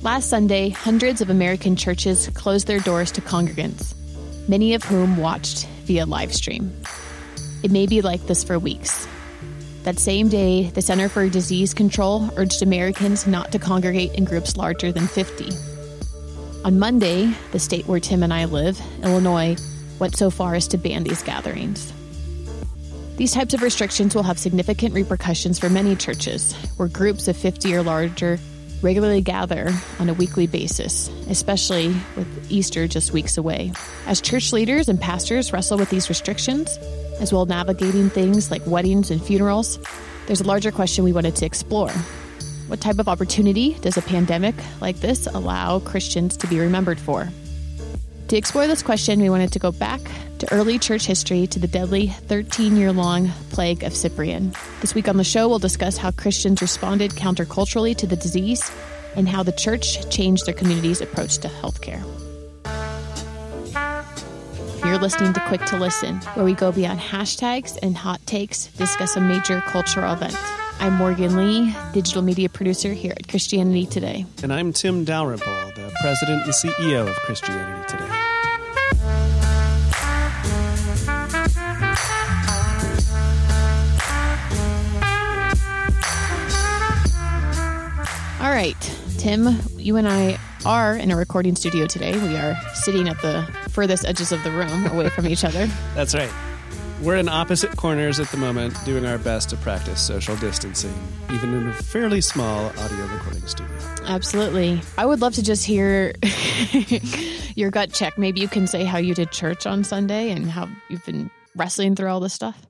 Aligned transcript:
Last 0.00 0.28
Sunday, 0.28 0.70
hundreds 0.70 1.20
of 1.20 1.30
American 1.30 1.76
churches 1.76 2.28
closed 2.34 2.66
their 2.66 2.80
doors 2.80 3.12
to 3.12 3.20
congregants, 3.20 3.94
many 4.48 4.74
of 4.74 4.82
whom 4.82 5.16
watched 5.16 5.66
via 5.84 6.06
live 6.06 6.34
stream. 6.34 6.72
It 7.62 7.70
may 7.70 7.86
be 7.86 8.02
like 8.02 8.26
this 8.26 8.42
for 8.42 8.58
weeks. 8.58 9.06
That 9.84 9.98
same 9.98 10.28
day, 10.28 10.70
the 10.70 10.82
Center 10.82 11.08
for 11.08 11.28
Disease 11.28 11.74
Control 11.74 12.30
urged 12.36 12.62
Americans 12.62 13.26
not 13.26 13.52
to 13.52 13.58
congregate 13.58 14.14
in 14.14 14.24
groups 14.24 14.56
larger 14.56 14.90
than 14.90 15.06
50. 15.06 15.50
On 16.64 16.78
Monday, 16.78 17.32
the 17.52 17.58
state 17.58 17.86
where 17.86 18.00
Tim 18.00 18.22
and 18.22 18.32
I 18.32 18.46
live, 18.46 18.80
Illinois, 19.02 19.56
went 19.98 20.16
so 20.16 20.30
far 20.30 20.54
as 20.54 20.66
to 20.68 20.78
ban 20.78 21.04
these 21.04 21.22
gatherings. 21.22 21.92
These 23.16 23.32
types 23.32 23.54
of 23.54 23.62
restrictions 23.62 24.14
will 24.14 24.22
have 24.22 24.38
significant 24.38 24.94
repercussions 24.94 25.58
for 25.58 25.68
many 25.68 25.94
churches, 25.94 26.54
where 26.76 26.88
groups 26.88 27.28
of 27.28 27.36
50 27.36 27.74
or 27.74 27.82
larger 27.82 28.38
regularly 28.82 29.20
gather 29.20 29.70
on 29.98 30.08
a 30.08 30.14
weekly 30.14 30.46
basis, 30.46 31.08
especially 31.28 31.88
with 32.16 32.50
Easter 32.50 32.86
just 32.86 33.12
weeks 33.12 33.38
away. 33.38 33.72
As 34.06 34.20
church 34.20 34.52
leaders 34.52 34.88
and 34.88 35.00
pastors 35.00 35.52
wrestle 35.52 35.78
with 35.78 35.90
these 35.90 36.08
restrictions, 36.08 36.78
as 37.20 37.32
well 37.32 37.46
navigating 37.46 38.10
things 38.10 38.50
like 38.50 38.66
weddings 38.66 39.10
and 39.10 39.22
funerals, 39.22 39.78
there's 40.26 40.40
a 40.40 40.46
larger 40.46 40.70
question 40.70 41.04
we 41.04 41.12
wanted 41.12 41.36
to 41.36 41.46
explore. 41.46 41.90
What 42.68 42.80
type 42.80 42.98
of 42.98 43.08
opportunity 43.08 43.74
does 43.74 43.96
a 43.96 44.02
pandemic 44.02 44.54
like 44.80 44.96
this 44.96 45.26
allow 45.26 45.80
Christians 45.80 46.36
to 46.38 46.46
be 46.46 46.58
remembered 46.58 46.98
for? 46.98 47.28
To 48.32 48.38
explore 48.38 48.66
this 48.66 48.82
question, 48.82 49.20
we 49.20 49.28
wanted 49.28 49.52
to 49.52 49.58
go 49.58 49.70
back 49.70 50.00
to 50.38 50.50
early 50.54 50.78
church 50.78 51.04
history 51.04 51.46
to 51.48 51.58
the 51.58 51.66
deadly 51.66 52.06
13 52.06 52.78
year 52.78 52.90
long 52.90 53.28
plague 53.50 53.82
of 53.82 53.94
Cyprian. 53.94 54.54
This 54.80 54.94
week 54.94 55.06
on 55.06 55.18
the 55.18 55.22
show, 55.22 55.50
we'll 55.50 55.58
discuss 55.58 55.98
how 55.98 56.12
Christians 56.12 56.62
responded 56.62 57.10
counterculturally 57.10 57.94
to 57.94 58.06
the 58.06 58.16
disease 58.16 58.72
and 59.16 59.28
how 59.28 59.42
the 59.42 59.52
church 59.52 60.08
changed 60.08 60.46
their 60.46 60.54
community's 60.54 61.02
approach 61.02 61.36
to 61.40 61.48
healthcare. 61.48 62.02
You're 64.82 64.96
listening 64.96 65.34
to 65.34 65.40
Quick 65.40 65.66
to 65.66 65.76
Listen, 65.76 66.16
where 66.32 66.46
we 66.46 66.54
go 66.54 66.72
beyond 66.72 67.00
hashtags 67.00 67.78
and 67.82 67.94
hot 67.94 68.24
takes 68.24 68.68
discuss 68.68 69.14
a 69.14 69.20
major 69.20 69.60
cultural 69.60 70.10
event. 70.10 70.38
I'm 70.82 70.94
Morgan 70.94 71.36
Lee, 71.36 71.72
digital 71.92 72.22
media 72.22 72.48
producer 72.48 72.92
here 72.92 73.12
at 73.16 73.28
Christianity 73.28 73.86
Today. 73.86 74.26
And 74.42 74.52
I'm 74.52 74.72
Tim 74.72 75.04
Dalrymple, 75.04 75.52
the 75.76 75.94
president 76.00 76.42
and 76.42 76.52
CEO 76.52 77.08
of 77.08 77.14
Christianity 77.18 77.86
Today. 77.86 78.01
Right, 88.52 88.98
Tim, 89.16 89.48
you 89.76 89.96
and 89.96 90.06
I 90.06 90.38
are 90.66 90.94
in 90.94 91.10
a 91.10 91.16
recording 91.16 91.56
studio 91.56 91.86
today. 91.86 92.12
We 92.12 92.36
are 92.36 92.54
sitting 92.74 93.08
at 93.08 93.20
the 93.22 93.48
furthest 93.70 94.04
edges 94.04 94.30
of 94.30 94.44
the 94.44 94.50
room 94.50 94.86
away 94.88 95.08
from 95.08 95.26
each 95.26 95.42
other. 95.42 95.66
That's 95.94 96.14
right. 96.14 96.30
We're 97.00 97.16
in 97.16 97.30
opposite 97.30 97.74
corners 97.78 98.20
at 98.20 98.28
the 98.28 98.36
moment, 98.36 98.76
doing 98.84 99.06
our 99.06 99.16
best 99.16 99.48
to 99.50 99.56
practice 99.56 100.02
social 100.02 100.36
distancing, 100.36 100.94
even 101.32 101.54
in 101.54 101.66
a 101.68 101.72
fairly 101.72 102.20
small 102.20 102.66
audio 102.78 103.06
recording 103.06 103.46
studio. 103.46 103.74
Absolutely. 104.04 104.82
I 104.98 105.06
would 105.06 105.22
love 105.22 105.34
to 105.34 105.42
just 105.42 105.64
hear 105.64 106.12
your 107.56 107.70
gut 107.70 107.92
check. 107.94 108.18
Maybe 108.18 108.40
you 108.40 108.48
can 108.48 108.66
say 108.66 108.84
how 108.84 108.98
you 108.98 109.14
did 109.14 109.32
church 109.32 109.66
on 109.66 109.82
Sunday 109.82 110.30
and 110.30 110.50
how 110.50 110.68
you've 110.90 111.04
been 111.06 111.30
wrestling 111.56 111.96
through 111.96 112.08
all 112.08 112.20
this 112.20 112.34
stuff. 112.34 112.60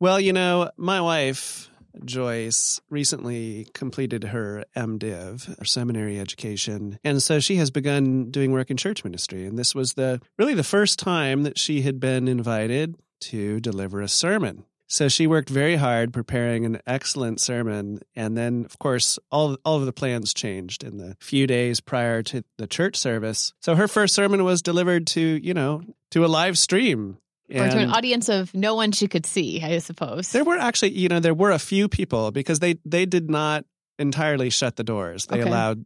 Well, 0.00 0.18
you 0.18 0.32
know, 0.32 0.70
my 0.78 1.02
wife, 1.02 1.70
Joyce, 2.04 2.80
recently 2.90 3.68
completed 3.74 4.24
her 4.24 4.64
MDiv, 4.76 5.58
her 5.58 5.64
seminary 5.64 6.18
education. 6.18 6.98
And 7.04 7.22
so 7.22 7.40
she 7.40 7.56
has 7.56 7.70
begun 7.70 8.30
doing 8.30 8.52
work 8.52 8.70
in 8.70 8.76
church 8.76 9.04
ministry. 9.04 9.46
And 9.46 9.58
this 9.58 9.74
was 9.74 9.94
the 9.94 10.20
really 10.38 10.54
the 10.54 10.64
first 10.64 10.98
time 10.98 11.42
that 11.42 11.58
she 11.58 11.82
had 11.82 12.00
been 12.00 12.28
invited 12.28 12.96
to 13.20 13.60
deliver 13.60 14.00
a 14.00 14.08
sermon. 14.08 14.64
So 14.90 15.08
she 15.08 15.26
worked 15.26 15.50
very 15.50 15.76
hard 15.76 16.14
preparing 16.14 16.64
an 16.64 16.80
excellent 16.86 17.42
sermon. 17.42 18.00
And 18.16 18.38
then, 18.38 18.64
of 18.64 18.78
course, 18.78 19.18
all, 19.30 19.58
all 19.62 19.76
of 19.76 19.84
the 19.84 19.92
plans 19.92 20.32
changed 20.32 20.82
in 20.82 20.96
the 20.96 21.14
few 21.20 21.46
days 21.46 21.80
prior 21.80 22.22
to 22.24 22.42
the 22.56 22.66
church 22.66 22.96
service. 22.96 23.52
So 23.60 23.74
her 23.74 23.86
first 23.86 24.14
sermon 24.14 24.44
was 24.44 24.62
delivered 24.62 25.06
to, 25.08 25.20
you 25.20 25.52
know, 25.52 25.82
to 26.12 26.24
a 26.24 26.26
live 26.26 26.56
stream. 26.56 27.18
Or 27.50 27.68
to 27.68 27.78
an 27.78 27.90
audience 27.90 28.28
of 28.28 28.52
no 28.54 28.74
one 28.74 28.92
she 28.92 29.08
could 29.08 29.24
see, 29.24 29.62
I 29.62 29.78
suppose. 29.78 30.32
There 30.32 30.44
were 30.44 30.58
actually, 30.58 30.92
you 30.92 31.08
know, 31.08 31.20
there 31.20 31.34
were 31.34 31.50
a 31.50 31.58
few 31.58 31.88
people 31.88 32.30
because 32.30 32.58
they 32.58 32.76
they 32.84 33.06
did 33.06 33.30
not 33.30 33.64
entirely 33.98 34.50
shut 34.50 34.76
the 34.76 34.84
doors. 34.84 35.26
They 35.26 35.40
Okay. 35.40 35.48
allowed 35.48 35.84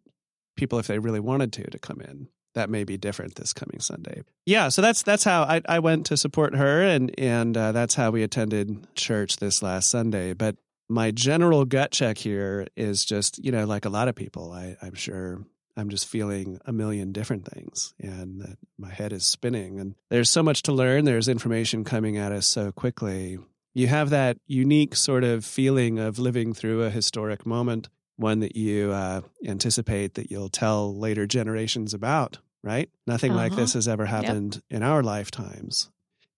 people 0.56 0.78
if 0.78 0.86
they 0.86 0.98
really 0.98 1.20
wanted 1.20 1.52
to 1.54 1.70
to 1.70 1.78
come 1.78 2.00
in. 2.00 2.28
That 2.54 2.68
may 2.68 2.84
be 2.84 2.98
different 2.98 3.36
this 3.36 3.52
coming 3.54 3.80
Sunday. 3.80 4.22
Yeah, 4.44 4.68
so 4.68 4.82
that's 4.82 5.02
that's 5.02 5.24
how 5.24 5.44
I, 5.44 5.62
I 5.66 5.78
went 5.78 6.04
to 6.06 6.16
support 6.18 6.54
her, 6.54 6.82
and 6.82 7.18
and 7.18 7.56
uh, 7.56 7.72
that's 7.72 7.94
how 7.94 8.10
we 8.10 8.22
attended 8.22 8.94
church 8.94 9.36
this 9.38 9.62
last 9.62 9.88
Sunday. 9.88 10.34
But 10.34 10.56
my 10.88 11.12
general 11.12 11.64
gut 11.64 11.92
check 11.92 12.18
here 12.18 12.66
is 12.76 13.04
just 13.06 13.42
you 13.42 13.52
know 13.52 13.64
like 13.64 13.86
a 13.86 13.88
lot 13.88 14.08
of 14.08 14.14
people, 14.14 14.52
I, 14.52 14.76
I'm 14.82 14.94
sure 14.94 15.40
I'm 15.76 15.88
just 15.88 16.06
feeling 16.06 16.60
a 16.66 16.72
million 16.72 17.12
different 17.12 17.46
things 17.46 17.94
and 17.98 18.40
that 18.40 18.58
my 18.78 18.90
head 18.90 19.12
is 19.12 19.24
spinning. 19.24 19.80
And 19.80 19.94
there's 20.10 20.28
so 20.30 20.42
much 20.42 20.62
to 20.62 20.72
learn. 20.72 21.04
There's 21.04 21.28
information 21.28 21.84
coming 21.84 22.16
at 22.18 22.32
us 22.32 22.46
so 22.46 22.72
quickly. 22.72 23.38
You 23.74 23.86
have 23.86 24.10
that 24.10 24.36
unique 24.46 24.94
sort 24.94 25.24
of 25.24 25.44
feeling 25.46 25.98
of 25.98 26.18
living 26.18 26.52
through 26.52 26.82
a 26.82 26.90
historic 26.90 27.46
moment, 27.46 27.88
one 28.16 28.40
that 28.40 28.54
you 28.54 28.92
uh, 28.92 29.22
anticipate 29.46 30.14
that 30.14 30.30
you'll 30.30 30.50
tell 30.50 30.94
later 30.94 31.26
generations 31.26 31.94
about, 31.94 32.38
right? 32.62 32.90
Nothing 33.06 33.32
like 33.34 33.52
Uh-huh. 33.52 33.62
this 33.62 33.72
has 33.72 33.88
ever 33.88 34.04
happened 34.06 34.60
in 34.68 34.82
our 34.82 35.02
lifetimes. 35.02 35.88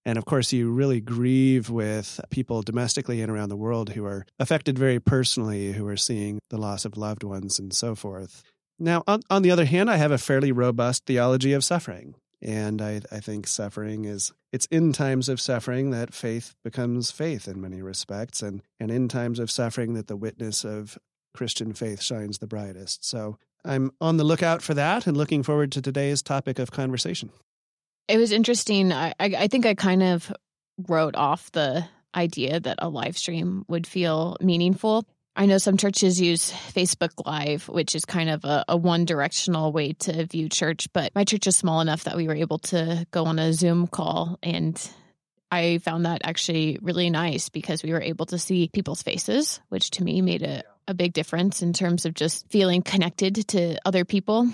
And 0.07 0.19
of 0.19 0.27
course, 0.27 0.53
you 0.53 0.71
really 0.71 1.01
grieve 1.01 1.71
with 1.71 2.21
people 2.31 2.61
domestically 2.63 3.23
and 3.23 3.33
around 3.33 3.49
the 3.49 3.57
world 3.57 3.91
who 3.91 4.05
are 4.05 4.27
affected 4.39 4.79
very 4.79 5.01
personally, 5.01 5.73
who 5.73 5.89
are 5.89 5.97
seeing 5.97 6.39
the 6.51 6.59
loss 6.59 6.85
of 6.85 6.97
loved 6.99 7.25
ones 7.25 7.59
and 7.59 7.73
so 7.73 7.95
forth. 7.95 8.43
Now, 8.79 9.05
on, 9.07 9.21
on 9.31 9.43
the 9.43 9.51
other 9.51 9.65
hand, 9.65 9.91
I 9.91 9.97
have 9.97 10.13
a 10.13 10.19
fairly 10.19 10.53
robust 10.53 11.07
theology 11.07 11.53
of 11.53 11.65
suffering. 11.65 12.15
And 12.43 12.83
I, 12.83 13.01
I 13.11 13.21
think 13.21 13.47
suffering 13.47 14.05
is, 14.05 14.33
it's 14.53 14.67
in 14.67 14.93
times 14.93 15.29
of 15.29 15.41
suffering 15.41 15.91
that 15.91 16.13
faith 16.13 16.55
becomes 16.63 17.11
faith 17.11 17.49
in 17.49 17.61
many 17.61 17.81
respects, 17.81 18.43
and, 18.43 18.63
and 18.79 18.91
in 18.91 19.09
times 19.09 19.39
of 19.39 19.51
suffering 19.51 19.95
that 19.95 20.09
the 20.09 20.17
witness 20.17 20.65
of 20.65 20.99
Christian 21.33 21.73
faith 21.73 22.03
shines 22.03 22.39
the 22.39 22.47
brightest. 22.47 23.05
So 23.05 23.39
I'm 23.65 23.93
on 24.01 24.19
the 24.19 24.25
lookout 24.25 24.61
for 24.61 24.75
that 24.75 25.07
and 25.07 25.17
looking 25.17 25.43
forward 25.43 25.73
to 25.73 25.81
today's 25.81 26.23
topic 26.23 26.59
of 26.59 26.71
conversation. 26.71 27.31
It 28.09 28.19
was 28.19 28.31
interesting. 28.31 28.93
I, 28.93 29.15
I, 29.19 29.35
I 29.39 29.49
think 29.49 29.65
I 29.65 29.75
kind 29.75 30.03
of 30.03 30.31
wrote 30.89 31.17
off 31.17 31.51
the 31.53 31.87
idea 32.15 32.61
that 32.61 32.79
a 32.81 32.89
live 32.89 33.17
stream 33.17 33.65
would 33.69 33.87
feel 33.87 34.37
meaningful. 34.41 35.07
I 35.37 35.47
know 35.47 35.59
some 35.59 35.77
churches 35.77 36.21
use 36.21 36.53
Facebook 36.53 37.27
Live, 37.27 37.69
which 37.69 37.95
is 37.95 38.05
kind 38.05 38.31
of 38.31 38.45
a, 38.45 38.65
a 38.69 38.77
one 38.77 39.05
directional 39.05 39.73
way 39.73 39.95
to 39.95 40.27
view 40.27 40.49
church, 40.49 40.87
but 40.93 41.13
my 41.15 41.25
church 41.25 41.47
is 41.49 41.57
small 41.57 41.81
enough 41.81 42.05
that 42.05 42.17
we 42.17 42.29
were 42.29 42.37
able 42.37 42.59
to 42.59 43.05
go 43.11 43.25
on 43.25 43.41
a 43.41 43.53
Zoom 43.53 43.89
call. 43.89 44.39
And 44.43 44.81
I 45.51 45.79
found 45.79 46.07
that 46.07 46.21
actually 46.25 46.79
really 46.83 47.11
nice 47.11 47.49
because 47.49 47.83
we 47.83 47.93
were 47.93 48.01
able 48.01 48.27
to 48.27 48.39
see 48.39 48.69
people's 48.73 49.03
faces, 49.03 49.61
which 49.71 49.91
to 49.93 50.05
me 50.05 50.23
made 50.23 50.43
a, 50.43 50.63
a 50.87 50.95
big 50.95 51.13
difference 51.13 51.63
in 51.63 51.73
terms 51.73 52.07
of 52.07 52.15
just 52.15 52.49
feeling 52.49 52.83
connected 52.83 53.49
to 53.49 53.79
other 53.85 54.05
people. 54.05 54.49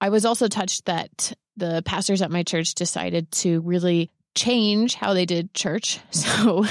I 0.00 0.08
was 0.08 0.24
also 0.24 0.48
touched 0.48 0.86
that 0.86 1.34
the 1.56 1.82
pastors 1.84 2.22
at 2.22 2.30
my 2.30 2.44
church 2.44 2.74
decided 2.74 3.30
to 3.32 3.60
really 3.60 4.10
change 4.38 4.94
how 4.94 5.12
they 5.12 5.26
did 5.26 5.52
church. 5.54 6.00
So 6.38 6.64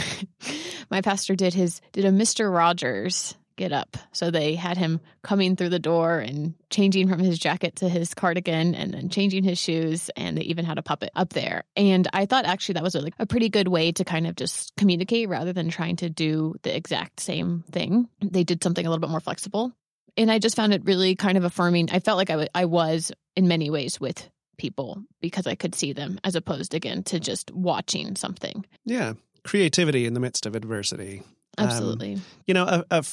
my 0.90 1.02
pastor 1.02 1.36
did 1.36 1.54
his 1.54 1.81
did 1.92 2.06
a 2.06 2.12
Mr. 2.12 2.54
Rogers 2.54 3.36
get 3.58 3.74
up. 3.74 3.98
So 4.14 4.31
they 4.31 4.56
had 4.56 4.78
him 4.78 5.02
coming 5.24 5.56
through 5.56 5.69
the 5.69 5.80
door 5.80 6.19
and 6.19 6.54
changing 6.69 7.10
from 7.10 7.19
his 7.19 7.38
jacket 7.38 7.78
to 7.78 7.90
his 7.90 8.14
cardigan 8.14 8.75
and 8.75 8.94
then 8.94 9.10
changing 9.10 9.44
his 9.44 9.58
shoes 9.58 10.10
and 10.16 10.38
they 10.38 10.44
even 10.44 10.64
had 10.64 10.78
a 10.78 10.84
puppet 10.84 11.10
up 11.16 11.34
there. 11.34 11.64
And 11.75 12.08
I 12.14 12.25
thought 12.25 12.46
actually 12.46 12.74
that 12.74 12.84
was 12.84 12.96
like 12.96 13.16
a 13.19 13.25
pretty 13.25 13.50
good 13.50 13.68
way 13.68 13.92
to 13.94 14.06
kind 14.06 14.28
of 14.28 14.36
just 14.36 14.74
communicate 14.78 15.28
rather 15.28 15.52
than 15.52 15.70
trying 15.70 15.98
to 15.98 16.10
do 16.10 16.56
the 16.62 16.74
exact 16.75 17.20
same 17.20 17.63
thing. 17.72 18.08
They 18.22 18.44
did 18.44 18.63
something 18.63 18.86
a 18.86 18.90
little 18.90 19.02
bit 19.02 19.10
more 19.10 19.20
flexible. 19.20 19.74
And 20.16 20.31
I 20.31 20.40
just 20.40 20.56
found 20.56 20.74
it 20.74 20.86
really 20.86 21.16
kind 21.16 21.38
of 21.38 21.44
affirming. 21.44 21.90
I 21.92 22.00
felt 22.00 22.18
like 22.18 22.30
I 22.30 22.48
I 22.56 22.66
was 22.66 23.12
in 23.36 23.48
many 23.48 23.70
ways 23.70 24.00
with 24.00 24.30
people 24.57 25.04
because 25.21 25.48
I 25.48 25.56
could 25.56 25.75
see 25.75 25.94
them 25.94 26.19
as 26.24 26.36
opposed 26.36 26.74
again 26.74 27.04
to 27.04 27.19
just 27.19 27.51
watching 27.51 28.15
something. 28.15 28.65
Yeah. 28.86 29.13
Creativity 29.44 30.06
in 30.06 30.13
the 30.13 30.19
midst 30.19 30.45
of 30.45 30.56
adversity. 30.56 31.24
Absolutely. 31.57 32.15
Um, 32.15 32.21
you 32.45 32.54
know, 32.54 32.65
a, 32.65 32.86
a, 32.92 33.06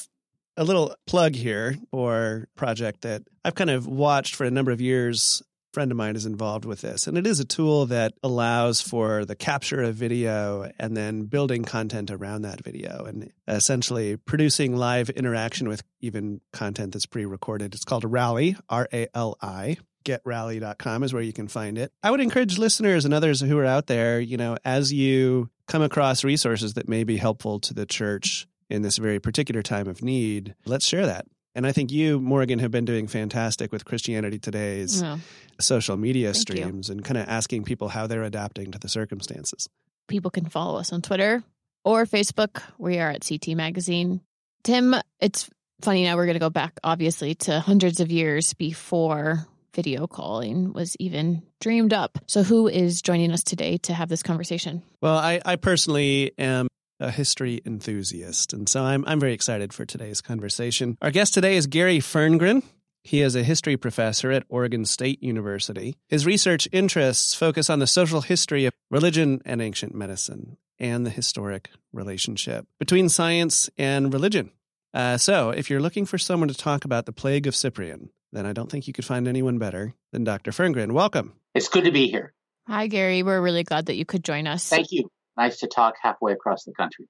a 0.57 0.63
little 0.63 0.95
plug 1.07 1.35
here 1.35 1.77
for 1.91 2.47
project 2.55 3.01
that 3.01 3.23
I've 3.43 3.55
kind 3.55 3.69
of 3.69 3.87
watched 3.87 4.35
for 4.35 4.45
a 4.45 4.51
number 4.51 4.71
of 4.71 4.81
years 4.81 5.41
friend 5.75 5.91
of 5.91 5.97
mine 5.97 6.15
is 6.15 6.25
involved 6.25 6.63
with 6.63 6.79
this. 6.79 7.05
And 7.05 7.17
it 7.17 7.27
is 7.27 7.41
a 7.41 7.45
tool 7.45 7.85
that 7.87 8.13
allows 8.23 8.79
for 8.79 9.25
the 9.25 9.35
capture 9.35 9.83
of 9.83 9.95
video 9.95 10.71
and 10.79 10.95
then 10.95 11.23
building 11.23 11.65
content 11.65 12.09
around 12.09 12.43
that 12.43 12.63
video 12.63 13.03
and 13.03 13.29
essentially 13.45 14.15
producing 14.15 14.77
live 14.77 15.09
interaction 15.09 15.67
with 15.67 15.83
even 15.99 16.39
content 16.53 16.93
that's 16.93 17.05
pre 17.05 17.25
recorded. 17.25 17.75
It's 17.75 17.83
called 17.83 18.05
Rally, 18.05 18.55
R 18.69 18.87
A 18.93 19.07
L 19.13 19.37
I 19.41 19.75
getrali.com 20.05 21.03
is 21.03 21.13
where 21.13 21.23
you 21.23 21.33
can 21.33 21.47
find 21.47 21.77
it. 21.77 21.91
I 22.01 22.11
would 22.11 22.21
encourage 22.21 22.57
listeners 22.57 23.03
and 23.03 23.13
others 23.13 23.41
who 23.41 23.57
are 23.57 23.65
out 23.65 23.87
there, 23.87 24.19
you 24.19 24.37
know, 24.37 24.57
as 24.63 24.93
you 24.93 25.49
come 25.67 25.81
across 25.81 26.23
resources 26.23 26.75
that 26.75 26.87
may 26.87 27.03
be 27.03 27.17
helpful 27.17 27.59
to 27.61 27.73
the 27.73 27.85
church 27.85 28.47
in 28.69 28.81
this 28.81 28.97
very 28.97 29.19
particular 29.19 29.61
time 29.61 29.87
of 29.87 30.01
need, 30.01 30.55
let's 30.65 30.85
share 30.85 31.05
that. 31.05 31.25
And 31.55 31.65
I 31.65 31.71
think 31.71 31.91
you, 31.91 32.19
Morgan, 32.19 32.59
have 32.59 32.71
been 32.71 32.85
doing 32.85 33.07
fantastic 33.07 33.71
with 33.71 33.85
Christianity 33.85 34.37
Today's 34.39 35.01
yeah. 35.01 35.17
social 35.59 35.95
media 35.95 36.33
Thank 36.33 36.41
streams 36.41 36.89
you. 36.89 36.93
and 36.93 37.03
kind 37.03 37.17
of 37.17 37.27
asking 37.29 37.63
people 37.63 37.87
how 37.87 38.07
they're 38.07 38.23
adapting 38.23 38.71
to 38.71 38.79
the 38.79 38.89
circumstances. 38.89 39.69
People 40.07 40.31
can 40.31 40.45
follow 40.45 40.77
us 40.77 40.91
on 40.91 41.01
Twitter 41.01 41.43
or 41.85 42.05
Facebook. 42.05 42.61
We 42.77 42.99
are 42.99 43.09
at 43.09 43.25
CT 43.27 43.55
Magazine. 43.55 44.19
Tim, 44.63 44.95
it's 45.21 45.49
funny 45.81 46.03
now 46.03 46.17
we're 46.17 46.25
going 46.25 46.35
to 46.35 46.39
go 46.39 46.49
back, 46.49 46.77
obviously, 46.83 47.35
to 47.35 47.61
hundreds 47.61 48.01
of 48.01 48.11
years 48.11 48.53
before 48.53 49.47
video 49.75 50.07
calling 50.07 50.73
was 50.73 50.95
even 50.99 51.43
dreamed 51.61 51.93
up. 51.93 52.17
So, 52.25 52.41
who 52.43 52.67
is 52.67 53.01
joining 53.01 53.31
us 53.31 53.43
today 53.43 53.77
to 53.79 53.93
have 53.93 54.09
this 54.09 54.23
conversation? 54.23 54.81
Well, 55.01 55.17
I, 55.17 55.41
I 55.45 55.57
personally 55.57 56.31
am 56.37 56.67
a 56.99 57.11
history 57.11 57.61
enthusiast. 57.65 58.53
And 58.53 58.69
so 58.69 58.81
I'm, 58.83 59.03
I'm 59.05 59.19
very 59.19 59.33
excited 59.33 59.73
for 59.73 59.85
today's 59.85 60.21
conversation. 60.21 60.97
Our 61.01 61.11
guest 61.11 61.33
today 61.33 61.57
is 61.57 61.67
Gary 61.67 61.99
Ferngren. 61.99 62.63
He 63.03 63.21
is 63.21 63.35
a 63.35 63.43
history 63.43 63.77
professor 63.77 64.31
at 64.31 64.45
Oregon 64.49 64.85
State 64.85 65.21
University. 65.21 65.95
His 66.09 66.25
research 66.25 66.67
interests 66.71 67.35
focus 67.35 67.69
on 67.69 67.79
the 67.79 67.85
social 67.85 68.21
history 68.21 68.65
of 68.65 68.73
religion 68.89 69.41
and 69.45 69.61
ancient 69.61 69.93
medicine 69.93 70.57
and 70.79 71.05
the 71.05 71.11
historic 71.11 71.69
relationship 71.93 72.65
between 72.79 73.09
science 73.09 73.69
and 73.77 74.11
religion. 74.11 74.51
Uh, 74.93 75.17
so, 75.17 75.49
if 75.49 75.69
you're 75.69 75.81
looking 75.81 76.05
for 76.05 76.17
someone 76.17 76.47
to 76.47 76.55
talk 76.55 76.85
about 76.85 77.05
the 77.05 77.11
plague 77.11 77.45
of 77.45 77.55
Cyprian, 77.55 78.09
then 78.35 78.45
I 78.45 78.53
don't 78.53 78.69
think 78.69 78.87
you 78.87 78.93
could 78.93 79.05
find 79.05 79.27
anyone 79.27 79.57
better 79.57 79.93
than 80.11 80.23
Dr. 80.23 80.51
Ferngren. 80.51 80.91
Welcome. 80.91 81.33
It's 81.53 81.69
good 81.69 81.85
to 81.85 81.91
be 81.91 82.07
here. 82.07 82.33
Hi, 82.67 82.87
Gary. 82.87 83.23
We're 83.23 83.41
really 83.41 83.63
glad 83.63 83.87
that 83.87 83.95
you 83.95 84.05
could 84.05 84.23
join 84.23 84.47
us. 84.47 84.67
Thank 84.67 84.91
you 84.91 85.09
nice 85.37 85.59
to 85.59 85.67
talk 85.67 85.95
halfway 86.01 86.33
across 86.33 86.63
the 86.63 86.73
country. 86.73 87.07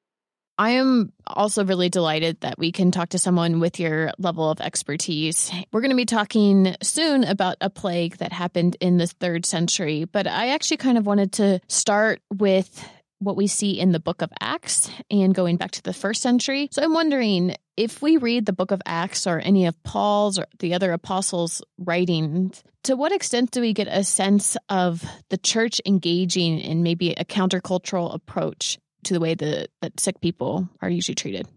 I 0.57 0.72
am 0.72 1.12
also 1.27 1.66
really 1.66 1.89
delighted 1.89 2.39
that 2.42 2.57
we 2.57 2.72
can 2.72 2.92
talk 2.92 3.10
to 3.10 3.19
someone 3.19 3.60
with 3.60 3.77
your 3.77 4.12
level 4.18 4.50
of 4.50 4.62
expertise. 4.62 5.51
We're 5.74 5.81
going 5.81 5.92
to 5.92 5.98
be 5.98 6.06
talking 6.06 6.75
soon 6.81 7.25
about 7.25 7.57
a 7.60 7.69
plague 7.69 8.18
that 8.18 8.31
happened 8.31 8.77
in 8.80 8.98
the 8.98 9.07
third 9.07 9.45
century, 9.45 10.06
but 10.06 10.27
I 10.27 10.50
actually 10.50 10.77
kind 10.77 10.98
of 10.98 11.06
wanted 11.06 11.33
to 11.33 11.60
start 11.68 12.22
with 12.33 12.88
what 13.19 13.35
we 13.35 13.47
see 13.47 13.79
in 13.79 13.91
the 13.91 14.00
book 14.00 14.21
of 14.21 14.31
Acts 14.39 14.89
and 15.09 15.33
going 15.33 15.57
back 15.57 15.71
to 15.71 15.81
the 15.81 15.94
first 15.94 16.21
century. 16.21 16.69
So 16.71 16.83
I'm 16.83 16.94
wondering 16.94 17.56
if 17.77 18.01
we 18.01 18.17
read 18.17 18.45
the 18.45 18.53
book 18.53 18.71
of 18.71 18.81
Acts 18.85 19.27
or 19.27 19.39
any 19.39 19.65
of 19.65 19.81
Paul's 19.83 20.39
or 20.39 20.45
the 20.59 20.73
other 20.73 20.91
apostles' 20.91 21.62
writings, 21.77 22.63
to 22.83 22.95
what 22.95 23.12
extent 23.12 23.51
do 23.51 23.62
we 23.62 23.73
get 23.73 23.88
a 23.88 24.03
sense 24.03 24.57
of 24.69 25.03
the 25.29 25.38
church 25.38 25.81
engaging 25.85 26.59
in 26.59 26.83
maybe 26.83 27.12
a 27.12 27.25
countercultural 27.25 28.13
approach 28.13 28.77
to 29.06 29.13
the 29.13 29.19
way 29.19 29.33
that, 29.33 29.69
that 29.81 30.00
sick 30.00 30.21
people 30.21 30.69
are 30.81 30.89
usually 30.89 31.15
treated? 31.15 31.47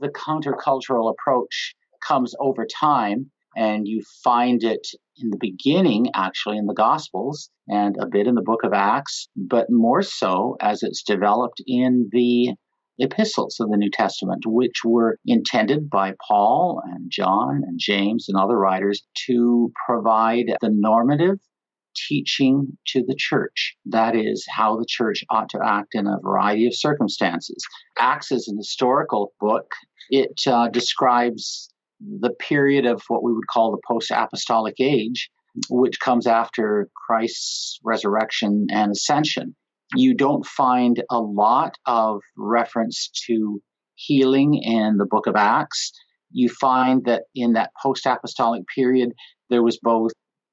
The 0.00 0.08
countercultural 0.08 1.10
approach 1.10 1.74
comes 2.06 2.34
over 2.40 2.66
time 2.66 3.30
and 3.56 3.86
you 3.86 4.02
find 4.22 4.62
it 4.62 4.86
in 5.16 5.30
the 5.30 5.38
beginning, 5.40 6.08
actually, 6.14 6.58
in 6.58 6.66
the 6.66 6.74
Gospels 6.74 7.50
and 7.68 7.96
a 8.00 8.06
bit 8.06 8.26
in 8.26 8.34
the 8.34 8.42
book 8.42 8.64
of 8.64 8.72
Acts, 8.72 9.28
but 9.36 9.66
more 9.70 10.02
so 10.02 10.56
as 10.60 10.82
it's 10.82 11.02
developed 11.02 11.62
in 11.66 12.08
the 12.12 12.54
epistles 12.98 13.58
of 13.60 13.70
the 13.70 13.76
New 13.76 13.90
Testament, 13.90 14.44
which 14.46 14.84
were 14.84 15.18
intended 15.26 15.90
by 15.90 16.14
Paul 16.26 16.80
and 16.84 17.10
John 17.10 17.62
and 17.66 17.78
James 17.78 18.26
and 18.28 18.38
other 18.38 18.56
writers 18.56 19.02
to 19.26 19.72
provide 19.86 20.46
the 20.60 20.70
normative 20.70 21.38
teaching 22.08 22.76
to 22.88 23.02
the 23.06 23.14
church. 23.16 23.76
That 23.86 24.16
is 24.16 24.44
how 24.48 24.76
the 24.76 24.86
church 24.86 25.24
ought 25.30 25.48
to 25.50 25.60
act 25.64 25.88
in 25.92 26.06
a 26.06 26.18
variety 26.22 26.66
of 26.66 26.76
circumstances. 26.76 27.64
Acts 27.98 28.32
is 28.32 28.48
an 28.48 28.56
historical 28.56 29.32
book. 29.40 29.70
It 30.10 30.40
uh, 30.46 30.68
describes 30.68 31.70
the 32.20 32.30
period 32.30 32.86
of 32.86 33.02
what 33.08 33.22
we 33.22 33.32
would 33.32 33.46
call 33.46 33.70
the 33.70 33.82
post 33.86 34.10
apostolic 34.10 34.74
age, 34.80 35.30
which 35.68 36.00
comes 36.00 36.26
after 36.26 36.88
Christ's 37.06 37.78
resurrection 37.84 38.66
and 38.70 38.92
ascension. 38.92 39.54
You 39.94 40.14
don't 40.14 40.44
find 40.44 41.02
a 41.10 41.20
lot 41.20 41.76
of 41.86 42.20
reference 42.36 43.10
to 43.26 43.60
healing 43.94 44.54
in 44.54 44.96
the 44.96 45.06
book 45.06 45.26
of 45.26 45.36
Acts. 45.36 45.92
You 46.32 46.48
find 46.48 47.04
that 47.04 47.22
in 47.34 47.52
that 47.52 47.70
post 47.80 48.06
apostolic 48.06 48.62
period, 48.74 49.12
there 49.50 49.62
was 49.62 49.78
both 49.80 50.10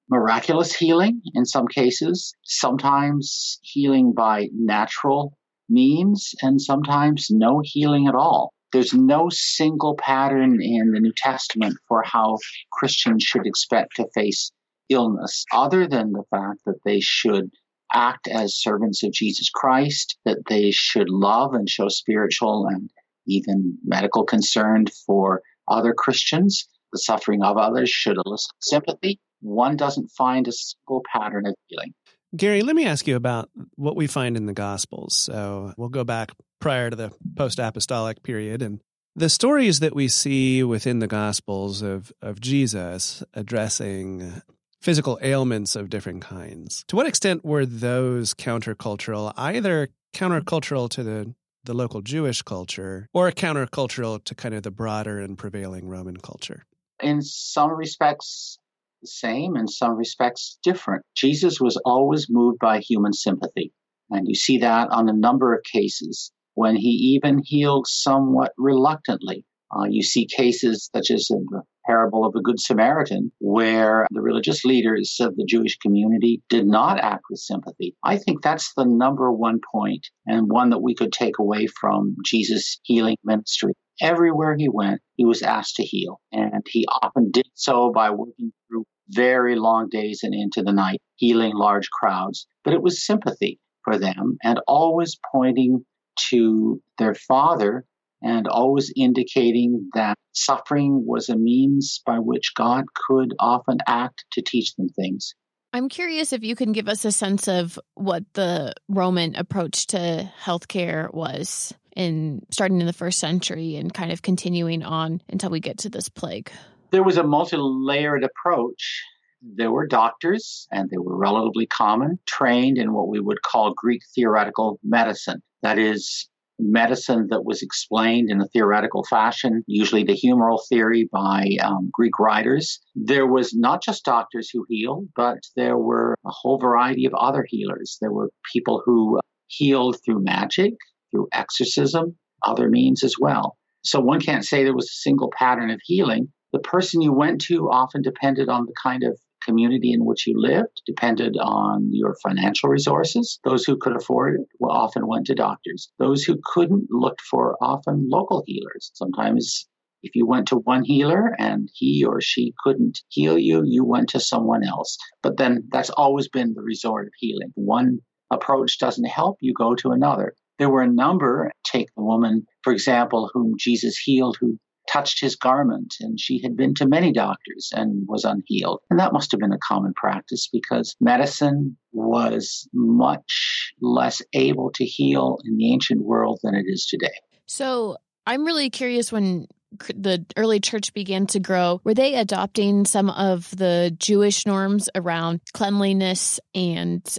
miraculous 0.09 0.75
healing 0.75 1.21
in 1.33 1.45
some 1.45 1.67
cases, 1.67 2.35
sometimes 2.43 3.59
healing 3.63 4.13
by 4.15 4.49
natural 4.53 5.37
means, 5.69 6.33
and 6.41 6.61
sometimes 6.61 7.27
no 7.31 7.61
healing 7.63 8.07
at 8.07 8.15
all. 8.15 8.53
There's 8.71 8.93
no 8.93 9.29
single 9.29 9.95
pattern 9.95 10.61
in 10.61 10.91
the 10.91 10.99
New 10.99 11.13
Testament 11.15 11.77
for 11.87 12.03
how 12.03 12.37
Christians 12.71 13.23
should 13.23 13.45
expect 13.45 13.97
to 13.97 14.07
face 14.13 14.51
illness, 14.89 15.45
other 15.53 15.87
than 15.87 16.11
the 16.11 16.23
fact 16.29 16.61
that 16.65 16.79
they 16.85 16.99
should 16.99 17.49
act 17.93 18.27
as 18.27 18.55
servants 18.55 19.03
of 19.03 19.11
Jesus 19.11 19.49
Christ, 19.49 20.17
that 20.25 20.43
they 20.47 20.71
should 20.71 21.09
love 21.09 21.53
and 21.53 21.69
show 21.69 21.89
spiritual 21.89 22.67
and 22.67 22.89
even 23.27 23.77
medical 23.85 24.23
concern 24.23 24.85
for 25.05 25.41
other 25.67 25.93
Christians. 25.93 26.67
The 26.93 26.99
suffering 26.99 27.41
of 27.43 27.57
others 27.57 27.89
should 27.89 28.17
elicit 28.25 28.51
sympathy. 28.59 29.19
One 29.41 29.77
doesn't 29.77 30.11
find 30.11 30.47
a 30.47 30.51
single 30.51 31.03
pattern 31.11 31.47
of 31.47 31.55
healing. 31.67 31.93
Gary, 32.35 32.61
let 32.61 32.75
me 32.75 32.85
ask 32.85 33.07
you 33.07 33.15
about 33.15 33.49
what 33.75 33.95
we 33.95 34.07
find 34.07 34.37
in 34.37 34.45
the 34.45 34.53
Gospels. 34.53 35.15
So 35.15 35.73
we'll 35.77 35.89
go 35.89 36.03
back 36.03 36.31
prior 36.61 36.89
to 36.89 36.95
the 36.95 37.11
post 37.35 37.59
apostolic 37.59 38.23
period 38.23 38.61
and 38.61 38.79
the 39.15 39.29
stories 39.29 39.81
that 39.81 39.93
we 39.93 40.07
see 40.07 40.63
within 40.63 40.99
the 40.99 41.07
Gospels 41.07 41.81
of, 41.81 42.13
of 42.21 42.39
Jesus 42.39 43.23
addressing 43.33 44.41
physical 44.81 45.19
ailments 45.21 45.75
of 45.75 45.89
different 45.89 46.21
kinds. 46.21 46.85
To 46.87 46.95
what 46.95 47.07
extent 47.07 47.43
were 47.43 47.65
those 47.65 48.33
countercultural, 48.33 49.33
either 49.35 49.89
countercultural 50.15 50.89
to 50.91 51.03
the, 51.03 51.35
the 51.65 51.73
local 51.73 52.01
Jewish 52.01 52.41
culture 52.41 53.09
or 53.13 53.29
countercultural 53.31 54.23
to 54.23 54.33
kind 54.33 54.55
of 54.55 54.63
the 54.63 54.71
broader 54.71 55.19
and 55.19 55.37
prevailing 55.37 55.89
Roman 55.89 56.17
culture? 56.17 56.65
In 57.03 57.21
some 57.21 57.71
respects, 57.71 58.57
the 59.01 59.07
same, 59.07 59.57
in 59.57 59.67
some 59.67 59.95
respects, 59.95 60.57
different. 60.63 61.03
Jesus 61.15 61.59
was 61.59 61.75
always 61.83 62.27
moved 62.29 62.59
by 62.59 62.79
human 62.79 63.13
sympathy. 63.13 63.73
And 64.09 64.27
you 64.27 64.35
see 64.35 64.59
that 64.59 64.89
on 64.89 65.09
a 65.09 65.13
number 65.13 65.53
of 65.53 65.63
cases 65.63 66.31
when 66.55 66.75
he 66.75 67.15
even 67.15 67.41
healed 67.43 67.87
somewhat 67.87 68.53
reluctantly. 68.57 69.45
Uh, 69.73 69.85
you 69.89 70.03
see 70.03 70.25
cases 70.25 70.89
such 70.93 71.09
as 71.11 71.29
in 71.29 71.45
the 71.49 71.61
parable 71.85 72.25
of 72.25 72.33
the 72.33 72.41
Good 72.41 72.59
Samaritan, 72.59 73.31
where 73.39 74.05
the 74.11 74.21
religious 74.21 74.65
leaders 74.65 75.17
of 75.19 75.35
the 75.35 75.45
Jewish 75.45 75.77
community 75.77 76.41
did 76.49 76.67
not 76.67 76.99
act 76.99 77.23
with 77.29 77.39
sympathy. 77.39 77.95
I 78.03 78.17
think 78.17 78.41
that's 78.41 78.73
the 78.75 78.85
number 78.85 79.31
one 79.31 79.59
point 79.71 80.07
and 80.27 80.49
one 80.49 80.69
that 80.71 80.81
we 80.81 80.93
could 80.93 81.11
take 81.11 81.39
away 81.39 81.67
from 81.67 82.15
Jesus' 82.25 82.79
healing 82.83 83.17
ministry. 83.23 83.73
Everywhere 84.01 84.55
he 84.57 84.67
went, 84.67 85.01
he 85.15 85.25
was 85.25 85.41
asked 85.41 85.75
to 85.75 85.83
heal, 85.83 86.19
and 86.31 86.65
he 86.67 86.85
often 87.01 87.31
did 87.31 87.47
so 87.53 87.91
by 87.93 88.09
working 88.09 88.51
through 88.67 88.85
very 89.09 89.55
long 89.55 89.89
days 89.89 90.21
and 90.23 90.33
into 90.33 90.63
the 90.63 90.73
night, 90.73 91.01
healing 91.15 91.53
large 91.55 91.89
crowds. 91.89 92.47
But 92.63 92.73
it 92.73 92.81
was 92.81 93.05
sympathy 93.05 93.59
for 93.83 93.97
them 93.97 94.37
and 94.43 94.59
always 94.67 95.17
pointing 95.31 95.85
to 96.29 96.81
their 96.97 97.15
father 97.15 97.85
and 98.21 98.47
always 98.47 98.93
indicating 98.95 99.89
that 99.93 100.17
suffering 100.33 101.03
was 101.05 101.29
a 101.29 101.35
means 101.35 102.01
by 102.05 102.19
which 102.19 102.53
God 102.55 102.85
could 103.07 103.33
often 103.39 103.79
act 103.87 104.25
to 104.33 104.41
teach 104.41 104.75
them 104.75 104.89
things. 104.89 105.33
I'm 105.73 105.89
curious 105.89 106.33
if 106.33 106.43
you 106.43 106.55
can 106.55 106.73
give 106.73 106.89
us 106.89 107.05
a 107.05 107.11
sense 107.11 107.47
of 107.47 107.79
what 107.95 108.23
the 108.33 108.73
Roman 108.89 109.35
approach 109.35 109.87
to 109.87 110.31
healthcare 110.43 111.11
was 111.13 111.73
in 111.95 112.41
starting 112.51 112.81
in 112.81 112.87
the 112.87 112.93
first 112.93 113.19
century 113.19 113.75
and 113.77 113.93
kind 113.93 114.11
of 114.11 114.21
continuing 114.21 114.83
on 114.83 115.21
until 115.29 115.49
we 115.49 115.59
get 115.59 115.79
to 115.79 115.89
this 115.89 116.09
plague. 116.09 116.51
There 116.91 117.03
was 117.03 117.17
a 117.17 117.23
multi 117.23 117.57
layered 117.57 118.23
approach 118.23 119.01
there 119.41 119.71
were 119.71 119.87
doctors, 119.87 120.67
and 120.71 120.89
they 120.89 120.97
were 120.97 121.17
relatively 121.17 121.65
common, 121.65 122.19
trained 122.27 122.77
in 122.77 122.93
what 122.93 123.07
we 123.07 123.19
would 123.19 123.41
call 123.41 123.73
Greek 123.75 124.01
theoretical 124.15 124.79
medicine. 124.83 125.41
That 125.63 125.77
is, 125.77 126.29
medicine 126.61 127.27
that 127.29 127.43
was 127.43 127.61
explained 127.61 128.29
in 128.29 128.39
a 128.39 128.47
theoretical 128.47 129.03
fashion, 129.09 129.63
usually 129.65 130.03
the 130.03 130.13
humoral 130.13 130.59
theory 130.69 131.09
by 131.11 131.57
um, 131.63 131.89
Greek 131.91 132.19
writers. 132.19 132.79
There 132.95 133.27
was 133.27 133.53
not 133.53 133.81
just 133.83 134.05
doctors 134.05 134.49
who 134.49 134.65
healed, 134.69 135.07
but 135.15 135.39
there 135.55 135.77
were 135.77 136.15
a 136.25 136.29
whole 136.29 136.59
variety 136.59 137.05
of 137.05 137.13
other 137.13 137.45
healers. 137.47 137.97
There 137.99 138.11
were 138.11 138.29
people 138.53 138.81
who 138.85 139.19
healed 139.47 139.97
through 140.05 140.23
magic, 140.23 140.73
through 141.09 141.27
exorcism, 141.33 142.15
other 142.45 142.69
means 142.69 143.03
as 143.03 143.15
well. 143.19 143.57
So 143.83 143.99
one 143.99 144.21
can't 144.21 144.45
say 144.45 144.63
there 144.63 144.75
was 144.75 144.89
a 144.89 145.01
single 145.01 145.31
pattern 145.35 145.71
of 145.71 145.79
healing. 145.83 146.31
The 146.53 146.59
person 146.59 147.01
you 147.01 147.13
went 147.13 147.41
to 147.41 147.69
often 147.71 148.01
depended 148.01 148.49
on 148.49 148.65
the 148.65 148.73
kind 148.81 149.03
of 149.03 149.17
community 149.41 149.91
in 149.91 150.05
which 150.05 150.27
you 150.27 150.39
lived 150.39 150.81
depended 150.85 151.37
on 151.37 151.89
your 151.91 152.15
financial 152.23 152.69
resources. 152.69 153.39
Those 153.43 153.63
who 153.63 153.77
could 153.77 153.95
afford 153.95 154.39
it 154.39 154.47
often 154.61 155.07
went 155.07 155.27
to 155.27 155.35
doctors. 155.35 155.91
Those 155.99 156.23
who 156.23 156.39
couldn't 156.43 156.87
looked 156.89 157.21
for 157.21 157.57
often 157.61 158.07
local 158.09 158.43
healers. 158.45 158.91
Sometimes 158.93 159.67
if 160.03 160.15
you 160.15 160.25
went 160.25 160.47
to 160.47 160.55
one 160.57 160.83
healer 160.83 161.35
and 161.37 161.69
he 161.73 162.03
or 162.03 162.21
she 162.21 162.53
couldn't 162.63 162.99
heal 163.09 163.37
you, 163.37 163.61
you 163.63 163.85
went 163.85 164.09
to 164.09 164.19
someone 164.19 164.63
else. 164.63 164.97
But 165.21 165.37
then 165.37 165.67
that's 165.71 165.91
always 165.91 166.27
been 166.27 166.53
the 166.53 166.63
resort 166.63 167.07
of 167.07 167.13
healing. 167.17 167.51
One 167.55 167.99
approach 168.31 168.79
doesn't 168.79 169.05
help, 169.05 169.37
you 169.41 169.53
go 169.53 169.75
to 169.75 169.91
another. 169.91 170.33
There 170.57 170.69
were 170.69 170.81
a 170.83 170.91
number, 170.91 171.51
take 171.63 171.87
the 171.95 172.03
woman, 172.03 172.45
for 172.63 172.73
example, 172.73 173.29
whom 173.33 173.55
Jesus 173.57 173.97
healed, 173.97 174.37
who 174.39 174.57
touched 174.91 175.21
his 175.21 175.35
garment, 175.35 175.95
and 175.99 176.19
she 176.19 176.41
had 176.41 176.55
been 176.55 176.73
to 176.75 176.87
many 176.87 177.11
doctors 177.11 177.69
and 177.73 178.07
was 178.07 178.25
unhealed. 178.25 178.79
And 178.89 178.99
that 178.99 179.13
must 179.13 179.31
have 179.31 179.39
been 179.39 179.53
a 179.53 179.59
common 179.59 179.93
practice 179.95 180.49
because 180.51 180.95
medicine 180.99 181.77
was 181.93 182.67
much 182.73 183.73
less 183.81 184.21
able 184.33 184.71
to 184.73 184.85
heal 184.85 185.37
in 185.45 185.57
the 185.57 185.71
ancient 185.71 186.01
world 186.01 186.39
than 186.43 186.55
it 186.55 186.65
is 186.67 186.85
today. 186.85 187.13
So 187.45 187.97
I'm 188.25 188.45
really 188.45 188.69
curious 188.69 189.11
when 189.11 189.47
the 189.95 190.25
early 190.35 190.59
church 190.59 190.93
began 190.93 191.27
to 191.27 191.39
grow, 191.39 191.79
were 191.83 191.93
they 191.93 192.15
adopting 192.15 192.85
some 192.85 193.09
of 193.09 193.49
the 193.55 193.95
Jewish 193.97 194.45
norms 194.45 194.89
around 194.95 195.41
cleanliness 195.53 196.39
and 196.53 197.17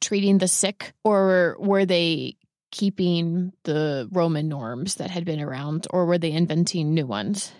treating 0.00 0.38
the 0.38 0.48
sick, 0.48 0.92
or 1.04 1.56
were 1.58 1.86
they 1.86 2.36
keeping 2.72 3.52
the 3.62 4.08
Roman 4.10 4.48
norms 4.48 4.96
that 4.96 5.10
had 5.10 5.24
been 5.24 5.40
around, 5.40 5.86
or 5.90 6.06
were 6.06 6.18
they 6.18 6.32
inventing 6.32 6.92
new 6.92 7.06
ones? 7.06 7.52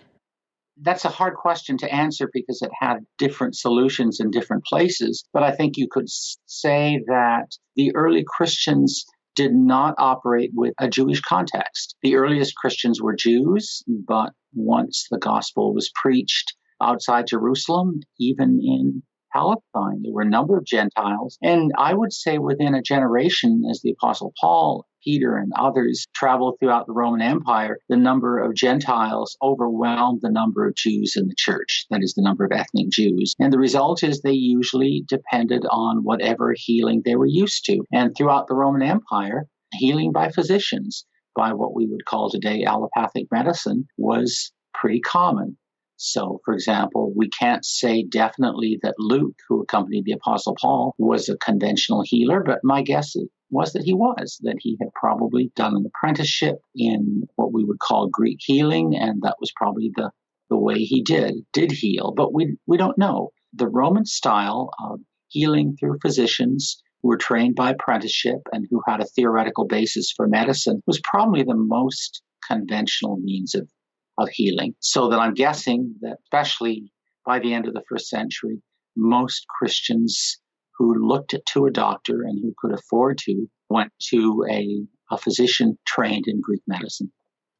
That's 0.81 1.05
a 1.05 1.09
hard 1.09 1.35
question 1.35 1.77
to 1.77 1.93
answer 1.93 2.29
because 2.33 2.61
it 2.61 2.71
had 2.77 3.05
different 3.17 3.55
solutions 3.55 4.19
in 4.19 4.31
different 4.31 4.65
places. 4.65 5.23
But 5.31 5.43
I 5.43 5.51
think 5.51 5.77
you 5.77 5.87
could 5.89 6.07
say 6.09 7.01
that 7.07 7.55
the 7.75 7.95
early 7.95 8.25
Christians 8.27 9.05
did 9.35 9.53
not 9.53 9.95
operate 9.97 10.51
with 10.53 10.73
a 10.79 10.89
Jewish 10.89 11.21
context. 11.21 11.95
The 12.01 12.15
earliest 12.15 12.55
Christians 12.55 13.01
were 13.01 13.15
Jews, 13.15 13.83
but 13.87 14.33
once 14.53 15.07
the 15.09 15.19
gospel 15.19 15.73
was 15.73 15.91
preached 16.01 16.55
outside 16.81 17.27
Jerusalem, 17.27 18.01
even 18.19 18.59
in 18.61 19.03
Palestine, 19.33 20.01
there 20.03 20.13
were 20.13 20.21
a 20.21 20.29
number 20.29 20.57
of 20.57 20.65
Gentiles. 20.65 21.37
And 21.41 21.71
I 21.77 21.93
would 21.93 22.13
say 22.13 22.37
within 22.37 22.75
a 22.75 22.81
generation, 22.81 23.63
as 23.69 23.81
the 23.81 23.91
Apostle 23.91 24.33
Paul 24.39 24.85
Peter 25.03 25.35
and 25.35 25.51
others 25.57 26.05
traveled 26.15 26.55
throughout 26.59 26.87
the 26.87 26.93
Roman 26.93 27.21
Empire, 27.21 27.77
the 27.89 27.97
number 27.97 28.39
of 28.39 28.55
Gentiles 28.55 29.35
overwhelmed 29.41 30.19
the 30.21 30.31
number 30.31 30.67
of 30.67 30.75
Jews 30.75 31.15
in 31.17 31.27
the 31.27 31.35
church, 31.37 31.85
that 31.89 32.01
is, 32.01 32.13
the 32.13 32.21
number 32.21 32.45
of 32.45 32.51
ethnic 32.53 32.89
Jews. 32.89 33.33
And 33.39 33.51
the 33.51 33.59
result 33.59 34.03
is 34.03 34.21
they 34.21 34.31
usually 34.31 35.03
depended 35.07 35.65
on 35.69 36.03
whatever 36.03 36.53
healing 36.55 37.01
they 37.03 37.15
were 37.15 37.25
used 37.25 37.65
to. 37.65 37.83
And 37.91 38.15
throughout 38.15 38.47
the 38.47 38.55
Roman 38.55 38.81
Empire, 38.81 39.45
healing 39.73 40.11
by 40.11 40.29
physicians, 40.29 41.05
by 41.35 41.53
what 41.53 41.75
we 41.75 41.87
would 41.87 42.05
call 42.05 42.29
today 42.29 42.63
allopathic 42.63 43.25
medicine, 43.31 43.85
was 43.97 44.51
pretty 44.73 45.01
common. 45.01 45.57
So, 45.97 46.39
for 46.43 46.53
example, 46.53 47.13
we 47.15 47.29
can't 47.29 47.63
say 47.63 48.03
definitely 48.03 48.79
that 48.83 48.95
Luke, 48.97 49.35
who 49.47 49.61
accompanied 49.61 50.05
the 50.05 50.13
Apostle 50.13 50.55
Paul, 50.59 50.93
was 50.97 51.29
a 51.29 51.37
conventional 51.37 52.03
healer, 52.05 52.43
but 52.43 52.59
my 52.63 52.81
guess 52.81 53.15
was 53.49 53.73
that 53.73 53.83
he 53.83 53.93
was, 53.93 54.39
that 54.41 54.57
he 54.59 54.77
had 54.81 54.89
probably 54.93 55.51
done 55.55 55.75
an 55.75 55.85
apprenticeship 55.85 56.57
in 56.75 57.23
what 57.35 57.53
we 57.53 57.63
would 57.63 57.79
call 57.79 58.09
Greek 58.11 58.39
healing, 58.41 58.95
and 58.95 59.21
that 59.21 59.35
was 59.39 59.51
probably 59.55 59.91
the, 59.95 60.09
the 60.49 60.57
way 60.57 60.79
he 60.79 61.01
did, 61.03 61.35
did 61.53 61.71
heal. 61.71 62.13
But 62.15 62.33
we, 62.33 62.57
we 62.65 62.77
don't 62.77 62.97
know. 62.97 63.29
The 63.53 63.69
Roman 63.69 64.05
style 64.05 64.71
of 64.83 64.99
healing 65.27 65.77
through 65.79 65.99
physicians 66.01 66.81
who 67.01 67.09
were 67.09 67.17
trained 67.17 67.55
by 67.55 67.71
apprenticeship 67.71 68.39
and 68.51 68.65
who 68.69 68.81
had 68.87 69.01
a 69.01 69.05
theoretical 69.05 69.67
basis 69.67 70.11
for 70.15 70.27
medicine 70.27 70.81
was 70.87 70.99
probably 71.03 71.43
the 71.43 71.55
most 71.55 72.23
conventional 72.47 73.17
means 73.17 73.53
of, 73.55 73.67
of 74.17 74.29
healing. 74.29 74.75
So 74.79 75.09
that 75.09 75.19
I'm 75.19 75.33
guessing 75.33 75.95
that, 76.01 76.17
especially 76.23 76.91
by 77.25 77.39
the 77.39 77.53
end 77.53 77.67
of 77.67 77.73
the 77.73 77.83
first 77.89 78.09
century, 78.09 78.61
most 78.95 79.45
Christians 79.47 80.39
who 80.77 81.07
looked 81.07 81.35
to 81.53 81.65
a 81.65 81.71
doctor 81.71 82.23
and 82.23 82.39
who 82.41 82.53
could 82.57 82.77
afford 82.77 83.17
to 83.19 83.47
went 83.69 83.91
to 84.09 84.45
a, 84.49 84.83
a 85.11 85.17
physician 85.17 85.77
trained 85.85 86.25
in 86.27 86.41
Greek 86.41 86.61
medicine. 86.67 87.11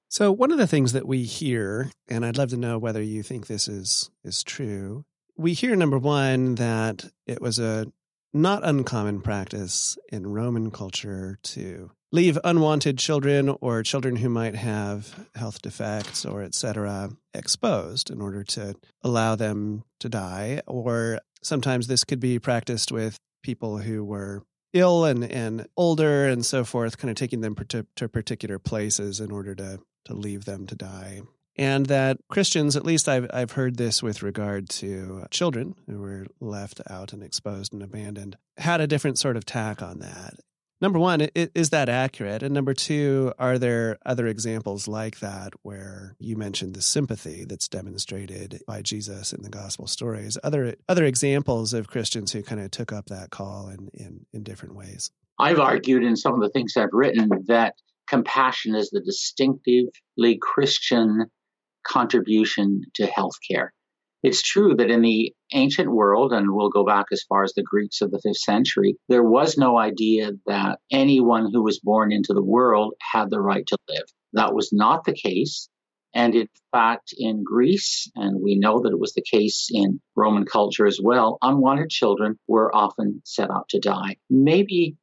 So 0.10 0.32
one 0.32 0.52
of 0.52 0.60
the 0.60 0.68
things 0.68 0.94
that 0.94 1.08
we 1.08 1.24
hear, 1.24 1.90
and 2.08 2.24
I'd 2.24 2.38
love 2.38 2.50
to 2.50 2.58
know 2.58 2.78
whether 2.78 3.02
you 3.02 3.24
think 3.24 3.48
this 3.48 3.68
is 3.68 4.12
is 4.24 4.44
true, 4.44 5.06
we 5.36 5.54
hear 5.54 5.76
number 5.76 5.98
one 5.98 6.56
that 6.56 7.06
it 7.26 7.42
was 7.42 7.58
a 7.58 7.88
not 8.32 8.64
uncommon 8.64 9.22
practice 9.22 9.98
in 10.12 10.28
Roman 10.28 10.70
culture 10.70 11.40
to 11.42 11.92
leave 12.14 12.38
unwanted 12.44 12.98
children 12.98 13.50
or 13.60 13.84
children 13.84 14.16
who 14.16 14.30
might 14.30 14.56
have 14.56 15.28
health 15.36 15.62
defects 15.62 16.24
or 16.24 16.44
etc 16.44 17.10
exposed 17.34 18.10
in 18.10 18.22
order 18.22 18.44
to 18.44 18.76
allow 19.02 19.36
them 19.36 19.84
to 20.00 20.08
die 20.08 20.62
or 20.68 21.20
sometimes 21.42 21.88
this 21.88 22.04
could 22.06 22.20
be 22.20 22.40
practiced 22.40 22.92
with 22.92 23.18
people 23.42 23.80
who 23.80 24.04
were 24.06 24.44
ill 24.74 25.06
and, 25.06 25.24
and 25.24 25.68
older 25.76 26.28
and 26.28 26.46
so 26.46 26.64
forth, 26.64 26.98
kind 26.98 27.10
of 27.10 27.16
taking 27.16 27.42
them 27.42 27.56
to, 27.56 27.86
to 27.96 28.08
particular 28.08 28.58
places 28.60 29.20
in 29.20 29.32
order 29.32 29.54
to, 29.56 29.80
to 30.06 30.14
leave 30.14 30.46
them 30.46 30.66
to 30.68 30.76
die. 30.76 31.22
And 31.56 31.86
that 31.86 32.18
Christians, 32.30 32.76
at 32.76 32.86
least 32.86 33.08
I've, 33.08 33.30
I've 33.32 33.52
heard 33.52 33.78
this 33.78 34.02
with 34.02 34.24
regard 34.24 34.70
to 34.70 35.26
children 35.30 35.76
who 35.88 36.00
were 36.00 36.26
left 36.40 36.82
out 36.90 37.14
and 37.14 37.22
exposed 37.22 37.74
and 37.74 37.84
abandoned, 37.84 38.38
had 38.58 38.82
a 38.82 38.88
different 38.88 39.20
sort 39.20 39.38
of 39.38 39.46
tack 39.46 39.84
on 39.84 40.00
that 40.00 40.34
number 40.82 41.00
one, 41.00 41.22
is 41.36 41.70
that 41.72 41.90
accurate? 41.90 42.44
And 42.44 42.54
number 42.54 42.74
two, 42.74 43.34
are 43.40 43.58
there 43.58 43.98
other 44.06 44.28
examples 44.28 44.88
like 44.88 45.20
that 45.20 45.54
where 45.62 46.16
you 46.20 46.36
mentioned 46.36 46.76
the 46.76 46.82
sympathy 46.82 47.46
that's 47.46 47.68
demonstrated 47.68 48.62
by 48.68 48.82
Jesus 48.82 49.34
in 49.34 49.42
the 49.42 49.50
gospel 49.50 49.88
stories? 49.88 50.38
Other 50.44 50.76
other 50.88 51.06
examples 51.06 51.74
of 51.74 51.88
Christians 51.88 52.32
who 52.32 52.44
kind 52.44 52.62
of 52.62 52.72
took 52.72 52.92
up 52.92 53.08
that 53.08 53.30
call 53.30 53.70
in, 53.70 53.90
in, 53.94 54.26
in 54.34 54.44
different 54.44 54.76
ways? 54.76 55.12
I've 55.40 55.60
argued 55.60 56.04
in 56.04 56.16
some 56.16 56.34
of 56.36 56.42
the 56.42 56.50
things 56.50 56.78
I've 56.78 56.90
written 56.92 57.30
that 57.48 57.76
compassion 58.08 58.76
is 58.76 58.90
the 58.90 59.02
distinctively 59.02 60.38
Christian 60.40 61.26
contribution 61.84 62.82
to 62.96 63.08
healthcare. 63.08 63.70
It's 64.24 64.42
true 64.42 64.74
that 64.78 64.90
in 64.90 65.02
the 65.02 65.34
ancient 65.54 65.92
world, 65.92 66.32
and 66.32 66.54
we'll 66.54 66.70
go 66.70 66.86
back 66.86 67.08
as 67.12 67.24
far 67.24 67.44
as 67.44 67.54
the 67.54 67.62
Greeks 67.64 68.00
of 68.00 68.10
the 68.10 68.22
fifth 68.24 68.38
century, 68.38 68.96
there 69.10 69.24
was 69.24 69.58
no 69.58 69.78
idea 69.78 70.32
that 70.46 70.80
anyone 70.90 71.52
who 71.52 71.62
was 71.62 71.82
born 71.82 72.14
into 72.14 72.34
the 72.34 72.44
world 72.44 72.94
had 73.02 73.30
the 73.30 73.42
right 73.42 73.68
to 73.68 73.78
live. 73.90 74.06
That 74.32 74.56
was 74.56 74.72
not 74.72 75.04
the 75.04 75.14
case. 75.14 75.68
And 76.16 76.36
in 76.36 76.48
fact, 76.72 77.14
in 77.18 77.44
Greece, 77.44 78.10
and 78.16 78.42
we 78.42 78.58
know 78.58 78.82
that 78.82 78.94
it 78.94 79.00
was 79.00 79.14
the 79.14 79.26
case 79.30 79.70
in 79.72 80.00
Roman 80.16 80.46
culture 80.46 80.86
as 80.86 81.00
well, 81.04 81.38
unwanted 81.42 81.90
children 81.90 82.40
were 82.48 82.74
often 82.74 83.22
set 83.26 83.52
out 83.52 83.68
to 83.70 83.80
die. 83.80 84.16
Maybe 84.30 84.96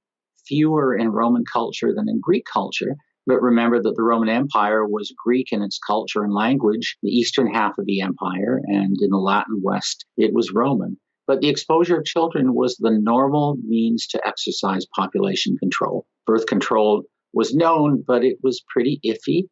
fewer 0.46 0.96
in 0.96 1.10
Roman 1.10 1.44
culture 1.44 1.92
than 1.94 2.08
in 2.08 2.20
Greek 2.20 2.44
culture, 2.50 2.96
but 3.26 3.42
remember 3.42 3.82
that 3.82 3.94
the 3.96 4.02
Roman 4.02 4.28
Empire 4.28 4.86
was 4.86 5.14
Greek 5.24 5.52
in 5.52 5.62
its 5.62 5.78
culture 5.78 6.22
and 6.22 6.32
language, 6.32 6.96
the 7.02 7.10
eastern 7.10 7.52
half 7.52 7.78
of 7.78 7.86
the 7.86 8.00
empire, 8.00 8.60
and 8.64 8.96
in 9.00 9.10
the 9.10 9.18
Latin 9.18 9.60
West, 9.62 10.04
it 10.16 10.32
was 10.34 10.52
Roman. 10.52 10.96
But 11.26 11.40
the 11.40 11.48
exposure 11.48 11.98
of 11.98 12.04
children 12.04 12.54
was 12.54 12.76
the 12.76 12.90
normal 12.90 13.56
means 13.62 14.06
to 14.08 14.26
exercise 14.26 14.86
population 14.96 15.56
control. 15.58 16.06
Birth 16.26 16.46
control 16.46 17.04
was 17.32 17.54
known, 17.54 18.02
but 18.06 18.24
it 18.24 18.38
was 18.42 18.64
pretty 18.68 19.00
iffy 19.04 19.44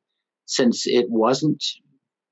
since 0.47 0.87
it 0.87 1.07
wasn't 1.09 1.63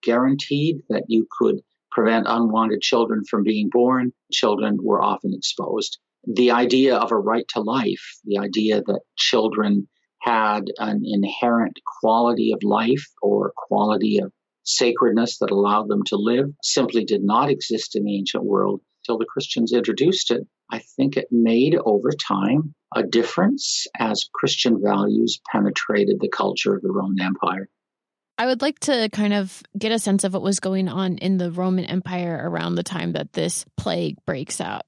guaranteed 0.02 0.78
that 0.88 1.04
you 1.08 1.26
could 1.38 1.60
prevent 1.92 2.26
unwanted 2.28 2.80
children 2.80 3.22
from 3.28 3.42
being 3.42 3.68
born. 3.70 4.12
Children 4.32 4.78
were 4.82 5.02
often 5.02 5.32
exposed. 5.34 5.98
The 6.26 6.50
idea 6.50 6.96
of 6.96 7.12
a 7.12 7.16
right 7.16 7.46
to 7.50 7.60
life, 7.60 8.18
the 8.24 8.38
idea 8.38 8.82
that 8.82 9.00
children 9.16 9.86
had 10.26 10.64
an 10.78 11.02
inherent 11.04 11.78
quality 12.00 12.52
of 12.52 12.62
life 12.62 13.06
or 13.22 13.52
quality 13.56 14.18
of 14.18 14.32
sacredness 14.64 15.38
that 15.38 15.52
allowed 15.52 15.88
them 15.88 16.02
to 16.04 16.16
live 16.16 16.46
simply 16.62 17.04
did 17.04 17.22
not 17.22 17.48
exist 17.48 17.94
in 17.94 18.04
the 18.04 18.18
ancient 18.18 18.44
world. 18.44 18.80
till 19.04 19.18
the 19.18 19.24
Christians 19.24 19.72
introduced 19.72 20.32
it, 20.32 20.42
I 20.68 20.80
think 20.80 21.16
it 21.16 21.28
made 21.30 21.76
over 21.76 22.10
time 22.10 22.74
a 22.92 23.04
difference 23.04 23.86
as 23.96 24.28
Christian 24.34 24.82
values 24.82 25.40
penetrated 25.52 26.18
the 26.18 26.28
culture 26.28 26.74
of 26.74 26.82
the 26.82 26.90
Roman 26.90 27.20
Empire. 27.20 27.68
I 28.36 28.46
would 28.46 28.62
like 28.62 28.80
to 28.80 29.08
kind 29.12 29.32
of 29.32 29.62
get 29.78 29.92
a 29.92 30.00
sense 30.00 30.24
of 30.24 30.34
what 30.34 30.42
was 30.42 30.58
going 30.58 30.88
on 30.88 31.18
in 31.18 31.38
the 31.38 31.52
Roman 31.52 31.84
Empire 31.84 32.40
around 32.42 32.74
the 32.74 32.82
time 32.82 33.12
that 33.12 33.32
this 33.32 33.64
plague 33.76 34.16
breaks 34.26 34.60
out. 34.60 34.82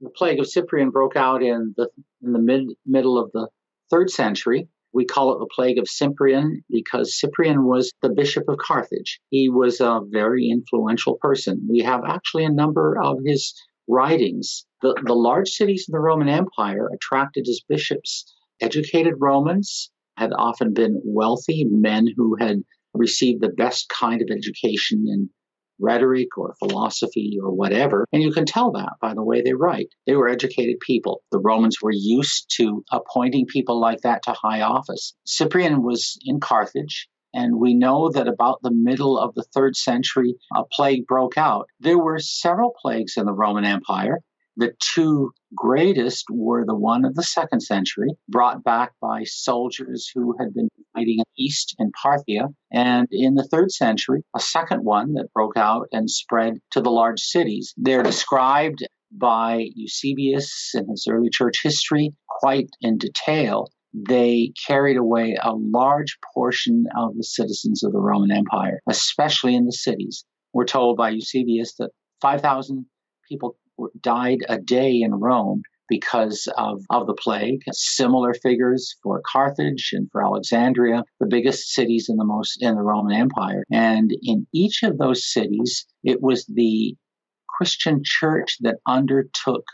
The 0.00 0.10
plague 0.10 0.38
of 0.38 0.46
Cyprian 0.46 0.90
broke 0.90 1.16
out 1.16 1.42
in 1.42 1.74
the 1.76 1.88
in 2.22 2.32
the 2.32 2.38
mid 2.38 2.68
middle 2.86 3.18
of 3.18 3.32
the 3.32 3.48
third 3.90 4.10
century. 4.10 4.68
We 4.92 5.04
call 5.04 5.34
it 5.34 5.38
the 5.40 5.52
plague 5.54 5.78
of 5.78 5.88
Cyprian 5.88 6.64
because 6.70 7.18
Cyprian 7.18 7.64
was 7.64 7.92
the 8.00 8.08
bishop 8.08 8.48
of 8.48 8.56
Carthage. 8.58 9.20
He 9.28 9.48
was 9.48 9.80
a 9.80 10.00
very 10.04 10.48
influential 10.48 11.18
person. 11.20 11.66
We 11.70 11.80
have 11.80 12.02
actually 12.06 12.44
a 12.44 12.50
number 12.50 12.96
of 13.02 13.18
his 13.24 13.54
writings. 13.88 14.64
The, 14.82 15.00
the 15.04 15.14
large 15.14 15.50
cities 15.50 15.86
of 15.88 15.92
the 15.92 16.00
Roman 16.00 16.28
Empire 16.28 16.88
attracted 16.94 17.46
as 17.48 17.60
bishops 17.68 18.32
educated 18.60 19.14
Romans, 19.18 19.90
had 20.16 20.32
often 20.32 20.72
been 20.72 21.00
wealthy 21.04 21.66
men 21.68 22.06
who 22.16 22.36
had 22.36 22.62
received 22.94 23.42
the 23.42 23.50
best 23.50 23.88
kind 23.88 24.22
of 24.22 24.28
education 24.30 25.04
in 25.06 25.28
rhetoric 25.78 26.36
or 26.36 26.54
philosophy 26.58 27.38
or 27.42 27.52
whatever. 27.52 28.06
And 28.12 28.22
you 28.22 28.32
can 28.32 28.46
tell 28.46 28.72
that 28.72 28.94
by 29.00 29.14
the 29.14 29.24
way 29.24 29.42
they 29.42 29.54
write. 29.54 29.88
They 30.06 30.14
were 30.14 30.28
educated 30.28 30.80
people. 30.80 31.22
The 31.30 31.38
Romans 31.38 31.78
were 31.82 31.92
used 31.92 32.52
to 32.56 32.84
appointing 32.90 33.46
people 33.46 33.80
like 33.80 34.00
that 34.02 34.22
to 34.24 34.32
high 34.32 34.62
office. 34.62 35.14
Cyprian 35.24 35.82
was 35.82 36.18
in 36.24 36.40
Carthage. 36.40 37.08
And 37.34 37.60
we 37.60 37.74
know 37.74 38.08
that 38.10 38.28
about 38.28 38.60
the 38.62 38.70
middle 38.72 39.18
of 39.18 39.34
the 39.34 39.44
third 39.54 39.76
century, 39.76 40.36
a 40.54 40.62
plague 40.72 41.06
broke 41.06 41.36
out. 41.36 41.68
There 41.80 41.98
were 41.98 42.18
several 42.18 42.72
plagues 42.80 43.18
in 43.18 43.26
the 43.26 43.34
Roman 43.34 43.66
Empire. 43.66 44.20
The 44.58 44.72
two 44.80 45.32
greatest 45.54 46.24
were 46.30 46.64
the 46.64 46.74
one 46.74 47.04
of 47.04 47.14
the 47.14 47.22
second 47.22 47.60
century, 47.60 48.08
brought 48.28 48.64
back 48.64 48.92
by 49.02 49.24
soldiers 49.24 50.10
who 50.14 50.34
had 50.38 50.54
been 50.54 50.68
fighting 50.94 51.18
east 51.38 51.74
in 51.78 51.92
Parthia. 51.92 52.54
And 52.72 53.06
in 53.10 53.34
the 53.34 53.46
third 53.50 53.70
century, 53.70 54.22
a 54.34 54.40
second 54.40 54.82
one 54.82 55.14
that 55.14 55.32
broke 55.34 55.58
out 55.58 55.88
and 55.92 56.10
spread 56.10 56.54
to 56.70 56.80
the 56.80 56.90
large 56.90 57.20
cities. 57.20 57.74
They're 57.76 58.02
described 58.02 58.86
by 59.12 59.68
Eusebius 59.74 60.72
in 60.74 60.88
his 60.88 61.06
early 61.08 61.28
church 61.30 61.60
history 61.62 62.14
quite 62.28 62.70
in 62.80 62.96
detail. 62.96 63.70
They 63.92 64.52
carried 64.66 64.96
away 64.96 65.36
a 65.40 65.52
large 65.54 66.18
portion 66.34 66.86
of 66.96 67.16
the 67.16 67.24
citizens 67.24 67.82
of 67.84 67.92
the 67.92 68.00
Roman 68.00 68.30
Empire, 68.30 68.80
especially 68.88 69.54
in 69.54 69.66
the 69.66 69.72
cities. 69.72 70.24
We're 70.52 70.64
told 70.64 70.96
by 70.96 71.10
Eusebius 71.10 71.74
that 71.76 71.90
5,000 72.20 72.86
people 73.28 73.56
died 74.00 74.38
a 74.48 74.58
day 74.58 75.00
in 75.02 75.14
Rome 75.14 75.62
because 75.88 76.48
of, 76.56 76.82
of 76.90 77.06
the 77.06 77.14
plague. 77.14 77.62
Similar 77.72 78.34
figures 78.34 78.96
for 79.02 79.22
Carthage 79.30 79.90
and 79.92 80.08
for 80.10 80.24
Alexandria, 80.24 81.04
the 81.20 81.26
biggest 81.26 81.72
cities 81.72 82.08
in 82.08 82.16
the 82.16 82.24
most 82.24 82.58
in 82.60 82.74
the 82.74 82.82
Roman 82.82 83.16
Empire. 83.16 83.64
And 83.70 84.10
in 84.22 84.46
each 84.52 84.82
of 84.82 84.98
those 84.98 85.30
cities, 85.30 85.86
it 86.02 86.20
was 86.20 86.44
the 86.46 86.96
Christian 87.48 88.02
church 88.04 88.56
that 88.60 88.76
undertook 88.86 89.64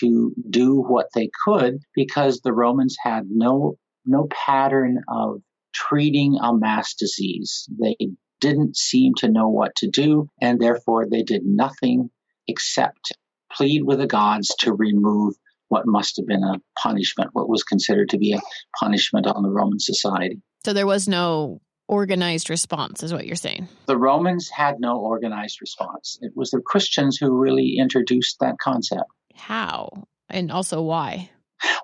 to 0.00 0.32
do 0.48 0.76
what 0.76 1.06
they 1.14 1.28
could 1.44 1.78
because 1.94 2.40
the 2.40 2.52
Romans 2.52 2.96
had 3.02 3.24
no 3.28 3.76
no 4.04 4.28
pattern 4.30 4.98
of 5.08 5.40
treating 5.74 6.38
a 6.40 6.56
mass 6.56 6.94
disease. 6.94 7.68
They 7.80 7.96
didn't 8.40 8.76
seem 8.76 9.14
to 9.18 9.28
know 9.28 9.48
what 9.48 9.74
to 9.76 9.88
do, 9.88 10.28
and 10.40 10.60
therefore 10.60 11.06
they 11.08 11.22
did 11.22 11.42
nothing 11.44 12.10
except 12.48 13.12
plead 13.56 13.82
with 13.84 13.98
the 13.98 14.06
gods 14.06 14.54
to 14.60 14.72
remove 14.72 15.34
what 15.68 15.86
must 15.86 16.16
have 16.18 16.26
been 16.26 16.44
a 16.44 16.60
punishment, 16.78 17.30
what 17.32 17.48
was 17.48 17.62
considered 17.62 18.10
to 18.10 18.18
be 18.18 18.32
a 18.32 18.40
punishment 18.78 19.26
on 19.26 19.42
the 19.42 19.50
Roman 19.50 19.78
society. 19.78 20.40
So 20.64 20.72
there 20.72 20.86
was 20.86 21.08
no 21.08 21.60
organized 21.88 22.50
response, 22.50 23.02
is 23.02 23.12
what 23.12 23.26
you're 23.26 23.36
saying. 23.36 23.68
The 23.86 23.96
Romans 23.96 24.48
had 24.48 24.80
no 24.80 24.98
organized 24.98 25.60
response. 25.60 26.18
It 26.20 26.32
was 26.36 26.50
the 26.50 26.60
Christians 26.60 27.16
who 27.18 27.36
really 27.36 27.76
introduced 27.78 28.36
that 28.40 28.58
concept. 28.58 29.10
How? 29.34 29.88
And 30.28 30.50
also 30.52 30.82
why? 30.82 31.30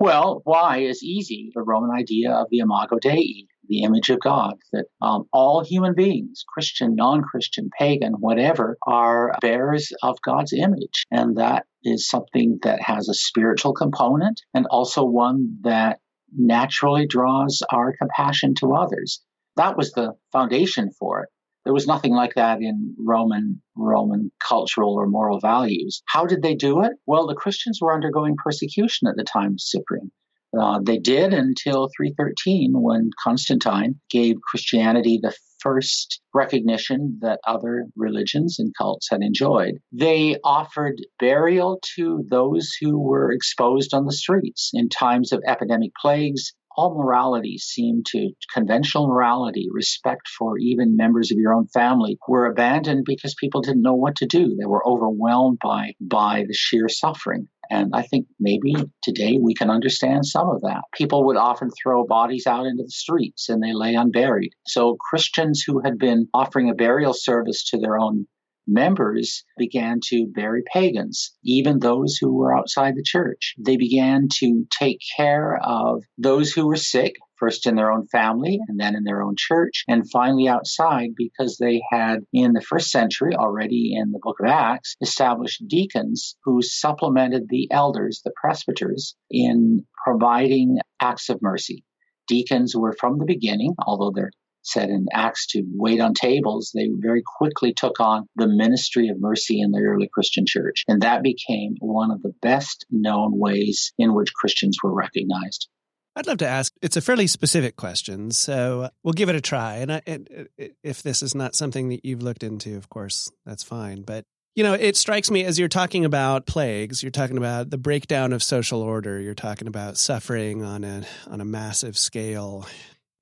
Well, 0.01 0.43
why 0.45 0.79
is 0.79 1.03
easy. 1.03 1.51
The 1.55 1.63
Roman 1.63 1.91
idea 1.91 2.33
of 2.33 2.49
the 2.51 2.59
imago 2.59 2.99
Dei, 2.99 3.47
the 3.69 3.83
image 3.83 4.11
of 4.11 4.21
God, 4.21 4.55
that 4.73 4.87
um, 5.01 5.25
all 5.33 5.65
human 5.65 5.95
beings, 5.95 6.45
Christian, 6.49 6.95
non 6.95 7.23
Christian, 7.23 7.71
pagan, 7.79 8.15
whatever, 8.15 8.79
are 8.87 9.35
bearers 9.41 9.93
of 10.03 10.17
God's 10.25 10.53
image. 10.53 11.07
And 11.11 11.37
that 11.37 11.67
is 11.85 12.09
something 12.09 12.59
that 12.63 12.83
has 12.83 13.09
a 13.09 13.15
spiritual 13.15 13.73
component 13.73 14.41
and 14.55 14.67
also 14.67 15.05
one 15.05 15.59
that 15.63 15.99
naturally 16.37 17.07
draws 17.07 17.63
our 17.71 17.95
compassion 17.97 18.55
to 18.57 18.75
others. 18.75 19.23
That 19.57 19.77
was 19.77 19.93
the 19.93 20.13
foundation 20.33 20.91
for 20.99 21.23
it. 21.23 21.29
There 21.65 21.75
was 21.75 21.87
nothing 21.87 22.13
like 22.13 22.35
that 22.35 22.63
in 22.63 22.95
Roman 22.99 23.61
Roman 23.77 24.31
cultural 24.41 24.95
or 24.95 25.07
moral 25.07 25.39
values. 25.39 26.03
How 26.07 26.25
did 26.25 26.41
they 26.41 26.55
do 26.55 26.83
it? 26.83 26.93
Well, 27.07 27.27
the 27.27 27.35
Christians 27.35 27.79
were 27.81 27.93
undergoing 27.93 28.37
persecution 28.43 29.07
at 29.07 29.17
the 29.17 29.25
time 29.25 29.53
of 29.53 29.61
Cyprian. 29.61 30.11
Uh, 30.59 30.81
they 30.83 30.99
did 30.99 31.35
until 31.35 31.89
313 31.97 32.73
when 32.75 33.11
Constantine 33.23 34.01
gave 34.11 34.37
Christianity 34.41 35.19
the 35.21 35.35
first 35.61 36.21
recognition 36.35 37.19
that 37.21 37.41
other 37.47 37.87
religions 37.97 38.59
and 38.59 38.73
cults 38.79 39.09
had 39.11 39.21
enjoyed. 39.23 39.75
They 39.93 40.37
offered 40.45 41.01
burial 41.19 41.81
to 41.97 42.25
those 42.31 42.73
who 42.81 42.99
were 42.99 43.33
exposed 43.33 43.93
on 43.93 44.07
the 44.07 44.13
streets 44.13 44.71
in 44.73 44.89
times 44.89 45.33
of 45.33 45.43
epidemic 45.47 45.91
plagues, 46.01 46.55
all 46.79 46.95
morality 46.95 47.59
seemed 47.59 48.07
to 48.07 48.31
conventional 48.55 49.09
morality, 49.09 49.67
respect 49.73 50.29
for 50.29 50.59
even 50.59 50.97
members 50.97 51.33
of 51.33 51.37
your 51.37 51.53
own 51.53 51.67
family 51.67 52.17
were 52.29 52.47
abandoned 52.47 53.05
because 53.05 53.35
people 53.35 53.61
didn't 53.61 53.83
know 53.83 53.97
what 53.97 54.15
to 54.15 54.27
do. 54.27 54.57
They 54.57 54.65
were 54.65 54.87
overwhelmed 54.87 55.59
by 55.61 55.95
by 56.01 56.45
the 56.47 56.55
sheer 56.55 56.89
suffering. 56.89 57.49
And 57.69 57.91
I 57.95 58.03
think 58.03 58.29
maybe 58.39 58.77
today 59.03 59.39
we 59.43 59.55
can 59.55 59.71
understand 59.71 60.25
some 60.25 60.49
of 60.49 60.61
that. 60.63 60.83
People 60.95 61.27
would 61.27 61.37
often 61.37 61.71
throw 61.71 62.07
bodies 62.07 62.47
out 62.47 62.65
into 62.65 62.85
the 62.85 62.91
streets 62.91 63.49
and 63.49 63.61
they 63.61 63.75
lay 63.75 63.97
unburied. 63.97 64.53
So 64.65 64.97
Christians 65.11 65.65
who 65.67 65.83
had 65.85 65.99
been 65.99 66.29
offering 66.33 66.71
a 66.71 66.75
burial 66.75 67.13
service 67.13 67.65
to 67.71 67.79
their 67.79 67.99
own 67.99 68.29
members 68.69 69.45
began 69.57 70.01
to 70.05 70.31
bury 70.33 70.63
pagans, 70.73 71.35
even 71.43 71.79
those 71.79 72.17
who 72.21 72.35
were 72.35 72.57
outside 72.57 72.95
the 72.95 73.03
church. 73.03 73.55
They 73.59 73.77
began 73.77 74.29
to 74.41 74.67
take 74.71 75.01
care 75.17 75.59
of 75.63 76.03
those 76.19 76.53
who 76.53 76.67
were 76.67 76.77
sick, 76.77 77.17
first 77.39 77.67
in 77.67 77.77
their 77.77 77.93
own 77.93 78.07
family 78.09 78.59
and 78.69 78.79
then 78.79 78.95
in 78.95 79.05
their 79.05 79.23
own 79.23 79.35
church, 79.37 79.85
and 79.89 80.11
finally 80.11 80.49
outside 80.49 81.11
because 81.17 81.57
they 81.57 81.81
had, 81.91 82.19
in 82.33 82.53
the 82.53 82.61
first 82.61 82.91
century, 82.91 83.35
already 83.35 83.95
in 83.95 84.11
the 84.11 84.19
book 84.21 84.37
of 84.41 84.49
Acts, 84.49 84.97
established 85.01 85.63
deacons 85.67 86.37
who 86.45 86.61
supplemented 86.63 87.45
the 87.49 87.69
elders, 87.71 88.21
the 88.25 88.33
presbyters, 88.41 89.15
in 89.31 89.85
providing 90.05 90.79
acts 91.01 91.29
of 91.29 91.41
mercy. 91.41 91.85
Deacons 92.27 92.75
were 92.77 92.95
from 92.99 93.19
the 93.19 93.25
beginning, 93.25 93.75
although 93.87 94.13
they're 94.15 94.33
said 94.69 94.91
in 94.91 95.07
Acts 95.13 95.47
to 95.49 95.63
wait 95.73 96.01
on 96.01 96.15
tables, 96.15 96.73
they 96.75 96.89
very 96.93 97.23
quickly 97.39 97.73
took 97.73 98.01
on 98.01 98.29
the 98.37 98.49
ministry 98.49 99.09
of 99.09 99.21
mercy 99.21 99.61
in 99.61 99.71
the 99.71 99.81
early 99.81 100.09
Christian 100.13 100.45
church. 100.47 100.85
And 100.89 101.03
that 101.03 101.23
became 101.23 101.77
one 101.81 102.11
of 102.11 102.23
the 102.23 102.35
best 102.43 102.87
known 102.91 103.39
ways 103.39 103.93
in 103.99 104.15
which 104.15 104.35
Christians 104.35 104.79
were 104.83 104.95
recognized. 104.95 105.69
I'd 106.17 106.27
love 106.27 106.39
to 106.39 106.49
ask. 106.49 106.73
It's 106.83 106.97
a 106.97 107.01
fairly 107.01 107.29
specific 107.29 107.77
question, 107.77 108.33
so 108.33 108.91
we'll 109.05 109.13
give 109.13 109.29
it 109.29 109.37
a 109.37 109.41
try. 109.41 109.77
And 109.77 109.93
I, 109.93 110.03
uh, 110.07 110.67
if 110.83 111.03
this 111.03 111.23
is 111.23 111.35
not 111.35 111.55
something 111.55 111.91
that 111.91 112.05
you've 112.05 112.23
looked 112.23 112.43
into, 112.43 112.77
of 112.77 112.89
course, 112.89 113.31
that's 113.47 113.63
fine. 113.63 114.03
But 114.03 114.25
you 114.57 114.65
know, 114.65 114.73
it 114.73 114.97
strikes 114.97 115.31
me 115.31 115.45
as 115.45 115.61
you're 115.61 115.69
talking 115.69 116.05
about 116.05 116.45
plagues, 116.45 117.05
you're 117.05 117.13
talking 117.13 117.39
about 117.39 117.71
the 117.71 117.79
breakdown 117.79 118.33
of 118.33 118.43
social 118.43 118.83
order, 118.83 119.21
you're 119.21 119.35
talking 119.35 119.69
about 119.69 119.97
suffering 119.97 120.65
on 120.65 120.83
a 120.83 121.05
on 121.29 121.41
a 121.41 121.45
massive 121.45 121.97
scale. 121.97 122.67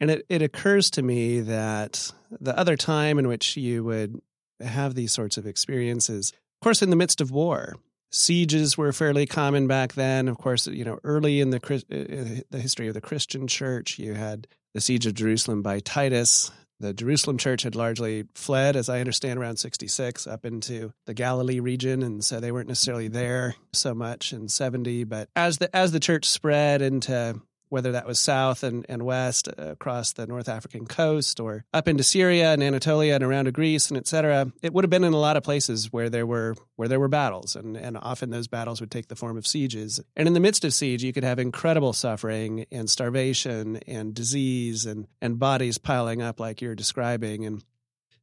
And 0.00 0.11
it, 0.11 0.26
it 0.28 0.42
occurs 0.42 0.90
to 0.90 1.02
me 1.02 1.40
that 1.40 2.12
the 2.40 2.59
other 2.59 2.76
time 2.76 3.18
in 3.18 3.28
which 3.28 3.56
you 3.56 3.85
would 3.85 4.20
have 4.61 4.94
these 4.94 5.12
sorts 5.12 5.37
of 5.37 5.46
experiences, 5.46 6.32
of 6.32 6.64
course, 6.64 6.82
in 6.82 6.90
the 6.90 6.96
midst 6.96 7.20
of 7.20 7.30
war, 7.30 7.76
sieges 8.11 8.76
were 8.76 8.92
fairly 8.92 9.26
common 9.26 9.66
back 9.66 9.94
then. 9.94 10.28
Of 10.28 10.38
course, 10.38 10.66
you 10.66 10.85
know, 10.85 10.98
early 11.04 11.40
in 11.40 11.50
the 11.50 11.61
uh, 11.70 11.94
uh, 11.94 12.40
the 12.50 12.61
history 12.61 12.88
of 12.88 12.94
the 12.94 13.00
Christian 13.00 13.46
church, 13.46 13.98
you 13.98 14.14
had 14.14 14.46
the 14.74 14.80
siege 14.80 15.06
of 15.06 15.14
Jerusalem 15.14 15.62
by 15.62 15.80
Titus. 15.80 16.50
The 16.78 16.92
Jerusalem 16.92 17.38
church 17.38 17.62
had 17.62 17.74
largely 17.74 18.24
fled, 18.35 18.76
as 18.76 18.90
I 18.90 19.00
understand, 19.00 19.38
around 19.38 19.56
66 19.56 20.26
up 20.26 20.44
into 20.44 20.92
the 21.06 21.14
Galilee 21.14 21.59
region. 21.59 22.02
And 22.02 22.22
so 22.22 22.38
they 22.38 22.52
weren't 22.52 22.68
necessarily 22.68 23.09
there 23.09 23.54
so 23.72 23.94
much 23.94 24.35
in 24.35 24.48
70. 24.48 25.04
But 25.04 25.30
as 25.35 25.56
the, 25.56 25.74
as 25.74 25.92
the 25.92 26.00
church 26.00 26.26
spread 26.26 26.82
into 26.82 27.40
whether 27.68 27.92
that 27.92 28.07
was 28.07 28.18
south 28.18 28.62
and, 28.62 28.87
and 28.88 29.02
west 29.05 29.48
uh, 29.48 29.68
across 29.68 30.12
the 30.12 30.26
North 30.26 30.48
African 30.48 30.87
coast 30.87 31.40
or 31.40 31.64
up 31.72 31.88
into 31.88 32.02
Syria 32.02 32.52
and 32.52 32.62
Anatolia 32.62 33.14
and 33.14 33.24
around 33.24 33.46
to 33.46 33.52
Greece 33.52 33.88
and 33.88 33.98
et 33.98 34.07
cetera, 34.07 34.52
It 34.62 34.72
would 34.72 34.85
have 34.85 34.90
been 34.90 35.05
in 35.05 35.12
a 35.12 35.18
lot 35.18 35.37
of 35.37 35.42
places 35.42 35.92
where 35.92 36.11
there 36.11 36.26
were 36.26 36.55
where 36.76 36.88
there 36.88 37.00
were 37.00 37.09
battles 37.09 37.57
and, 37.57 37.76
and 37.76 37.96
often 37.96 38.31
those 38.31 38.48
battles 38.48 38.81
would 38.81 38.90
take 38.90 39.09
the 39.09 39.16
form 39.16 39.37
of 39.37 39.46
sieges. 39.46 40.00
And 40.14 40.29
in 40.29 40.35
the 40.35 40.40
midst 40.40 40.64
of 40.64 40.74
siege 40.74 41.02
you 41.02 41.12
could 41.12 41.24
have 41.24 41.38
incredible 41.38 41.92
suffering 41.92 42.66
and 42.70 42.88
starvation 42.88 43.76
and 43.87 44.14
disease 44.14 44.87
and, 44.87 45.07
and 45.20 45.38
bodies 45.38 45.79
piling 45.79 46.22
up 46.22 46.40
like 46.40 46.61
you're 46.61 46.74
describing. 46.74 47.46
And 47.46 47.64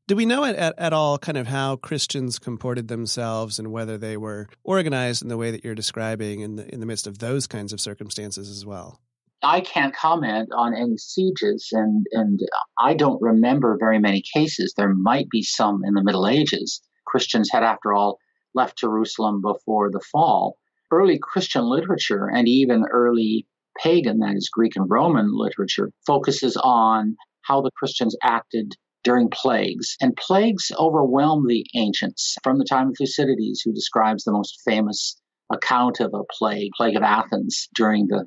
do 0.08 0.16
we 0.16 0.26
know 0.26 0.44
at, 0.44 0.78
at, 0.78 0.94
all 0.94 1.18
kind 1.18 1.38
of 1.38 1.48
how 1.48 1.78
Christians 1.78 2.38
comported 2.38 2.90
themselves 2.90 3.58
and 3.58 3.72
whether 3.72 3.98
they 3.98 4.18
were 4.18 4.50
organized 4.64 5.22
in 5.22 5.30
the 5.30 5.38
way 5.38 5.52
that 5.52 5.64
you're 5.64 5.76
describing 5.76 6.42
in 6.42 6.58
the, 6.58 6.74
in 6.74 6.82
the 6.82 6.86
midst 6.86 7.08
of 7.08 7.20
those 7.20 7.48
kinds 7.48 7.72
of 7.72 7.80
circumstances 7.80 8.50
as 8.50 8.66
well? 8.66 9.00
I 9.44 9.62
can't 9.62 9.96
comment 9.96 10.50
on 10.56 10.74
any 10.74 10.98
sieges, 10.98 11.68
and, 11.72 12.06
and 12.12 12.40
I 12.80 12.94
don't 12.94 13.22
remember 13.22 13.78
very 13.78 14.00
many 14.00 14.24
cases. 14.34 14.74
There 14.76 14.94
might 14.94 15.30
be 15.30 15.44
some 15.44 15.82
in 15.86 15.94
the 15.94 16.04
Middle 16.04 16.28
Ages. 16.28 16.82
Christians 17.06 17.50
had, 17.52 17.64
after 17.64 17.94
all, 17.94 18.20
left 18.56 18.78
Jerusalem 18.78 19.42
before 19.42 19.92
the 19.92 20.02
fall. 20.12 20.58
Early 20.92 21.20
Christian 21.22 21.66
literature 21.66 22.30
and 22.34 22.48
even 22.48 22.86
early 22.92 23.46
pagan, 23.78 24.20
that 24.20 24.36
is 24.36 24.50
Greek 24.50 24.76
and 24.76 24.90
Roman 24.90 25.32
literature, 25.34 25.92
focuses 26.06 26.56
on 26.56 27.16
how 27.42 27.62
the 27.62 27.72
Christians 27.72 28.16
acted 28.24 28.76
during 29.04 29.30
plagues. 29.30 29.98
And 30.00 30.16
plagues 30.16 30.72
overwhelmed 30.80 31.50
the 31.50 31.66
ancients 31.76 32.38
from 32.44 32.60
the 32.60 32.66
time 32.66 32.90
of 32.90 32.96
Thucydides, 32.98 33.62
who 33.62 33.74
describes 33.74 34.24
the 34.24 34.32
most 34.32 34.62
famous 34.66 35.20
account 35.52 36.00
of 36.00 36.14
a 36.14 36.24
plague, 36.32 36.72
plague 36.78 36.96
of 36.96 37.04
Athens 37.04 37.68
during 37.76 38.08
the 38.08 38.26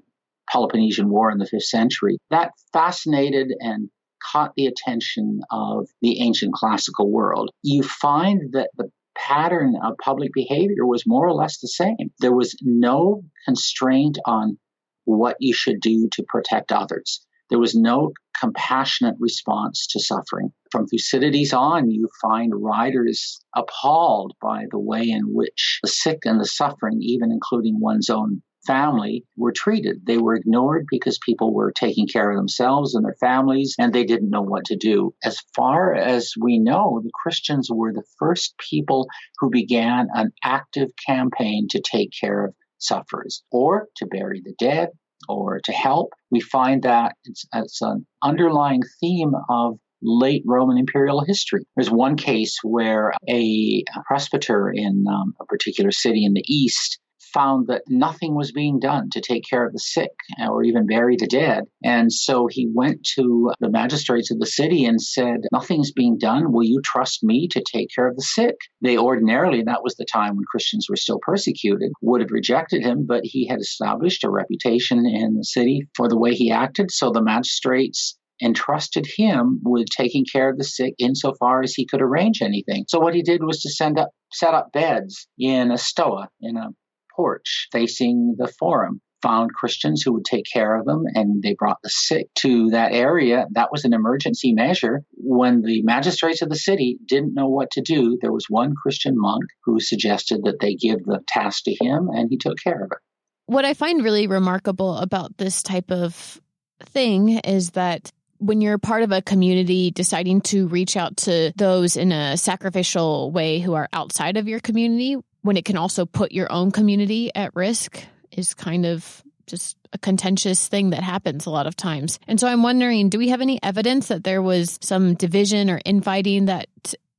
Peloponnesian 0.51 1.09
War 1.09 1.31
in 1.31 1.39
the 1.39 1.47
fifth 1.47 1.65
century. 1.65 2.19
That 2.31 2.53
fascinated 2.73 3.49
and 3.61 3.89
caught 4.33 4.53
the 4.57 4.67
attention 4.67 5.41
of 5.51 5.89
the 6.01 6.21
ancient 6.21 6.55
classical 6.55 7.11
world. 7.11 7.51
You 7.63 7.83
find 7.83 8.53
that 8.53 8.71
the 8.77 8.91
pattern 9.17 9.75
of 9.83 9.97
public 10.03 10.33
behavior 10.33 10.87
was 10.87 11.07
more 11.07 11.27
or 11.27 11.33
less 11.33 11.59
the 11.59 11.69
same. 11.69 12.11
There 12.21 12.35
was 12.35 12.55
no 12.63 13.23
constraint 13.45 14.19
on 14.27 14.59
what 15.05 15.37
you 15.41 15.55
should 15.55 15.81
do 15.81 16.09
to 16.13 16.25
protect 16.29 16.73
others. 16.73 17.25
There 17.49 17.59
was 17.61 17.77
no 17.77 18.13
compassionate 18.41 19.15
response 19.21 19.87
to 19.91 20.01
suffering. 20.01 20.53
From 20.73 20.87
Thucydides 20.87 21.53
on, 21.53 21.91
you 21.91 22.09
find 22.21 22.53
writers 22.55 23.39
appalled 23.55 24.35
by 24.43 24.65
the 24.71 24.81
way 24.81 25.09
in 25.09 25.23
which 25.33 25.79
the 25.83 25.89
sick 25.89 26.19
and 26.25 26.41
the 26.41 26.47
suffering, 26.47 26.99
even 27.01 27.31
including 27.31 27.79
one's 27.79 28.11
own 28.11 28.43
family, 28.67 29.25
were 29.37 29.53
treated. 29.53 30.05
They 30.07 30.19
were 30.19 30.35
ignored 30.35 30.87
because 30.91 31.19
people 31.25 31.55
were 31.55 31.73
taking 31.73 32.07
care 32.07 32.31
of 32.31 32.37
themselves 32.37 32.95
and 32.95 33.05
their 33.05 33.17
families, 33.21 33.75
and 33.79 33.93
they 33.93 34.05
didn't 34.05 34.31
know 34.31 34.43
what 34.43 34.65
to 34.67 34.77
do. 34.77 35.15
As 35.25 35.41
far 35.55 35.95
as 35.95 36.33
we 36.41 36.59
know, 36.59 37.01
the 37.03 37.11
Christians 37.15 37.69
were 37.71 37.93
the 37.93 38.05
first 38.19 38.55
people 38.59 39.09
who 39.39 39.51
began 39.51 40.09
an 40.15 40.33
active 40.45 40.91
campaign 41.07 41.69
to 41.71 41.81
take 41.81 42.11
care 42.19 42.47
of 42.47 42.55
sufferers 42.79 43.43
or 43.51 43.89
to 43.97 44.07
bury 44.07 44.43
the 44.45 44.55
dead 44.59 44.91
or 45.29 45.61
to 45.65 45.73
help. 45.73 46.13
We 46.31 46.41
find 46.41 46.83
that 46.83 47.17
it's, 47.25 47.47
it's 47.55 47.83
an 47.83 48.07
underlying 48.23 48.83
theme 49.01 49.33
of 49.49 49.79
late 50.03 50.43
Roman 50.47 50.79
imperial 50.79 51.25
history. 51.25 51.67
There's 51.75 51.91
one 51.91 52.17
case 52.17 52.59
where 52.63 53.13
a, 53.29 53.83
presbyter 54.07 54.71
in 54.71 55.05
um, 55.09 55.35
a 55.41 55.47
particular 55.47 55.91
city 55.91 56.25
in 56.25 56.35
the 56.35 56.45
east 56.47 56.99
found 57.33 57.67
that 57.69 57.83
nothing 57.89 58.35
was 58.35 58.53
being 58.53 58.79
done 58.79 59.11
to 59.11 59.21
take 59.21 59.45
care 59.49 59.67
of 59.67 59.73
the 59.73 59.79
sick 59.79 60.11
or 60.49 60.63
even 60.63 60.87
bury 60.87 61.17
the 61.17 61.27
dead. 61.27 61.65
And 61.85 62.13
so 62.13 62.49
he 62.51 62.69
went 62.73 63.05
to 63.17 63.53
the 63.61 63.71
magistrates 63.71 64.31
of 64.31 64.39
the 64.39 64.47
city 64.47 64.85
and 64.85 65.01
said, 65.01 65.41
Nothing's 65.53 65.93
being 65.93 66.19
done. 66.19 66.53
Will 66.53 66.65
you 66.65 66.81
trust 66.85 67.23
me 67.23 67.49
to 67.49 67.63
take 67.63 67.89
care 67.95 68.09
of 68.09 68.17
the 68.17 68.23
sick? 68.23 68.57
They 68.83 68.99
ordinarily, 68.99 69.63
that 69.63 69.83
was 69.83 69.95
the 69.97 70.07
time 70.11 70.37
when 70.37 70.45
Christians 70.45 70.87
were 70.89 70.97
still 70.97 71.19
persecuted, 71.21 71.93
would 72.03 72.21
have 72.21 72.31
rejected 72.31 72.83
him, 72.83 73.07
but 73.07 73.25
he 73.25 73.47
had 73.47 73.61
established 73.61 74.25
a 74.25 74.31
reputation 74.31 75.07
in 75.07 75.37
the 75.37 75.45
city 75.45 75.89
for 75.97 76.09
the 76.09 76.19
way 76.19 76.35
he 76.35 76.51
acted. 76.51 76.91
So 76.91 77.11
the 77.11 77.23
magistrates 77.23 78.17
entrusted 78.43 79.07
him 79.17 79.61
with 79.65 79.87
taking 79.97 80.25
care 80.31 80.51
of 80.51 80.59
the 80.59 80.65
sick 80.65 80.95
insofar 80.99 81.63
as 81.63 81.75
he 81.75 81.87
could 81.87 82.03
arrange 82.03 82.43
anything. 82.43 82.85
So 82.89 83.01
what 83.01 83.15
he 83.15 83.23
did 83.23 83.43
was 83.43 83.61
to 83.63 83.71
send 83.71 83.99
up 83.99 84.11
set 84.33 84.55
up 84.55 84.73
beds 84.73 85.27
in 85.39 85.71
a 85.71 85.79
stoa, 85.79 86.29
in 86.41 86.57
a 86.57 86.71
porch 87.17 87.69
facing 87.73 88.37
the 88.39 88.49
forum 88.49 89.01
found 89.23 89.53
Christians 89.53 90.03
who 90.03 90.13
would 90.13 90.25
take 90.25 90.45
care 90.53 90.77
of 90.77 90.85
them 90.85 91.05
and 91.15 91.43
they 91.43 91.55
brought 91.55 91.79
the 91.83 91.91
sick 91.91 92.29
to 92.37 92.71
that 92.71 92.93
area. 92.93 93.47
That 93.53 93.73
was 93.73 93.85
an 93.85 93.95
emergency 93.95 94.53
measure. 94.53 95.03
When 95.15 95.63
the 95.63 95.83
magistrates 95.83 96.43
of 96.43 96.49
the 96.49 96.57
city 96.57 96.99
didn't 97.05 97.35
know 97.35 97.49
what 97.49 97.71
to 97.73 97.81
do, 97.81 98.19
there 98.21 98.33
was 98.33 98.47
one 98.49 98.75
Christian 98.81 99.15
monk 99.17 99.45
who 99.65 99.81
suggested 99.81 100.43
that 100.45 100.61
they 100.61 100.75
give 100.75 101.05
the 101.05 101.21
task 101.27 101.65
to 101.65 101.75
him 101.75 102.09
and 102.13 102.29
he 102.31 102.37
took 102.37 102.59
care 102.63 102.85
of 102.85 102.93
it. 102.93 102.99
What 103.47 103.65
I 103.65 103.75
find 103.75 104.05
really 104.05 104.27
remarkable 104.27 104.97
about 104.99 105.37
this 105.39 105.63
type 105.63 105.91
of 105.91 106.41
thing 106.81 107.39
is 107.39 107.71
that 107.71 108.13
when 108.39 108.61
you're 108.61 108.79
part 108.79 109.03
of 109.03 109.13
a 109.13 109.23
community 109.23 109.91
deciding 109.91 110.43
to 110.43 110.69
reach 110.69 110.97
out 110.97 111.17
to 111.17 111.53
those 111.57 111.97
in 111.97 112.13
a 112.13 112.37
sacrificial 112.37 113.31
way 113.31 113.61
who 113.61 113.75
are 113.75 113.89
outside 113.93 114.37
of 114.37 114.47
your 114.47 114.61
community 114.61 115.17
when 115.47 115.57
it 115.57 115.65
can 115.65 115.77
also 115.77 116.05
put 116.05 116.33
your 116.33 116.51
own 116.53 116.71
community 116.71 117.31
at 117.35 117.55
risk 117.55 118.03
is 118.31 118.55
kind 118.55 118.85
of 118.85 119.23
just 119.47 119.77
a 119.93 119.99
contentious 119.99 120.67
thing 120.67 120.91
that 120.91 121.03
happens 121.03 121.47
a 121.47 121.51
lot 121.51 121.67
of 121.67 121.77
times. 121.77 122.19
And 122.27 122.39
so 122.41 122.49
I'm 122.49 122.63
wondering, 122.63 123.09
do 123.09 123.19
we 123.19 123.29
have 123.29 123.41
any 123.41 123.63
evidence 123.63 124.09
that 124.09 124.25
there 124.25 124.43
was 124.43 124.79
some 124.83 125.15
division 125.15 125.71
or 125.71 125.81
infighting 125.85 126.47
that 126.47 126.69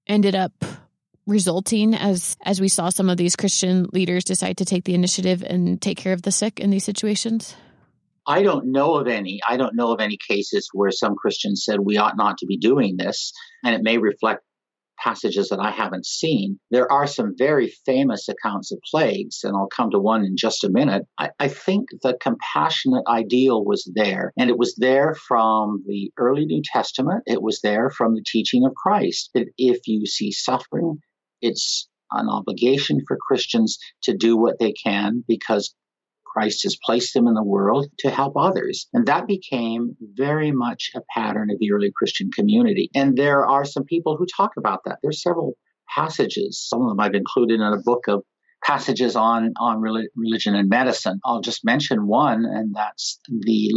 ended 0.06 0.36
up 0.36 0.52
resulting 1.26 1.94
as 1.94 2.38
as 2.42 2.62
we 2.62 2.70
saw 2.70 2.90
some 2.90 3.10
of 3.10 3.18
these 3.18 3.36
Christian 3.36 3.88
leaders 3.92 4.24
decide 4.24 4.58
to 4.58 4.66
take 4.66 4.86
the 4.86 4.94
initiative 4.94 5.44
and 5.44 5.82
take 5.82 5.98
care 5.98 6.14
of 6.14 6.22
the 6.22 6.32
sick 6.32 6.60
in 6.60 6.70
these 6.70 6.86
situations? 6.86 7.56
I 8.26 8.44
don't 8.44 8.74
know 8.74 8.96
of 8.96 9.08
any. 9.08 9.40
I 9.48 9.56
don't 9.56 9.76
know 9.76 9.94
of 9.94 10.02
any 10.02 10.18
cases 10.18 10.70
where 10.74 10.92
some 10.92 11.16
Christians 11.16 11.64
said 11.64 11.80
we 11.80 11.98
ought 11.98 12.18
not 12.18 12.40
to 12.40 12.46
be 12.46 12.58
doing 12.58 12.98
this, 12.98 13.32
and 13.64 13.74
it 13.74 13.82
may 13.82 13.98
reflect 13.98 14.44
passages 14.98 15.50
that 15.50 15.60
I 15.60 15.72
haven't 15.72 16.06
seen. 16.06 16.60
There 16.72 16.92
are 16.92 17.08
some 17.08 17.34
very 17.38 17.74
famous 17.86 18.28
accounts 18.28 18.72
of 18.72 18.80
plagues, 18.90 19.42
and 19.44 19.56
I'll 19.56 19.68
come 19.68 19.92
to 19.92 20.00
one 20.00 20.24
in 20.24 20.36
just 20.38 20.64
a 20.64 20.70
minute. 20.70 21.04
I, 21.18 21.30
I, 21.40 21.48
think 21.48 21.88
the 22.04 22.18
compassionate 22.20 23.04
ideal 23.08 23.64
was 23.64 23.90
there, 23.96 24.34
and 24.38 24.50
it 24.50 24.58
was 24.58 24.76
there 24.76 25.16
from 25.28 25.84
the 25.88 26.12
early 26.18 26.46
New 26.46 26.62
Testament. 26.64 27.24
It 27.26 27.42
was 27.42 27.62
there 27.62 27.90
from 27.90 28.16
the 28.16 28.24
teaching 28.26 28.66
of 28.66 28.76
Christ 28.76 29.30
that 29.34 29.48
if 29.58 29.88
you 29.88 30.06
see 30.06 30.32
suffering, 30.32 31.00
it's 31.42 31.88
an 32.12 32.30
obligation 32.30 33.02
for 33.08 33.18
Christians 33.18 33.78
to 34.04 34.16
do 34.16 34.38
what 34.38 34.60
they 34.60 34.72
can 34.72 35.24
because 35.28 35.74
Christ 36.38 36.64
has 36.64 36.78
placed 36.86 37.16
them 37.16 37.26
in 37.28 37.34
the 37.34 37.44
world 37.44 37.88
to 38.00 38.12
help 38.12 38.34
others. 38.38 38.88
And 38.94 39.08
that 39.08 39.26
became 39.26 39.98
very 40.00 40.52
much 40.52 40.92
a 40.96 41.02
pattern 41.12 41.50
of 41.50 41.58
the 41.60 41.72
early 41.72 41.92
Christian 41.96 42.30
community. 42.32 42.92
And 42.94 43.18
there 43.18 43.48
are 43.48 43.66
some 43.66 43.86
people 43.86 44.18
who 44.18 44.28
talk 44.28 44.52
about 44.56 44.82
that. 44.86 45.00
There's 45.02 45.24
several 45.24 45.54
passages. 45.90 46.64
Some 46.64 46.84
of 46.84 46.90
them 46.90 47.00
I've 47.00 47.16
included 47.16 47.56
in 47.56 47.62
a 47.62 47.82
book 47.84 48.08
of 48.08 48.22
passages 48.64 49.16
on 49.16 49.54
on 49.60 49.82
religion 49.82 50.54
and 50.54 50.70
medicine. 50.70 51.20
I'll 51.26 51.42
just 51.42 51.66
mention 51.66 52.06
one, 52.06 52.46
and 52.46 52.76
that's 52.76 53.20
the 53.28 53.74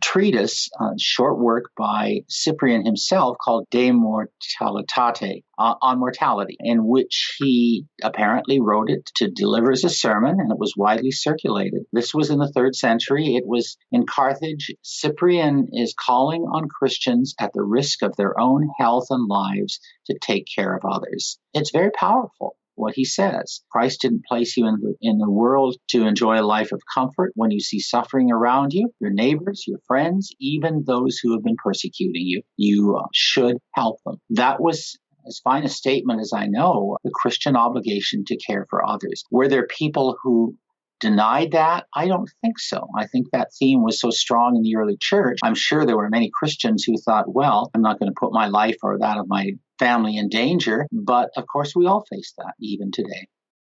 treatise, 0.00 0.68
a 0.80 0.90
short 0.98 1.38
work 1.38 1.66
by 1.76 2.20
Cyprian 2.28 2.84
himself 2.84 3.36
called 3.42 3.66
De 3.70 3.90
Mortalitate, 3.90 5.44
uh, 5.58 5.74
on 5.80 5.98
mortality, 5.98 6.56
in 6.60 6.86
which 6.86 7.36
he 7.38 7.86
apparently 8.02 8.60
wrote 8.60 8.90
it 8.90 9.10
to 9.16 9.30
deliver 9.30 9.72
as 9.72 9.84
a 9.84 9.90
sermon, 9.90 10.36
and 10.38 10.50
it 10.50 10.58
was 10.58 10.74
widely 10.76 11.10
circulated. 11.10 11.82
This 11.92 12.14
was 12.14 12.30
in 12.30 12.38
the 12.38 12.52
third 12.52 12.74
century. 12.74 13.36
It 13.36 13.46
was 13.46 13.76
in 13.90 14.06
Carthage. 14.06 14.72
Cyprian 14.82 15.68
is 15.72 15.94
calling 15.98 16.42
on 16.42 16.68
Christians 16.68 17.34
at 17.38 17.52
the 17.52 17.62
risk 17.62 18.02
of 18.02 18.16
their 18.16 18.38
own 18.38 18.68
health 18.78 19.06
and 19.10 19.28
lives 19.28 19.80
to 20.06 20.18
take 20.20 20.46
care 20.54 20.74
of 20.74 20.84
others. 20.84 21.38
It's 21.54 21.70
very 21.70 21.90
powerful 21.90 22.56
what 22.74 22.94
he 22.94 23.04
says. 23.04 23.60
Christ 23.70 24.00
didn't 24.02 24.24
place 24.26 24.56
you 24.56 24.66
in 24.66 24.76
the, 24.80 24.94
in 25.00 25.18
the 25.18 25.30
world 25.30 25.76
to 25.90 26.06
enjoy 26.06 26.40
a 26.40 26.42
life 26.42 26.72
of 26.72 26.80
comfort 26.92 27.32
when 27.34 27.50
you 27.50 27.60
see 27.60 27.80
suffering 27.80 28.30
around 28.30 28.72
you, 28.72 28.90
your 29.00 29.12
neighbors, 29.12 29.64
your 29.66 29.78
friends, 29.86 30.30
even 30.40 30.84
those 30.86 31.18
who 31.22 31.32
have 31.32 31.44
been 31.44 31.56
persecuting 31.62 32.22
you. 32.22 32.42
You 32.56 32.96
uh, 32.98 33.08
should 33.12 33.56
help 33.74 33.98
them. 34.04 34.16
That 34.30 34.60
was 34.60 34.96
as 35.26 35.40
fine 35.44 35.64
a 35.64 35.68
statement 35.68 36.20
as 36.20 36.32
I 36.34 36.46
know, 36.46 36.96
the 37.04 37.12
Christian 37.14 37.56
obligation 37.56 38.24
to 38.26 38.36
care 38.36 38.66
for 38.68 38.84
others. 38.84 39.24
Were 39.30 39.48
there 39.48 39.66
people 39.66 40.16
who 40.22 40.56
denied 41.02 41.50
that? 41.50 41.86
I 41.94 42.06
don't 42.06 42.30
think 42.40 42.58
so. 42.58 42.88
I 42.96 43.06
think 43.06 43.26
that 43.32 43.52
theme 43.58 43.82
was 43.82 44.00
so 44.00 44.10
strong 44.10 44.56
in 44.56 44.62
the 44.62 44.76
early 44.76 44.96
church. 44.98 45.38
I'm 45.42 45.56
sure 45.56 45.84
there 45.84 45.96
were 45.96 46.08
many 46.08 46.30
Christians 46.32 46.84
who 46.84 46.96
thought, 46.96 47.34
well, 47.34 47.70
I'm 47.74 47.82
not 47.82 47.98
going 47.98 48.10
to 48.10 48.18
put 48.18 48.32
my 48.32 48.46
life 48.46 48.76
or 48.82 48.98
that 48.98 49.18
of 49.18 49.28
my 49.28 49.50
family 49.78 50.16
in 50.16 50.28
danger. 50.28 50.86
But 50.92 51.30
of 51.36 51.44
course, 51.52 51.74
we 51.76 51.86
all 51.86 52.06
face 52.08 52.32
that 52.38 52.54
even 52.60 52.92
today. 52.92 53.26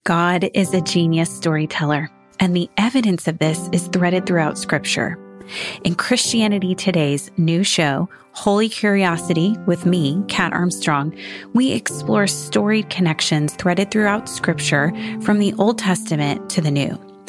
God 0.04 0.50
is 0.52 0.74
a 0.74 0.80
genius 0.80 1.30
storyteller, 1.30 2.10
and 2.40 2.56
the 2.56 2.68
evidence 2.76 3.28
of 3.28 3.38
this 3.38 3.68
is 3.70 3.86
threaded 3.86 4.26
throughout 4.26 4.58
Scripture. 4.58 5.16
In 5.84 5.94
Christianity 5.94 6.74
Today's 6.74 7.30
new 7.36 7.62
show, 7.62 8.08
Holy 8.32 8.68
Curiosity, 8.68 9.56
with 9.66 9.86
me, 9.86 10.24
Kat 10.26 10.52
Armstrong, 10.52 11.16
we 11.54 11.70
explore 11.72 12.26
storied 12.26 12.90
connections 12.90 13.54
threaded 13.54 13.90
throughout 13.90 14.28
Scripture 14.28 14.92
from 15.20 15.38
the 15.38 15.52
Old 15.54 15.78
Testament 15.78 16.50
to 16.50 16.60
the 16.60 16.70
New. 16.70 17.11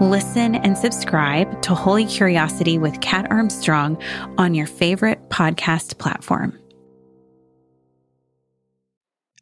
Listen 0.00 0.56
and 0.56 0.76
subscribe 0.76 1.62
to 1.62 1.72
Holy 1.72 2.04
Curiosity 2.04 2.78
with 2.78 3.00
Kat 3.00 3.30
Armstrong 3.30 4.02
on 4.36 4.52
your 4.52 4.66
favorite 4.66 5.28
podcast 5.28 5.98
platform. 5.98 6.58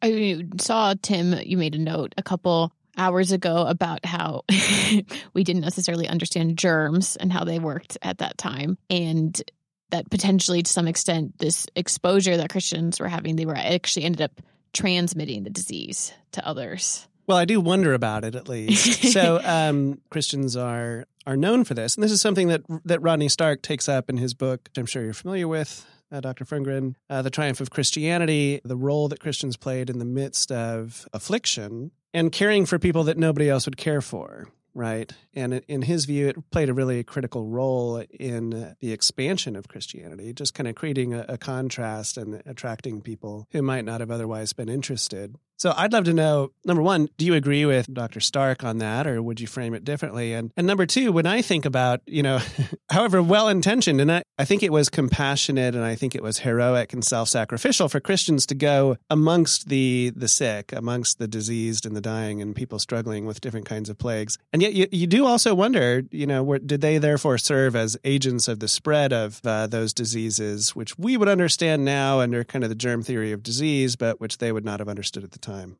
I 0.03 0.43
saw 0.59 0.93
Tim, 1.01 1.33
you 1.43 1.57
made 1.57 1.73
a 1.73 1.79
note 1.79 2.13
a 2.17 2.23
couple 2.23 2.71
hours 2.95 3.31
ago 3.31 3.65
about 3.65 4.05
how 4.05 4.43
we 5.33 5.43
didn't 5.43 5.63
necessarily 5.63 6.07
understand 6.07 6.57
germs 6.59 7.15
and 7.15 7.33
how 7.33 7.45
they 7.45 7.57
worked 7.57 7.97
at 8.03 8.19
that 8.19 8.37
time. 8.37 8.77
And 8.91 9.41
that 9.89 10.11
potentially, 10.11 10.61
to 10.61 10.71
some 10.71 10.87
extent, 10.87 11.39
this 11.39 11.65
exposure 11.75 12.37
that 12.37 12.51
Christians 12.51 12.99
were 12.99 13.07
having, 13.07 13.37
they 13.37 13.47
were 13.47 13.55
actually 13.55 14.05
ended 14.05 14.21
up 14.21 14.39
transmitting 14.71 15.43
the 15.43 15.49
disease 15.49 16.13
to 16.33 16.47
others. 16.47 17.07
Well, 17.27 17.37
I 17.37 17.45
do 17.45 17.61
wonder 17.61 17.93
about 17.93 18.25
it 18.25 18.35
at 18.35 18.49
least. 18.49 19.11
so 19.13 19.39
um, 19.43 20.01
Christians 20.09 20.55
are 20.57 21.05
are 21.25 21.37
known 21.37 21.63
for 21.63 21.73
this, 21.73 21.95
and 21.95 22.03
this 22.03 22.11
is 22.11 22.21
something 22.21 22.49
that 22.49 22.61
that 22.85 23.01
Rodney 23.01 23.29
Stark 23.29 23.61
takes 23.61 23.87
up 23.87 24.09
in 24.09 24.17
his 24.17 24.33
book. 24.33 24.61
Which 24.69 24.77
I'm 24.77 24.85
sure 24.85 25.03
you're 25.03 25.13
familiar 25.13 25.47
with. 25.47 25.85
Uh, 26.11 26.19
Dr. 26.19 26.45
Ferngren, 26.45 26.93
uh, 27.09 27.23
The 27.23 27.31
Triumph 27.31 27.59
of 27.59 27.71
Christianity, 27.71 28.61
the 28.63 28.75
role 28.75 29.07
that 29.07 29.19
Christians 29.19 29.57
played 29.57 29.89
in 29.89 29.97
the 29.97 30.05
midst 30.05 30.51
of 30.51 31.07
affliction 31.11 31.89
and 32.13 32.31
caring 32.31 32.67
for 32.67 32.77
people 32.77 33.05
that 33.05 33.17
nobody 33.17 33.49
else 33.49 33.65
would 33.65 33.77
care 33.77 33.99
for 33.99 34.47
right? 34.73 35.11
And 35.33 35.61
in 35.67 35.83
his 35.83 36.05
view, 36.05 36.27
it 36.27 36.51
played 36.51 36.69
a 36.69 36.73
really 36.73 37.03
critical 37.03 37.45
role 37.45 38.03
in 38.11 38.75
the 38.79 38.91
expansion 38.91 39.55
of 39.55 39.67
Christianity, 39.67 40.33
just 40.33 40.53
kind 40.53 40.67
of 40.67 40.75
creating 40.75 41.13
a, 41.13 41.25
a, 41.29 41.37
contrast 41.37 42.17
and 42.17 42.41
attracting 42.45 43.01
people 43.01 43.47
who 43.51 43.61
might 43.61 43.85
not 43.85 43.99
have 43.99 44.11
otherwise 44.11 44.53
been 44.53 44.69
interested. 44.69 45.35
So 45.57 45.73
I'd 45.75 45.93
love 45.93 46.05
to 46.05 46.13
know 46.13 46.51
number 46.65 46.81
one, 46.81 47.09
do 47.17 47.25
you 47.25 47.33
agree 47.35 47.65
with 47.65 47.93
Dr. 47.93 48.19
Stark 48.19 48.63
on 48.63 48.79
that, 48.79 49.07
or 49.07 49.21
would 49.21 49.39
you 49.39 49.47
frame 49.47 49.73
it 49.73 49.83
differently? 49.83 50.33
And 50.33 50.51
and 50.57 50.67
number 50.67 50.85
two, 50.85 51.11
when 51.11 51.25
I 51.25 51.41
think 51.41 51.65
about, 51.65 52.01
you 52.05 52.23
know, 52.23 52.39
however 52.89 53.21
well 53.21 53.47
intentioned, 53.47 54.01
and 54.01 54.11
I, 54.11 54.23
I 54.37 54.45
think 54.45 54.63
it 54.63 54.71
was 54.71 54.89
compassionate 54.89 55.75
and 55.75 55.83
I 55.83 55.95
think 55.95 56.15
it 56.15 56.23
was 56.23 56.39
heroic 56.39 56.93
and 56.93 57.03
self 57.03 57.29
sacrificial 57.29 57.89
for 57.89 57.99
Christians 57.99 58.45
to 58.47 58.55
go 58.55 58.97
amongst 59.09 59.69
the 59.69 60.11
the 60.15 60.27
sick, 60.27 60.73
amongst 60.73 61.19
the 61.19 61.27
diseased 61.27 61.85
and 61.85 61.95
the 61.95 62.01
dying 62.01 62.41
and 62.41 62.55
people 62.55 62.79
struggling 62.79 63.25
with 63.25 63.41
different 63.41 63.65
kinds 63.65 63.89
of 63.89 63.97
plagues. 63.97 64.37
And 64.51 64.61
yet 64.61 64.73
you, 64.73 64.87
you 64.91 65.07
do 65.07 65.25
also 65.25 65.53
wonder, 65.53 66.03
you 66.11 66.25
know, 66.25 66.57
did 66.57 66.81
they 66.81 66.97
therefore 66.97 67.37
serve 67.37 67.75
as 67.75 67.97
agents 68.03 68.47
of 68.47 68.59
the 68.59 68.67
spread 68.67 69.13
of 69.13 69.39
uh, 69.45 69.67
those 69.67 69.93
diseases, 69.93 70.75
which 70.75 70.97
we 70.97 71.17
would 71.17 71.29
understand 71.29 71.85
now 71.85 72.19
under 72.19 72.43
kind 72.43 72.63
of 72.63 72.69
the 72.69 72.75
germ 72.75 73.03
theory 73.03 73.31
of 73.31 73.43
disease, 73.43 73.95
but 73.95 74.19
which 74.19 74.39
they 74.39 74.51
would 74.51 74.65
not 74.65 74.79
have 74.79 74.89
understood 74.89 75.23
at 75.23 75.31
the 75.31 75.39
time? 75.43 75.77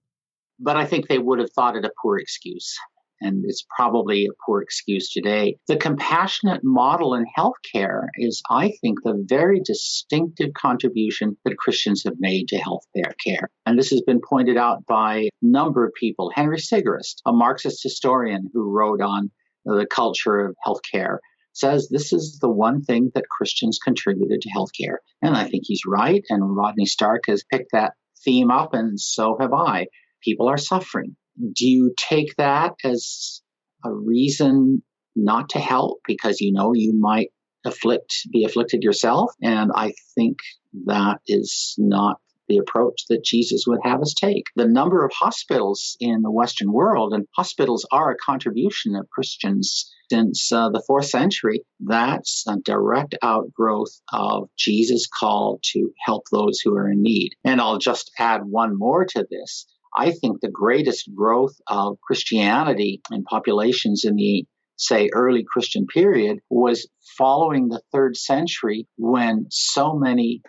But 0.59 0.77
I 0.77 0.85
think 0.85 1.07
they 1.07 1.17
would 1.17 1.39
have 1.39 1.51
thought 1.51 1.75
it 1.75 1.85
a 1.85 1.91
poor 2.01 2.17
excuse. 2.17 2.77
And 3.21 3.45
it's 3.47 3.65
probably 3.73 4.25
a 4.25 4.35
poor 4.45 4.61
excuse 4.61 5.09
today. 5.09 5.55
The 5.67 5.77
compassionate 5.77 6.61
model 6.61 7.13
in 7.13 7.25
healthcare 7.37 8.07
is, 8.15 8.41
I 8.49 8.73
think, 8.81 9.01
the 9.01 9.23
very 9.25 9.61
distinctive 9.63 10.53
contribution 10.53 11.37
that 11.45 11.57
Christians 11.57 12.03
have 12.03 12.15
made 12.19 12.49
to 12.49 12.57
healthcare 12.57 13.13
care. 13.25 13.49
And 13.65 13.79
this 13.79 13.91
has 13.91 14.01
been 14.01 14.19
pointed 14.19 14.57
out 14.57 14.85
by 14.85 15.17
a 15.17 15.29
number 15.41 15.85
of 15.85 15.93
people. 15.93 16.31
Henry 16.35 16.57
Sigerist, 16.57 17.21
a 17.25 17.31
Marxist 17.31 17.81
historian 17.81 18.49
who 18.53 18.69
wrote 18.69 19.01
on 19.01 19.31
the 19.63 19.87
culture 19.89 20.39
of 20.39 20.57
healthcare, 20.65 21.19
says 21.53 21.87
this 21.89 22.11
is 22.11 22.39
the 22.41 22.49
one 22.49 22.81
thing 22.81 23.11
that 23.15 23.29
Christians 23.29 23.79
contributed 23.81 24.41
to 24.41 24.49
healthcare. 24.49 24.97
And 25.21 25.37
I 25.37 25.47
think 25.47 25.63
he's 25.65 25.83
right. 25.87 26.23
And 26.29 26.57
Rodney 26.57 26.87
Stark 26.87 27.23
has 27.27 27.45
picked 27.49 27.71
that 27.71 27.93
theme 28.23 28.51
up, 28.51 28.73
and 28.73 28.99
so 28.99 29.37
have 29.39 29.53
I. 29.53 29.87
People 30.23 30.49
are 30.49 30.57
suffering. 30.57 31.15
Do 31.37 31.67
you 31.67 31.93
take 31.97 32.35
that 32.37 32.73
as 32.83 33.41
a 33.83 33.91
reason 33.91 34.83
not 35.15 35.49
to 35.49 35.59
help 35.59 35.99
because 36.07 36.41
you 36.41 36.51
know 36.53 36.73
you 36.73 36.93
might 36.97 37.29
afflict 37.65 38.27
be 38.31 38.45
afflicted 38.45 38.83
yourself? 38.83 39.31
And 39.41 39.71
I 39.75 39.93
think 40.15 40.37
that 40.85 41.19
is 41.27 41.75
not 41.77 42.19
the 42.53 42.59
approach 42.59 43.05
that 43.09 43.23
Jesus 43.23 43.65
would 43.67 43.79
have 43.83 44.01
us 44.01 44.13
take. 44.13 44.45
The 44.55 44.67
number 44.67 45.03
of 45.03 45.11
hospitals 45.13 45.97
in 45.99 46.21
the 46.21 46.31
Western 46.31 46.71
world, 46.71 47.13
and 47.13 47.25
hospitals 47.35 47.85
are 47.91 48.11
a 48.11 48.17
contribution 48.17 48.95
of 48.95 49.09
Christians 49.09 49.91
since 50.11 50.51
uh, 50.51 50.69
the 50.69 50.83
fourth 50.85 51.05
century, 51.05 51.61
that's 51.79 52.43
a 52.47 52.57
direct 52.63 53.15
outgrowth 53.23 53.99
of 54.11 54.49
Jesus' 54.57 55.07
call 55.07 55.59
to 55.71 55.91
help 56.05 56.23
those 56.31 56.59
who 56.59 56.75
are 56.75 56.89
in 56.89 57.01
need. 57.01 57.31
And 57.43 57.59
I'll 57.59 57.79
just 57.79 58.11
add 58.19 58.41
one 58.43 58.77
more 58.77 59.05
to 59.05 59.25
this. 59.29 59.65
I 59.95 60.11
think 60.11 60.41
the 60.41 60.51
greatest 60.51 61.09
growth 61.15 61.55
of 61.67 61.99
Christianity 62.01 63.01
in 63.11 63.23
populations 63.23 64.03
in 64.05 64.15
the 64.15 64.45
say 64.75 65.09
early 65.13 65.45
Christian 65.47 65.85
period 65.85 66.39
was 66.49 66.87
following 67.17 67.67
the 67.67 67.81
third 67.91 68.17
century 68.17 68.87
when 68.97 69.45
so 69.49 69.93
many 69.93 70.41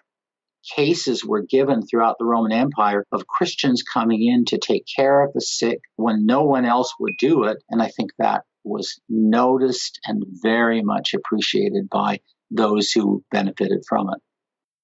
cases 0.77 1.25
were 1.25 1.43
given 1.43 1.83
throughout 1.83 2.17
the 2.19 2.25
Roman 2.25 2.53
Empire 2.53 3.05
of 3.13 3.27
Christians 3.27 3.83
coming 3.83 4.27
in 4.27 4.45
to 4.47 4.59
take 4.59 4.85
care 4.97 5.25
of 5.25 5.33
the 5.33 5.41
sick 5.41 5.81
when 5.97 6.27
no 6.27 6.45
one 6.45 6.65
else 6.65 6.93
would 6.99 7.17
do 7.19 7.45
it. 7.45 7.63
And 7.71 7.83
I 7.83 7.89
think 7.89 8.11
that 8.19 8.43
was 8.65 9.01
noticed 9.09 10.01
and 10.07 10.25
very 10.43 10.83
much 10.83 11.15
appreciated 11.15 11.89
by 11.91 12.21
those 12.51 12.91
who 12.91 13.23
benefited 13.31 13.83
from 13.89 14.09
it. 14.11 14.21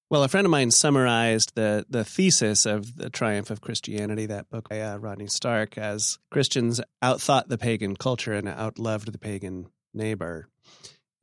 Well, 0.09 0.23
a 0.23 0.27
friend 0.27 0.45
of 0.45 0.51
mine 0.51 0.71
summarized 0.71 1.55
the 1.55 1.85
the 1.89 2.03
thesis 2.03 2.65
of 2.65 2.97
the 2.97 3.09
triumph 3.09 3.49
of 3.49 3.61
Christianity, 3.61 4.25
that 4.25 4.49
book 4.49 4.67
by 4.67 4.81
uh, 4.81 4.97
Rodney 4.97 5.27
Stark, 5.27 5.77
as 5.77 6.19
Christians 6.29 6.81
outthought 7.01 7.47
the 7.47 7.57
pagan 7.57 7.95
culture 7.95 8.33
and 8.33 8.45
outloved 8.45 9.09
the 9.13 9.17
pagan 9.17 9.67
neighbor, 9.93 10.49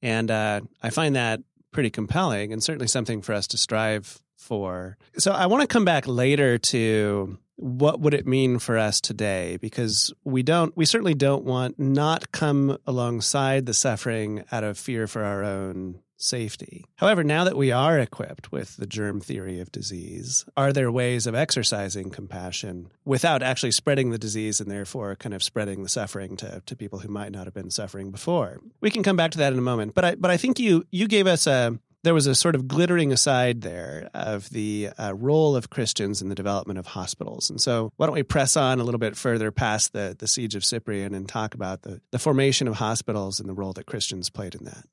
and 0.01 0.31
uh, 0.31 0.62
I 0.83 0.88
find 0.88 1.16
that 1.16 1.40
pretty 1.71 1.90
compelling 1.90 2.51
and 2.51 2.62
certainly 2.62 2.88
something 2.88 3.21
for 3.21 3.35
us 3.35 3.47
to 3.49 3.59
strive 3.59 4.23
for. 4.38 4.96
So 5.18 5.33
I 5.33 5.46
want 5.46 5.62
to 5.62 5.66
come 5.66 5.85
back 5.85 6.07
later 6.07 6.57
to 6.59 7.38
what 7.57 8.01
would 8.01 8.14
it 8.14 8.27
mean 8.27 8.59
for 8.61 8.79
us 8.79 9.01
today 9.01 9.59
because 9.61 10.12
we 10.24 10.44
don't 10.44 10.77
we 10.77 10.85
certainly 10.85 11.14
don't 11.14 11.44
want 11.44 11.79
not 11.79 12.31
come 12.31 12.79
alongside 12.87 13.66
the 13.66 13.74
suffering 13.74 14.44
out 14.53 14.62
of 14.62 14.79
fear 14.79 15.09
for 15.09 15.24
our 15.24 15.42
own 15.42 15.98
safety. 16.18 16.85
However, 16.96 17.24
now 17.24 17.44
that 17.44 17.57
we 17.57 17.72
are 17.72 17.98
equipped 17.98 18.53
with 18.53 18.77
the 18.77 18.87
germ 18.87 19.20
theory 19.20 19.61
of 19.61 19.72
disease, 19.72 20.44
are 20.57 20.72
there 20.72 20.90
ways 20.90 21.27
of 21.27 21.35
exercising 21.35 22.11
compassion 22.11 22.90
without 23.05 23.42
actually 23.42 23.70
spreading 23.70 24.11
the 24.11 24.18
disease 24.18 24.61
and 24.61 24.70
therefore 24.70 25.14
kind 25.16 25.35
of 25.35 25.42
spreading 25.42 25.83
the 25.83 25.88
suffering 25.88 26.37
to, 26.37 26.62
to 26.66 26.77
people 26.77 27.01
who 27.01 27.09
might 27.09 27.33
not 27.33 27.46
have 27.46 27.55
been 27.55 27.70
suffering 27.70 28.11
before? 28.11 28.59
We 28.81 28.90
can 28.90 29.03
come 29.03 29.16
back 29.16 29.31
to 29.33 29.38
that 29.38 29.53
in 29.53 29.59
a 29.59 29.62
moment. 29.62 29.94
But 29.94 30.05
I 30.05 30.14
but 30.16 30.31
I 30.31 30.37
think 30.37 30.59
you 30.59 30.85
you 30.90 31.09
gave 31.09 31.27
us 31.27 31.46
a 31.46 31.79
there 32.05 32.15
was 32.15 32.27
a 32.27 32.35
sort 32.35 32.55
of 32.55 32.69
glittering 32.69 33.13
aside 33.13 33.63
there 33.63 34.09
of 34.15 34.51
the 34.51 34.91
uh, 34.99 35.15
role 35.15 35.57
of 35.57 35.71
Christians 35.71 36.23
in 36.23 36.29
the 36.29 36.35
development 36.35 36.79
of 36.79 36.87
hospitals. 36.87 37.51
And 37.51 37.61
so, 37.61 37.93
why 37.97 38.07
don't 38.07 38.15
we 38.15 38.23
press 38.23 38.57
on 38.57 38.81
a 38.81 38.85
little 38.85 38.99
bit 38.99 39.17
further 39.17 39.51
past 39.51 39.93
the, 39.93 40.15
the 40.19 40.29
siege 40.29 40.55
of 40.55 40.65
Cyprian 40.65 41.15
and 41.15 41.29
talk 41.29 41.55
about 41.55 41.83
the, 41.83 42.01
the 42.13 42.19
formation 42.19 42.69
of 42.69 42.77
hospitals 42.77 43.41
and 43.41 43.49
the 43.49 43.55
role 43.55 43.73
that 43.73 43.87
Christians 43.87 44.31
played 44.31 44.55
in 44.55 44.65
that? 44.65 44.85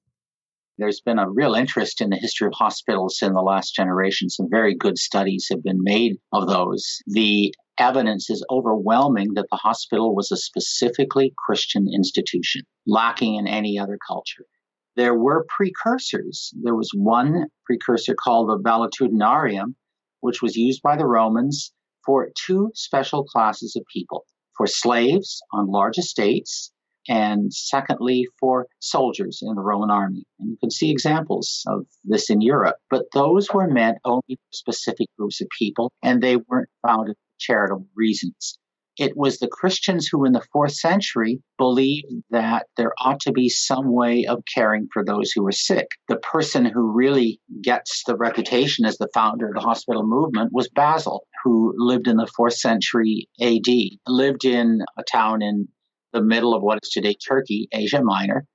There's 0.78 1.00
been 1.00 1.20
a 1.20 1.30
real 1.30 1.54
interest 1.54 2.02
in 2.02 2.10
the 2.10 2.18
history 2.18 2.48
of 2.48 2.54
hospitals 2.54 3.20
in 3.22 3.34
the 3.34 3.42
last 3.42 3.74
generation. 3.74 4.30
Some 4.30 4.50
very 4.50 4.76
good 4.76 4.98
studies 4.98 5.48
have 5.50 5.64
been 5.64 5.82
made 5.82 6.18
of 6.34 6.48
those. 6.48 7.02
The 7.08 7.54
evidence 7.78 8.30
is 8.30 8.46
overwhelming 8.50 9.36
that 9.36 9.48
the 9.50 9.58
hospital 9.58 10.14
was 10.14 10.32
a 10.32 10.38
specifically 10.38 11.34
Christian 11.38 11.88
institution, 11.94 12.64
lacking 12.86 13.36
in 13.36 13.48
any 13.48 13.80
other 13.80 13.98
culture. 14.06 14.46
There 14.96 15.16
were 15.16 15.46
precursors. 15.50 16.54
There 16.62 16.76
was 16.76 16.92
one 16.96 17.48
precursor 17.66 18.16
called 18.16 18.50
the 18.50 18.60
valetudinarium, 18.60 19.76
which 20.22 20.42
was 20.42 20.56
used 20.56 20.82
by 20.82 20.96
the 20.96 21.06
Romans 21.06 21.74
for 22.06 22.30
two 22.46 22.72
special 22.76 23.24
classes 23.24 23.76
of 23.76 23.84
people 23.92 24.26
for 24.56 24.68
slaves 24.68 25.42
on 25.52 25.68
large 25.68 25.98
estates 25.98 26.72
and 27.08 27.54
secondly 27.54 28.28
for 28.40 28.68
soldiers 28.80 29.42
in 29.42 29.56
the 29.56 29.62
Roman 29.62 29.92
army. 29.92 30.24
And 30.40 30.50
you 30.52 30.58
can 30.58 30.72
see 30.72 30.90
examples 30.92 31.64
of 31.68 31.86
this 32.04 32.30
in 32.30 32.42
Europe, 32.42 32.78
but 32.90 33.06
those 33.14 33.50
were 33.54 33.68
meant 33.68 33.98
only 34.06 34.24
for 34.30 34.54
specific 34.54 35.08
groups 35.18 35.42
of 35.42 35.48
people 35.58 35.92
and 36.04 36.22
they 36.22 36.38
weren't 36.38 36.70
founded 36.86 37.16
for 37.16 37.36
charitable 37.40 37.88
reasons. 37.96 38.58
It 38.98 39.18
was 39.18 39.40
the 39.40 39.50
Christians 39.50 40.08
who, 40.08 40.24
in 40.24 40.32
the 40.32 40.46
fourth 40.54 40.72
century, 40.72 41.42
believed 41.58 42.24
that 42.30 42.68
there 42.78 42.94
ought 42.98 43.20
to 43.22 43.34
be 43.34 43.50
some 43.50 43.92
way 43.92 44.26
of 44.26 44.44
caring 44.54 44.88
for 44.94 45.04
those 45.04 45.32
who 45.32 45.44
were 45.44 45.52
sick. 45.52 45.88
The 46.08 46.16
person 46.16 46.64
who 46.64 46.94
really 46.94 47.42
gets 47.62 48.04
the 48.08 48.16
reputation 48.16 48.86
as 48.86 48.98
the 48.98 49.10
founder 49.14 49.50
of 49.50 49.56
the 49.56 49.60
hospital 49.60 50.08
movement 50.08 50.54
was 50.54 50.70
Basil, 50.70 51.28
who 51.44 51.74
lived 51.78 52.08
in 52.08 52.16
the 52.16 52.32
fourth 52.38 52.54
century 52.54 53.28
AD, 53.42 53.68
lived 54.08 54.46
in 54.46 54.82
a 54.98 55.04
town 55.04 55.42
in 55.42 55.68
the 56.14 56.24
middle 56.24 56.54
of 56.54 56.64
what 56.64 56.80
is 56.82 56.90
today 56.90 57.16
Turkey, 57.16 57.68
Asia 57.74 58.02
Minor, 58.02 58.48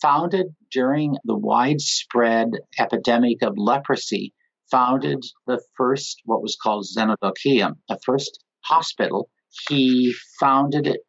founded 0.00 0.46
during 0.70 1.16
the 1.24 1.36
widespread 1.36 2.50
epidemic 2.78 3.42
of 3.42 3.58
leprosy, 3.58 4.32
founded 4.70 5.24
the 5.48 5.60
first, 5.76 6.22
what 6.24 6.40
was 6.40 6.56
called 6.62 6.86
Xenodochium, 6.86 7.74
the 7.88 7.98
first 8.04 8.44
hospital 8.60 9.28
he 9.68 10.14
founded 10.40 10.86
it 10.86 11.00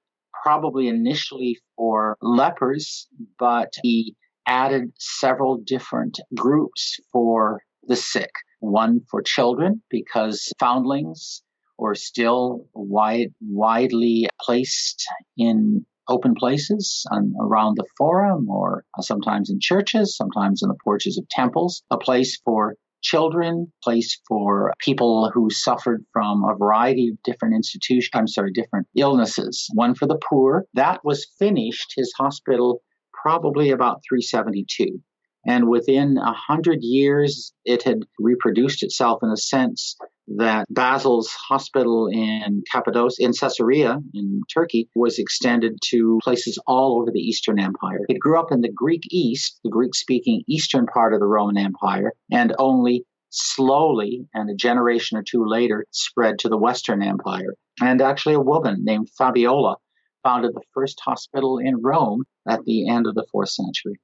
probably 0.44 0.88
initially 0.88 1.58
for 1.76 2.18
lepers, 2.22 3.08
but 3.38 3.74
he 3.84 4.16
added 4.48 4.92
several 4.98 5.58
different 5.58 6.20
groups 6.36 6.98
for 7.12 7.62
the 7.84 7.96
sick. 7.96 8.32
One 8.62 9.02
for 9.10 9.22
children, 9.22 9.82
because 9.90 10.52
foundlings 10.60 11.44
were 11.78 11.96
still 11.96 12.66
wide, 12.74 13.34
widely 13.42 14.28
placed 14.42 15.06
in 15.38 15.86
open 16.10 16.34
places 16.36 17.06
around 17.40 17.76
the 17.76 17.86
forum 17.98 18.50
or 18.50 18.84
sometimes 19.00 19.50
in 19.50 19.60
churches, 19.62 20.18
sometimes 20.18 20.62
in 20.64 20.70
the 20.70 20.78
porches 20.84 21.18
of 21.18 21.30
temples. 21.30 21.84
A 21.92 21.98
place 21.98 22.40
for 22.44 22.76
children, 23.02 23.72
place 23.84 24.20
for 24.28 24.74
people 24.80 25.32
who 25.34 25.50
suffered 25.50 26.06
from 26.14 26.44
a 26.44 26.56
variety 26.56 27.10
of 27.10 27.24
different 27.24 27.56
institutions, 27.56 28.10
I'm 28.14 28.28
sorry, 28.28 28.52
different 28.52 28.88
illnesses. 28.96 29.68
One 29.74 29.96
for 29.96 30.08
the 30.08 30.20
poor. 30.30 30.66
That 30.74 31.04
was 31.04 31.28
finished, 31.38 31.94
his 31.96 32.14
hospital, 32.18 32.82
probably 33.14 33.72
about 33.72 34.02
372. 34.08 35.00
And 35.46 35.70
within 35.70 36.18
a 36.18 36.34
hundred 36.34 36.80
years, 36.82 37.54
it 37.64 37.84
had 37.84 38.00
reproduced 38.20 38.84
itself 38.84 39.20
in 39.24 39.30
a 39.30 39.38
sense 39.38 39.96
that 40.38 40.66
Basil's 40.70 41.32
hospital 41.32 42.08
in 42.08 42.64
Cappadocia, 42.72 43.24
in 43.24 43.34
Caesarea, 43.34 43.98
in 44.14 44.42
Turkey, 44.54 44.90
was 44.96 45.20
extended 45.20 45.78
to 45.90 46.20
places 46.24 46.60
all 46.68 47.02
over 47.02 47.12
the 47.12 47.20
Eastern 47.20 47.60
Empire. 47.60 48.00
It 48.08 48.20
grew 48.20 48.40
up 48.40 48.52
in 48.52 48.62
the 48.62 48.72
Greek 48.72 49.04
East, 49.12 49.60
the 49.64 49.70
Greek 49.70 49.96
speaking 49.96 50.44
Eastern 50.48 50.86
part 50.86 51.14
of 51.14 51.20
the 51.20 51.28
Roman 51.28 51.58
Empire, 51.58 52.14
and 52.32 52.54
only 52.60 53.06
slowly, 53.32 54.28
and 54.34 54.50
a 54.50 54.56
generation 54.56 55.18
or 55.18 55.24
two 55.24 55.46
later, 55.46 55.86
spread 55.92 56.40
to 56.40 56.50
the 56.50 56.58
Western 56.58 57.02
Empire. 57.02 57.56
And 57.82 58.02
actually, 58.02 58.36
a 58.36 58.40
woman 58.40 58.84
named 58.84 59.10
Fabiola 59.18 59.78
founded 60.24 60.54
the 60.54 60.64
first 60.74 61.00
hospital 61.04 61.60
in 61.60 61.82
Rome 61.82 62.24
at 62.48 62.64
the 62.66 62.90
end 62.90 63.08
of 63.08 63.16
the 63.16 63.26
fourth 63.32 63.50
century 63.50 64.00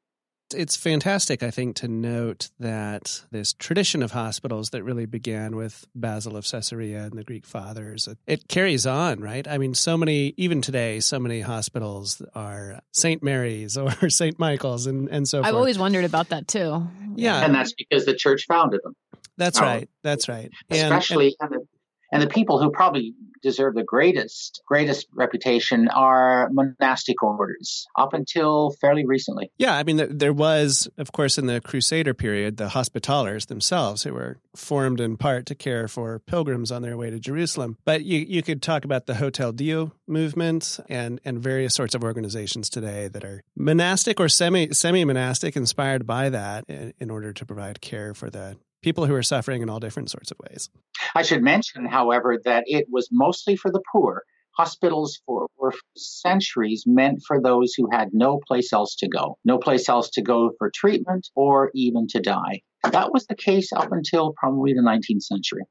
it's 0.54 0.76
fantastic, 0.76 1.44
I 1.44 1.52
think, 1.52 1.78
to 1.78 1.88
note 1.88 2.50
that 2.60 3.24
this 3.32 3.54
tradition 3.54 4.04
of 4.04 4.12
hospitals 4.12 4.70
that 4.72 4.84
really 4.84 5.06
began 5.06 5.56
with 5.56 5.86
Basil 5.96 6.38
of 6.38 6.46
Caesarea 6.46 7.04
and 7.04 7.14
the 7.14 7.24
Greek 7.24 7.46
fathers, 7.46 8.08
it 8.28 8.48
carries 8.48 8.86
on, 8.86 9.20
right? 9.20 9.48
I 9.48 9.58
mean, 9.58 9.74
so 9.74 9.98
many, 9.98 10.34
even 10.38 10.62
today, 10.62 11.00
so 11.00 11.20
many 11.20 11.42
hospitals 11.42 12.22
are 12.36 12.80
St. 12.92 13.24
Mary's 13.24 13.78
or 13.78 14.10
St. 14.10 14.38
Michael's 14.38 14.88
and, 14.88 15.10
and 15.10 15.28
so 15.28 15.40
I've 15.40 15.46
forth. 15.46 15.56
always 15.56 15.80
wondered 15.80 16.06
about 16.06 16.30
that 16.30 16.48
too. 16.48 16.88
Yeah. 17.16 17.44
And 17.44 17.56
that's 17.56 17.74
because 17.74 18.06
the 18.06 18.16
church 18.16 18.46
founded 18.48 18.82
them. 18.84 18.96
That's 19.38 19.60
oh. 19.60 19.64
right. 19.64 19.90
That's 20.04 20.30
right. 20.30 20.52
Especially, 20.70 21.36
and, 21.40 21.54
and, 21.54 21.68
and 22.12 22.22
the 22.22 22.28
people 22.28 22.62
who 22.62 22.72
probably 22.72 23.14
deserve 23.46 23.76
the 23.76 23.84
greatest 23.84 24.62
greatest 24.66 25.08
reputation 25.14 25.88
are 25.90 26.50
monastic 26.52 27.22
orders 27.22 27.86
up 27.96 28.12
until 28.14 28.72
fairly 28.82 29.06
recently. 29.06 29.52
Yeah, 29.60 29.78
I 29.78 29.84
mean 29.84 30.18
there 30.18 30.34
was 30.34 30.90
of 30.98 31.12
course 31.12 31.38
in 31.38 31.46
the 31.46 31.62
crusader 31.62 32.16
period 32.16 32.58
the 32.58 32.70
hospitallers 32.70 33.46
themselves 33.46 34.02
who 34.02 34.14
were 34.14 34.40
formed 34.56 35.00
in 35.00 35.16
part 35.16 35.46
to 35.46 35.56
care 35.56 35.88
for 35.88 36.20
pilgrims 36.20 36.72
on 36.72 36.82
their 36.82 36.98
way 36.98 37.12
to 37.12 37.20
Jerusalem. 37.20 37.78
But 37.86 38.04
you 38.04 38.20
you 38.20 38.42
could 38.42 38.64
talk 38.64 38.84
about 38.84 39.06
the 39.06 39.16
Hotel 39.16 39.52
Dieu 39.52 39.92
movement 40.08 40.80
and 40.90 41.22
and 41.24 41.40
various 41.40 41.76
sorts 41.76 41.94
of 41.94 42.04
organizations 42.04 42.68
today 42.68 43.08
that 43.10 43.24
are 43.24 43.44
monastic 43.56 44.20
or 44.20 44.28
semi 44.28 44.72
semi 44.72 45.06
monastic 45.06 45.56
inspired 45.56 46.08
by 46.08 46.30
that 46.30 46.66
in, 46.68 46.94
in 47.00 47.12
order 47.12 47.32
to 47.32 47.46
provide 47.46 47.80
care 47.80 48.16
for 48.16 48.32
the 48.32 48.58
people 48.86 49.08
who 49.08 49.16
are 49.16 49.24
suffering 49.24 49.64
in 49.64 49.70
all 49.70 49.80
different 49.80 50.12
sorts 50.12 50.30
of 50.30 50.38
ways. 50.48 50.70
I 51.16 51.24
should 51.24 51.42
mention, 51.42 51.88
however, 51.88 52.40
that 52.46 52.66
it 52.68 52.86
was 52.88 53.10
mostly 53.12 53.56
for 53.56 53.72
the 53.72 53.82
poor. 53.92 54.22
Hospitals 54.52 55.20
for, 55.26 55.48
were 55.58 55.72
for 55.72 55.80
centuries 55.98 56.84
meant 56.86 57.24
for 57.28 57.42
those 57.42 57.74
who 57.76 57.90
had 57.92 58.10
no 58.14 58.40
place 58.48 58.72
else 58.72 58.96
to 58.98 59.10
go, 59.10 59.40
no 59.44 59.58
place 59.58 59.90
else 59.90 60.12
to 60.12 60.22
go 60.22 60.52
for 60.60 60.72
treatment 60.74 61.28
or 61.36 61.72
even 61.74 62.06
to 62.10 62.20
die. 62.22 62.62
That 62.84 63.12
was 63.12 63.26
the 63.26 63.36
case 63.36 63.74
up 63.74 63.92
until 63.92 64.34
probably 64.38 64.74
the 64.74 64.82
19th 64.82 65.24
century. 65.24 65.64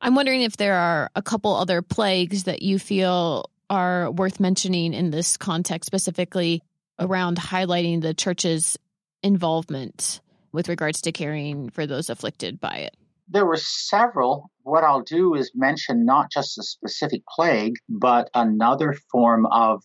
I'm 0.00 0.14
wondering 0.14 0.42
if 0.42 0.56
there 0.56 0.76
are 0.76 1.10
a 1.16 1.20
couple 1.20 1.54
other 1.56 1.82
plagues 1.82 2.44
that 2.44 2.62
you 2.62 2.78
feel 2.78 3.50
are 3.68 4.08
worth 4.12 4.38
mentioning 4.38 4.94
in 4.94 5.10
this 5.10 5.36
context, 5.36 5.88
specifically 5.88 6.62
around 7.00 7.38
highlighting 7.38 8.02
the 8.02 8.14
church's 8.14 8.78
involvement 9.24 10.21
with 10.52 10.68
regards 10.68 11.00
to 11.02 11.12
caring 11.12 11.70
for 11.70 11.86
those 11.86 12.10
afflicted 12.10 12.60
by 12.60 12.76
it? 12.76 12.96
There 13.28 13.46
were 13.46 13.56
several. 13.56 14.50
What 14.62 14.84
I'll 14.84 15.02
do 15.02 15.34
is 15.34 15.52
mention 15.54 16.04
not 16.04 16.30
just 16.30 16.58
a 16.58 16.62
specific 16.62 17.22
plague, 17.26 17.74
but 17.88 18.28
another 18.34 18.94
form 19.10 19.46
of 19.46 19.82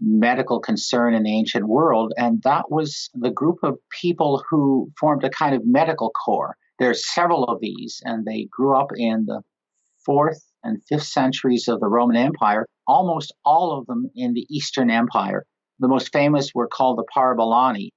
medical 0.00 0.60
concern 0.60 1.14
in 1.14 1.24
the 1.24 1.36
ancient 1.36 1.66
world, 1.66 2.12
and 2.16 2.42
that 2.42 2.70
was 2.70 3.10
the 3.14 3.30
group 3.30 3.58
of 3.62 3.78
people 4.00 4.44
who 4.48 4.90
formed 4.98 5.24
a 5.24 5.30
kind 5.30 5.54
of 5.54 5.62
medical 5.64 6.10
corps. 6.10 6.56
There 6.78 6.90
are 6.90 6.94
several 6.94 7.44
of 7.44 7.60
these, 7.60 8.00
and 8.04 8.24
they 8.24 8.48
grew 8.50 8.76
up 8.76 8.88
in 8.96 9.26
the 9.26 9.42
fourth 10.04 10.40
and 10.62 10.82
fifth 10.88 11.04
centuries 11.04 11.68
of 11.68 11.80
the 11.80 11.88
Roman 11.88 12.16
Empire, 12.16 12.66
almost 12.86 13.34
all 13.44 13.76
of 13.76 13.86
them 13.86 14.10
in 14.14 14.34
the 14.34 14.46
Eastern 14.48 14.90
Empire. 14.90 15.44
The 15.80 15.88
most 15.88 16.12
famous 16.12 16.50
were 16.54 16.68
called 16.68 16.98
the 16.98 17.04
Parabolani, 17.14 17.90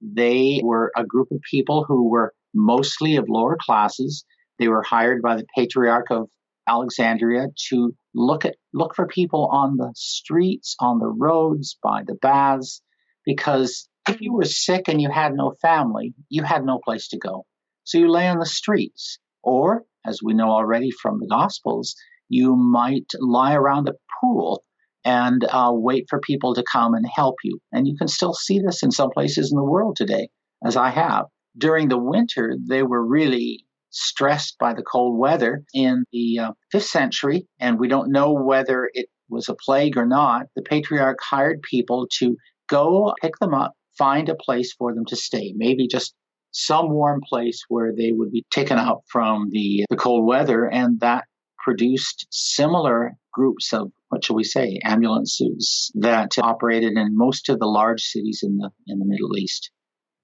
they 0.00 0.60
were 0.62 0.92
a 0.96 1.04
group 1.04 1.28
of 1.30 1.40
people 1.50 1.84
who 1.84 2.08
were 2.08 2.32
mostly 2.54 3.16
of 3.16 3.28
lower 3.28 3.56
classes. 3.60 4.24
They 4.58 4.68
were 4.68 4.82
hired 4.82 5.22
by 5.22 5.36
the 5.36 5.46
Patriarch 5.54 6.10
of 6.10 6.28
Alexandria 6.68 7.46
to 7.68 7.94
look 8.14 8.44
at 8.44 8.56
look 8.72 8.94
for 8.94 9.06
people 9.06 9.46
on 9.52 9.76
the 9.76 9.92
streets, 9.94 10.74
on 10.80 10.98
the 10.98 11.08
roads, 11.08 11.78
by 11.82 12.02
the 12.06 12.14
baths, 12.14 12.82
because 13.24 13.88
if 14.08 14.20
you 14.20 14.32
were 14.32 14.44
sick 14.44 14.88
and 14.88 15.00
you 15.00 15.10
had 15.10 15.34
no 15.34 15.52
family, 15.62 16.14
you 16.28 16.42
had 16.42 16.64
no 16.64 16.78
place 16.84 17.08
to 17.08 17.18
go. 17.18 17.44
So 17.84 17.98
you 17.98 18.10
lay 18.10 18.26
on 18.28 18.38
the 18.38 18.46
streets, 18.46 19.18
or 19.42 19.84
as 20.04 20.20
we 20.22 20.34
know 20.34 20.50
already 20.50 20.90
from 20.90 21.18
the 21.20 21.28
Gospels, 21.28 21.94
you 22.28 22.56
might 22.56 23.12
lie 23.20 23.54
around 23.54 23.88
a 23.88 23.94
pool 24.20 24.64
and 25.06 25.44
uh, 25.44 25.70
wait 25.72 26.06
for 26.10 26.18
people 26.18 26.52
to 26.52 26.64
come 26.70 26.92
and 26.92 27.06
help 27.06 27.36
you. 27.44 27.60
And 27.72 27.86
you 27.86 27.96
can 27.96 28.08
still 28.08 28.34
see 28.34 28.58
this 28.58 28.82
in 28.82 28.90
some 28.90 29.10
places 29.10 29.52
in 29.52 29.56
the 29.56 29.64
world 29.64 29.94
today, 29.96 30.28
as 30.64 30.76
I 30.76 30.90
have. 30.90 31.26
During 31.56 31.88
the 31.88 31.96
winter, 31.96 32.56
they 32.68 32.82
were 32.82 33.06
really 33.06 33.64
stressed 33.90 34.58
by 34.58 34.74
the 34.74 34.82
cold 34.82 35.16
weather 35.16 35.62
in 35.72 36.04
the 36.12 36.40
uh, 36.40 36.52
5th 36.74 36.82
century, 36.82 37.46
and 37.60 37.78
we 37.78 37.86
don't 37.86 38.10
know 38.10 38.32
whether 38.32 38.90
it 38.92 39.06
was 39.30 39.48
a 39.48 39.54
plague 39.54 39.96
or 39.96 40.06
not. 40.06 40.46
The 40.56 40.62
patriarch 40.62 41.18
hired 41.22 41.62
people 41.62 42.08
to 42.18 42.36
go 42.68 43.14
pick 43.22 43.38
them 43.40 43.54
up, 43.54 43.74
find 43.96 44.28
a 44.28 44.34
place 44.34 44.74
for 44.74 44.92
them 44.92 45.04
to 45.06 45.16
stay, 45.16 45.54
maybe 45.56 45.86
just 45.86 46.14
some 46.50 46.90
warm 46.90 47.20
place 47.26 47.62
where 47.68 47.92
they 47.96 48.10
would 48.10 48.32
be 48.32 48.44
taken 48.50 48.76
out 48.76 49.02
from 49.08 49.50
the, 49.50 49.84
the 49.88 49.96
cold 49.96 50.26
weather, 50.26 50.66
and 50.66 50.98
that 50.98 51.26
produced 51.58 52.26
similar 52.30 53.12
groups 53.32 53.72
of 53.72 53.92
what 54.08 54.24
shall 54.24 54.36
we 54.36 54.44
say 54.44 54.78
ambulances 54.84 55.90
that 55.94 56.38
operated 56.38 56.92
in 56.92 57.16
most 57.16 57.48
of 57.48 57.58
the 57.58 57.66
large 57.66 58.02
cities 58.02 58.40
in 58.42 58.56
the 58.58 58.70
in 58.86 58.98
the 58.98 59.06
Middle 59.06 59.36
East. 59.36 59.70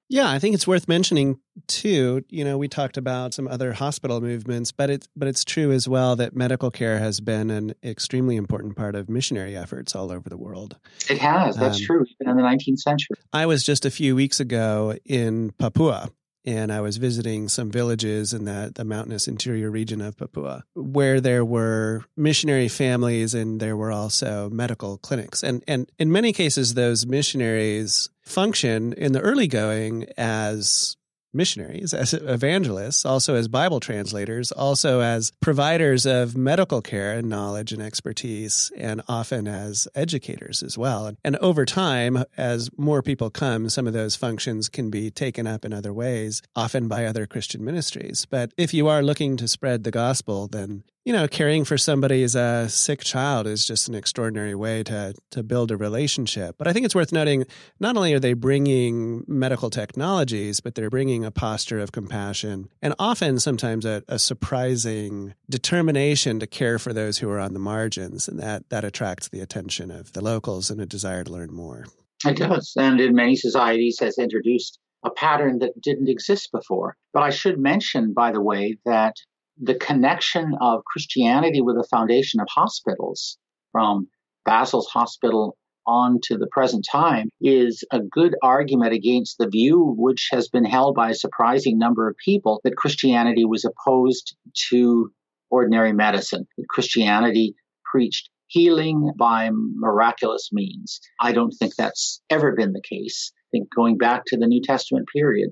Yeah, 0.09 0.30
I 0.30 0.38
think 0.38 0.54
it's 0.54 0.66
worth 0.66 0.88
mentioning 0.88 1.38
too. 1.68 2.22
You 2.28 2.44
know, 2.44 2.59
we 2.59 2.68
talked 2.68 2.98
about 2.98 3.32
some 3.32 3.48
other 3.48 3.72
hospital 3.72 4.20
movements, 4.20 4.70
but 4.70 4.90
it's 4.90 5.09
but 5.16 5.26
it's 5.26 5.42
true 5.42 5.72
as 5.72 5.88
well 5.88 6.16
that 6.16 6.36
medical 6.36 6.70
care 6.70 6.98
has 6.98 7.20
been 7.20 7.50
an 7.50 7.72
extremely 7.82 8.36
important 8.36 8.76
part 8.76 8.94
of 8.94 9.09
missionary 9.09 9.57
efforts 9.57 9.94
all 9.94 10.12
over 10.12 10.28
the 10.28 10.36
world. 10.36 10.76
It 11.09 11.18
has. 11.18 11.57
That's 11.57 11.78
um, 11.78 11.86
true. 11.86 12.04
Even 12.20 12.30
in 12.30 12.36
the 12.36 12.42
19th 12.42 12.80
century. 12.80 13.16
I 13.32 13.46
was 13.46 13.64
just 13.64 13.86
a 13.86 13.90
few 13.90 14.14
weeks 14.14 14.38
ago 14.38 14.96
in 15.07 15.52
Papua, 15.52 16.11
and 16.45 16.72
I 16.72 16.80
was 16.80 16.97
visiting 16.97 17.49
some 17.49 17.70
villages 17.70 18.32
in 18.32 18.45
the, 18.45 18.72
the 18.74 18.84
mountainous 18.84 19.28
interior 19.28 19.70
region 19.70 20.01
of 20.01 20.16
Papua 20.16 20.64
where 20.74 21.20
there 21.20 21.45
were 21.45 22.05
missionary 22.16 22.68
families 22.68 23.34
and 23.34 23.61
there 23.61 23.76
were 23.76 23.93
also 23.93 24.51
medical 24.51 24.99
clinics. 24.99 25.43
And, 25.43 25.62
and 25.68 25.90
in 25.99 26.11
many 26.11 26.32
cases, 26.32 26.74
those 26.74 27.07
missionaries 27.07 28.11
function 28.22 28.93
in 28.95 29.12
the 29.12 29.20
early 29.20 29.47
going 29.47 30.07
as 30.16 30.97
missionaries, 31.33 31.95
as 31.95 32.14
evangelists, 32.14 33.05
also 33.05 33.35
as 33.35 33.49
Bible 33.49 33.80
translators, 33.80 34.53
also 34.53 35.01
as 35.01 35.33
providers 35.41 36.07
of 36.07 36.37
medical 36.37 36.83
care 36.83 37.12
and 37.12 37.28
knowledge 37.28 37.72
and 37.72 37.83
expertise, 37.83 38.70
and 38.76 39.03
often 39.09 39.49
as 39.49 39.89
educators 39.95 40.62
as 40.62 40.76
well. 40.76 41.12
And 41.24 41.37
over 41.37 41.64
time, 41.64 42.24
as 42.37 42.70
more 42.76 43.03
people 43.03 43.30
come, 43.30 43.68
some 43.68 43.87
of 43.87 43.93
those 43.93 44.16
functions 44.16 44.68
can 44.68 44.91
be 44.91 45.11
taken 45.11 45.47
up 45.47 45.64
in 45.64 45.72
other 45.72 45.93
ways, 45.93 46.43
often 46.55 46.89
by 46.89 47.07
other 47.07 47.26
Christian 47.26 47.64
ministries. 47.64 48.26
But 48.26 48.53
if 48.57 48.74
you 48.74 48.89
are 48.89 49.03
looking 49.03 49.37
to 49.39 49.49
spread 49.49 49.85
the 49.85 49.91
gospel, 49.91 50.49
then 50.49 50.85
you 51.05 51.12
know, 51.12 51.26
caring 51.26 51.64
for 51.64 51.76
somebody's 51.76 52.36
uh, 52.36 52.68
sick 52.68 53.00
child 53.00 53.46
is 53.46 53.66
just 53.66 53.88
an 53.88 53.94
extraordinary 53.94 54.55
way 54.55 54.82
to 54.84 55.14
to 55.30 55.42
build 55.42 55.70
a 55.70 55.76
relationship. 55.76 56.57
But 56.59 56.68
I 56.68 56.72
think 56.72 56.84
it's 56.84 56.94
worth 56.94 57.12
noting 57.12 57.44
not 57.80 57.96
only 57.96 58.14
are 58.14 58.20
they 58.20 58.34
bringing 58.34 59.24
medical 59.26 59.68
technologies, 59.68 60.61
but 60.61 60.74
they're 60.74 60.90
bringing 60.90 61.24
a 61.24 61.30
posture 61.30 61.80
of 61.80 61.92
compassion 61.92 62.68
and 62.80 62.94
often 62.98 63.40
sometimes 63.40 63.84
a, 63.84 64.03
a 64.07 64.18
surprising 64.18 65.34
determination 65.50 66.38
to 66.38 66.46
care 66.46 66.78
for 66.78 66.92
those 66.92 67.18
who 67.18 67.28
are 67.30 67.40
on 67.40 67.53
the 67.53 67.59
margins, 67.59 68.28
and 68.28 68.38
that 68.38 68.68
that 68.68 68.84
attracts 68.84 69.28
the 69.28 69.40
attention 69.40 69.90
of 69.90 70.12
the 70.12 70.22
locals 70.22 70.70
and 70.70 70.80
a 70.80 70.86
desire 70.86 71.24
to 71.24 71.32
learn 71.32 71.53
more. 71.53 71.86
It 72.24 72.36
does, 72.36 72.74
and 72.76 73.00
in 73.00 73.16
many 73.16 73.34
societies 73.34 73.98
has 73.98 74.18
introduced 74.18 74.78
a 75.05 75.11
pattern 75.11 75.59
that 75.59 75.80
didn't 75.80 76.09
exist 76.09 76.53
before. 76.53 76.96
But 77.12 77.24
I 77.24 77.30
should 77.30 77.59
mention, 77.59 78.12
by 78.12 78.30
the 78.30 78.40
way, 78.40 78.78
that 78.84 79.16
the 79.61 79.74
connection 79.74 80.55
of 80.61 80.84
Christianity 80.84 81.61
with 81.61 81.76
the 81.76 81.86
foundation 81.90 82.40
of 82.40 82.48
hospitals 82.50 83.38
from 83.70 84.09
Basil's 84.44 84.88
hospital 84.88 85.57
on 85.86 86.20
to 86.22 86.36
the 86.36 86.46
present 86.53 86.86
time 86.90 87.28
is 87.40 87.84
a 87.92 88.00
good 88.00 88.34
argument 88.42 88.92
against 88.92 89.36
the 89.38 89.48
view 89.48 89.94
which 89.98 90.28
has 90.30 90.48
been 90.48 90.64
held 90.64 90.94
by 90.94 91.11
a 91.11 91.14
surprising 91.14 91.78
number 91.78 92.09
of 92.09 92.16
people 92.24 92.61
that 92.64 92.76
Christianity 92.76 93.44
was 93.44 93.64
opposed 93.64 94.36
to 94.70 95.11
ordinary 95.50 95.92
medicine, 95.92 96.46
that 96.57 96.68
Christianity 96.68 97.55
preached 97.90 98.30
healing 98.46 99.12
by 99.18 99.50
miraculous 99.53 100.50
means. 100.53 101.00
I 101.20 101.32
don't 101.32 101.53
think 101.53 101.74
that's 101.74 102.22
ever 102.30 102.55
been 102.55 102.72
the 102.72 102.82
case. 102.88 103.32
I 103.34 103.48
think 103.50 103.68
going 103.74 103.98
back 103.98 104.22
to 104.26 104.36
the 104.36 104.46
New 104.46 104.62
Testament 104.62 105.07
period, 105.12 105.50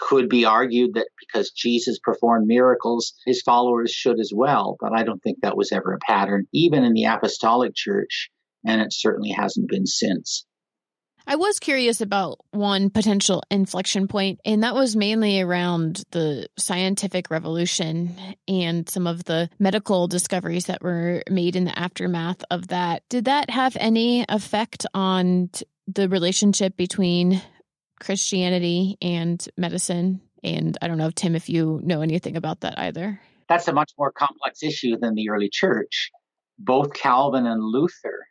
could 0.00 0.28
be 0.28 0.44
argued 0.44 0.94
that 0.94 1.08
because 1.18 1.50
Jesus 1.50 1.98
performed 1.98 2.46
miracles, 2.46 3.14
his 3.26 3.42
followers 3.42 3.90
should 3.90 4.20
as 4.20 4.32
well. 4.34 4.76
But 4.80 4.92
I 4.92 5.02
don't 5.02 5.22
think 5.22 5.38
that 5.42 5.56
was 5.56 5.72
ever 5.72 5.92
a 5.92 5.98
pattern, 5.98 6.46
even 6.52 6.84
in 6.84 6.92
the 6.92 7.04
apostolic 7.04 7.74
church, 7.74 8.30
and 8.64 8.80
it 8.80 8.92
certainly 8.92 9.30
hasn't 9.30 9.68
been 9.68 9.86
since. 9.86 10.44
I 11.30 11.36
was 11.36 11.58
curious 11.58 12.00
about 12.00 12.38
one 12.52 12.88
potential 12.88 13.42
inflection 13.50 14.08
point, 14.08 14.40
and 14.46 14.62
that 14.62 14.74
was 14.74 14.96
mainly 14.96 15.42
around 15.42 16.02
the 16.12 16.48
scientific 16.56 17.30
revolution 17.30 18.16
and 18.48 18.88
some 18.88 19.06
of 19.06 19.24
the 19.24 19.50
medical 19.58 20.08
discoveries 20.08 20.66
that 20.66 20.82
were 20.82 21.22
made 21.28 21.54
in 21.54 21.64
the 21.64 21.78
aftermath 21.78 22.42
of 22.50 22.68
that. 22.68 23.02
Did 23.10 23.26
that 23.26 23.50
have 23.50 23.76
any 23.78 24.24
effect 24.26 24.86
on 24.94 25.50
the 25.86 26.08
relationship 26.08 26.78
between 26.78 27.42
Christianity 28.00 28.96
and 29.02 29.46
medicine. 29.56 30.20
And 30.44 30.76
I 30.80 30.88
don't 30.88 30.98
know, 30.98 31.10
Tim, 31.10 31.34
if 31.34 31.48
you 31.48 31.80
know 31.82 32.00
anything 32.00 32.36
about 32.36 32.60
that 32.60 32.78
either. 32.78 33.20
That's 33.48 33.68
a 33.68 33.72
much 33.72 33.92
more 33.98 34.12
complex 34.12 34.62
issue 34.62 34.96
than 35.00 35.14
the 35.14 35.30
early 35.30 35.48
church. 35.50 36.10
Both 36.58 36.92
Calvin 36.92 37.46
and 37.46 37.62
Luther 37.62 38.26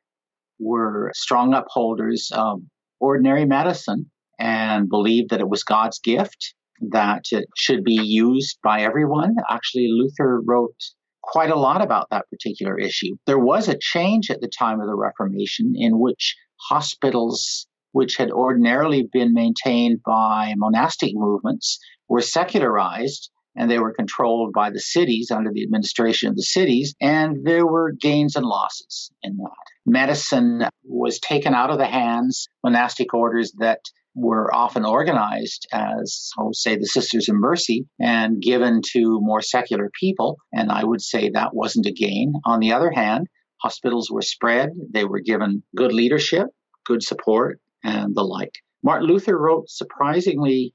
were 0.60 1.12
strong 1.16 1.54
upholders 1.54 2.30
of 2.34 2.62
ordinary 3.00 3.46
medicine 3.46 4.10
and 4.40 4.90
believed 4.90 5.32
that 5.32 5.40
it 5.40 5.50
was 5.50 5.64
God's 5.64 6.00
gift, 6.00 6.54
that 6.92 7.26
it 7.32 7.48
should 7.56 7.84
be 7.84 8.00
used 8.02 8.60
by 8.64 8.82
everyone. 8.82 9.36
Actually, 9.50 9.88
Luther 9.90 10.42
wrote 10.46 10.76
quite 11.24 11.52
a 11.52 11.60
lot 11.60 11.82
about 11.82 12.08
that 12.10 12.26
particular 12.30 12.78
issue. 12.80 13.16
There 13.26 13.40
was 13.40 13.68
a 13.68 13.78
change 13.78 14.30
at 14.30 14.42
the 14.42 14.50
time 14.50 14.80
of 14.80 14.88
the 14.88 14.96
Reformation 14.96 15.74
in 15.76 16.00
which 16.00 16.36
hospitals 16.70 17.67
which 17.92 18.18
had 18.18 18.32
ordinarily 18.32 19.08
been 19.12 19.34
maintained 19.34 20.02
by 20.06 20.54
monastic 20.58 21.12
movements, 21.14 21.80
were 22.08 22.22
secularized 22.22 23.30
and 23.58 23.72
they 23.72 23.80
were 23.80 23.94
controlled 23.94 24.54
by 24.54 24.70
the 24.70 24.80
cities 24.80 25.32
under 25.32 25.52
the 25.52 25.64
administration 25.64 26.30
of 26.30 26.36
the 26.36 26.44
cities, 26.44 26.94
and 27.02 27.44
there 27.44 27.66
were 27.66 27.92
gains 27.92 28.36
and 28.36 28.46
losses 28.46 29.12
in 29.24 29.36
that. 29.38 29.52
Medicine 29.86 30.64
was 30.84 31.20
taken 31.20 31.56
out 31.56 31.72
of 31.72 31.80
the 31.80 31.88
hands 31.88 32.48
monastic 32.64 33.14
orders 33.14 33.52
that 33.58 33.80
were 34.14 34.54
often 34.54 34.86
organized 34.86 35.68
as, 35.72 36.32
oh, 36.40 36.50
say, 36.52 36.76
the 36.76 36.86
Sisters 36.86 37.30
of 37.30 37.36
Mercy 37.36 37.86
and 38.00 38.42
given 38.42 38.82
to 38.94 39.20
more 39.22 39.42
secular 39.42 39.92
people. 40.00 40.38
And 40.52 40.72
I 40.72 40.84
would 40.84 41.02
say 41.02 41.30
that 41.30 41.54
wasn't 41.54 41.86
a 41.86 41.92
gain. 41.92 42.34
On 42.44 42.60
the 42.60 42.74
other 42.74 42.92
hand, 42.92 43.28
hospitals 43.62 44.10
were 44.12 44.24
spread, 44.24 44.70
they 44.92 45.06
were 45.06 45.20
given 45.20 45.64
good 45.76 45.94
leadership, 45.94 46.48
good 46.86 47.04
support, 47.04 47.60
and 47.84 48.16
the 48.16 48.24
like. 48.24 48.54
Martin 48.84 49.08
Luther 49.08 49.38
wrote 49.38 49.70
surprisingly 49.70 50.74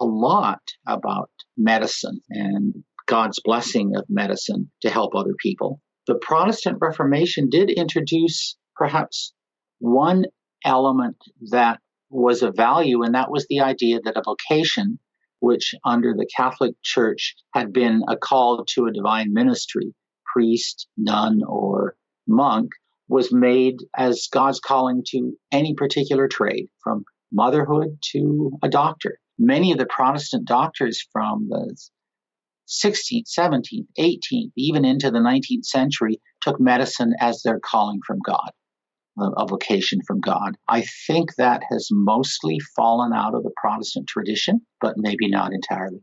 a 0.00 0.04
lot 0.04 0.62
about 0.86 1.30
medicine 1.56 2.20
and 2.30 2.74
God's 3.06 3.40
blessing 3.44 3.92
of 3.96 4.04
medicine 4.08 4.70
to 4.82 4.90
help 4.90 5.14
other 5.14 5.34
people. 5.38 5.80
The 6.06 6.16
Protestant 6.16 6.78
Reformation 6.80 7.48
did 7.48 7.70
introduce 7.70 8.56
perhaps 8.74 9.32
one 9.78 10.24
element 10.64 11.16
that 11.50 11.80
was 12.10 12.42
of 12.42 12.56
value, 12.56 13.02
and 13.02 13.14
that 13.14 13.30
was 13.30 13.46
the 13.48 13.60
idea 13.60 14.00
that 14.04 14.16
a 14.16 14.22
vocation, 14.24 14.98
which 15.40 15.74
under 15.84 16.14
the 16.14 16.28
Catholic 16.36 16.74
Church 16.82 17.34
had 17.54 17.72
been 17.72 18.02
a 18.08 18.16
call 18.16 18.64
to 18.74 18.86
a 18.86 18.92
divine 18.92 19.32
ministry, 19.32 19.94
priest, 20.32 20.88
nun, 20.96 21.40
or 21.46 21.96
monk, 22.26 22.70
was 23.12 23.30
made 23.30 23.76
as 23.94 24.28
God's 24.32 24.58
calling 24.58 25.02
to 25.08 25.36
any 25.52 25.74
particular 25.74 26.28
trade, 26.28 26.68
from 26.82 27.04
motherhood 27.30 27.98
to 28.12 28.58
a 28.62 28.70
doctor. 28.70 29.18
Many 29.38 29.72
of 29.72 29.78
the 29.78 29.86
Protestant 29.86 30.46
doctors 30.48 31.06
from 31.12 31.48
the 31.50 31.76
16th, 32.68 33.24
17th, 33.38 33.86
18th, 33.98 34.52
even 34.56 34.86
into 34.86 35.10
the 35.10 35.18
19th 35.18 35.66
century 35.66 36.22
took 36.40 36.58
medicine 36.58 37.12
as 37.20 37.42
their 37.42 37.60
calling 37.60 38.00
from 38.06 38.18
God, 38.24 38.50
a 39.18 39.46
vocation 39.46 40.00
from 40.06 40.20
God. 40.20 40.56
I 40.66 40.84
think 41.06 41.34
that 41.36 41.62
has 41.70 41.88
mostly 41.92 42.60
fallen 42.74 43.12
out 43.12 43.34
of 43.34 43.42
the 43.42 43.52
Protestant 43.62 44.08
tradition, 44.08 44.62
but 44.80 44.94
maybe 44.96 45.28
not 45.28 45.52
entirely. 45.52 46.02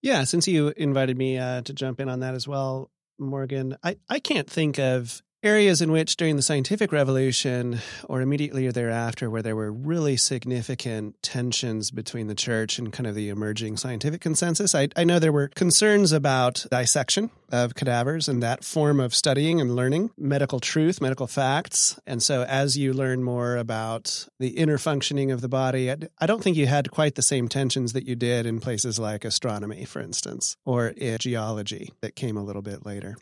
Yeah, 0.00 0.24
since 0.24 0.48
you 0.48 0.72
invited 0.78 1.18
me 1.18 1.36
uh, 1.36 1.60
to 1.60 1.74
jump 1.74 2.00
in 2.00 2.08
on 2.08 2.20
that 2.20 2.34
as 2.34 2.48
well, 2.48 2.90
Morgan, 3.18 3.76
I, 3.84 3.98
I 4.08 4.18
can't 4.18 4.48
think 4.48 4.78
of 4.78 5.22
areas 5.42 5.82
in 5.82 5.90
which 5.90 6.16
during 6.16 6.36
the 6.36 6.42
scientific 6.42 6.92
revolution 6.92 7.80
or 8.08 8.20
immediately 8.20 8.70
thereafter 8.70 9.28
where 9.28 9.42
there 9.42 9.56
were 9.56 9.72
really 9.72 10.16
significant 10.16 11.20
tensions 11.22 11.90
between 11.90 12.28
the 12.28 12.34
church 12.34 12.78
and 12.78 12.92
kind 12.92 13.06
of 13.06 13.14
the 13.14 13.28
emerging 13.28 13.76
scientific 13.76 14.20
consensus 14.20 14.74
i, 14.74 14.88
I 14.96 15.04
know 15.04 15.18
there 15.18 15.32
were 15.32 15.48
concerns 15.48 16.12
about 16.12 16.66
dissection 16.70 17.30
of 17.50 17.74
cadavers 17.74 18.28
and 18.28 18.42
that 18.42 18.64
form 18.64 18.98
of 18.98 19.14
studying 19.14 19.60
and 19.60 19.76
learning 19.76 20.10
medical 20.16 20.58
truth 20.58 21.00
medical 21.00 21.26
facts. 21.26 21.98
And 22.06 22.22
so 22.22 22.44
as 22.44 22.78
you 22.78 22.92
learn 22.92 23.22
more 23.22 23.56
about 23.56 24.26
the 24.40 24.48
inner 24.48 24.78
functioning 24.78 25.30
of 25.30 25.40
the 25.40 25.48
body 25.48 25.90
I, 25.90 25.96
I 26.18 26.26
don't 26.26 26.42
think 26.42 26.56
you 26.56 26.66
had 26.66 26.90
quite 26.90 27.14
the 27.14 27.22
same 27.22 27.48
tensions 27.48 27.92
that 27.92 28.06
you 28.06 28.16
did 28.16 28.46
in 28.46 28.60
places 28.60 28.98
like 28.98 29.24
astronomy 29.24 29.84
for 29.84 30.00
instance 30.00 30.56
or 30.64 30.92
geology 31.18 31.92
that 32.00 32.16
came 32.16 32.36
a 32.36 32.44
little 32.44 32.62
bit 32.62 32.86
later. 32.86 33.16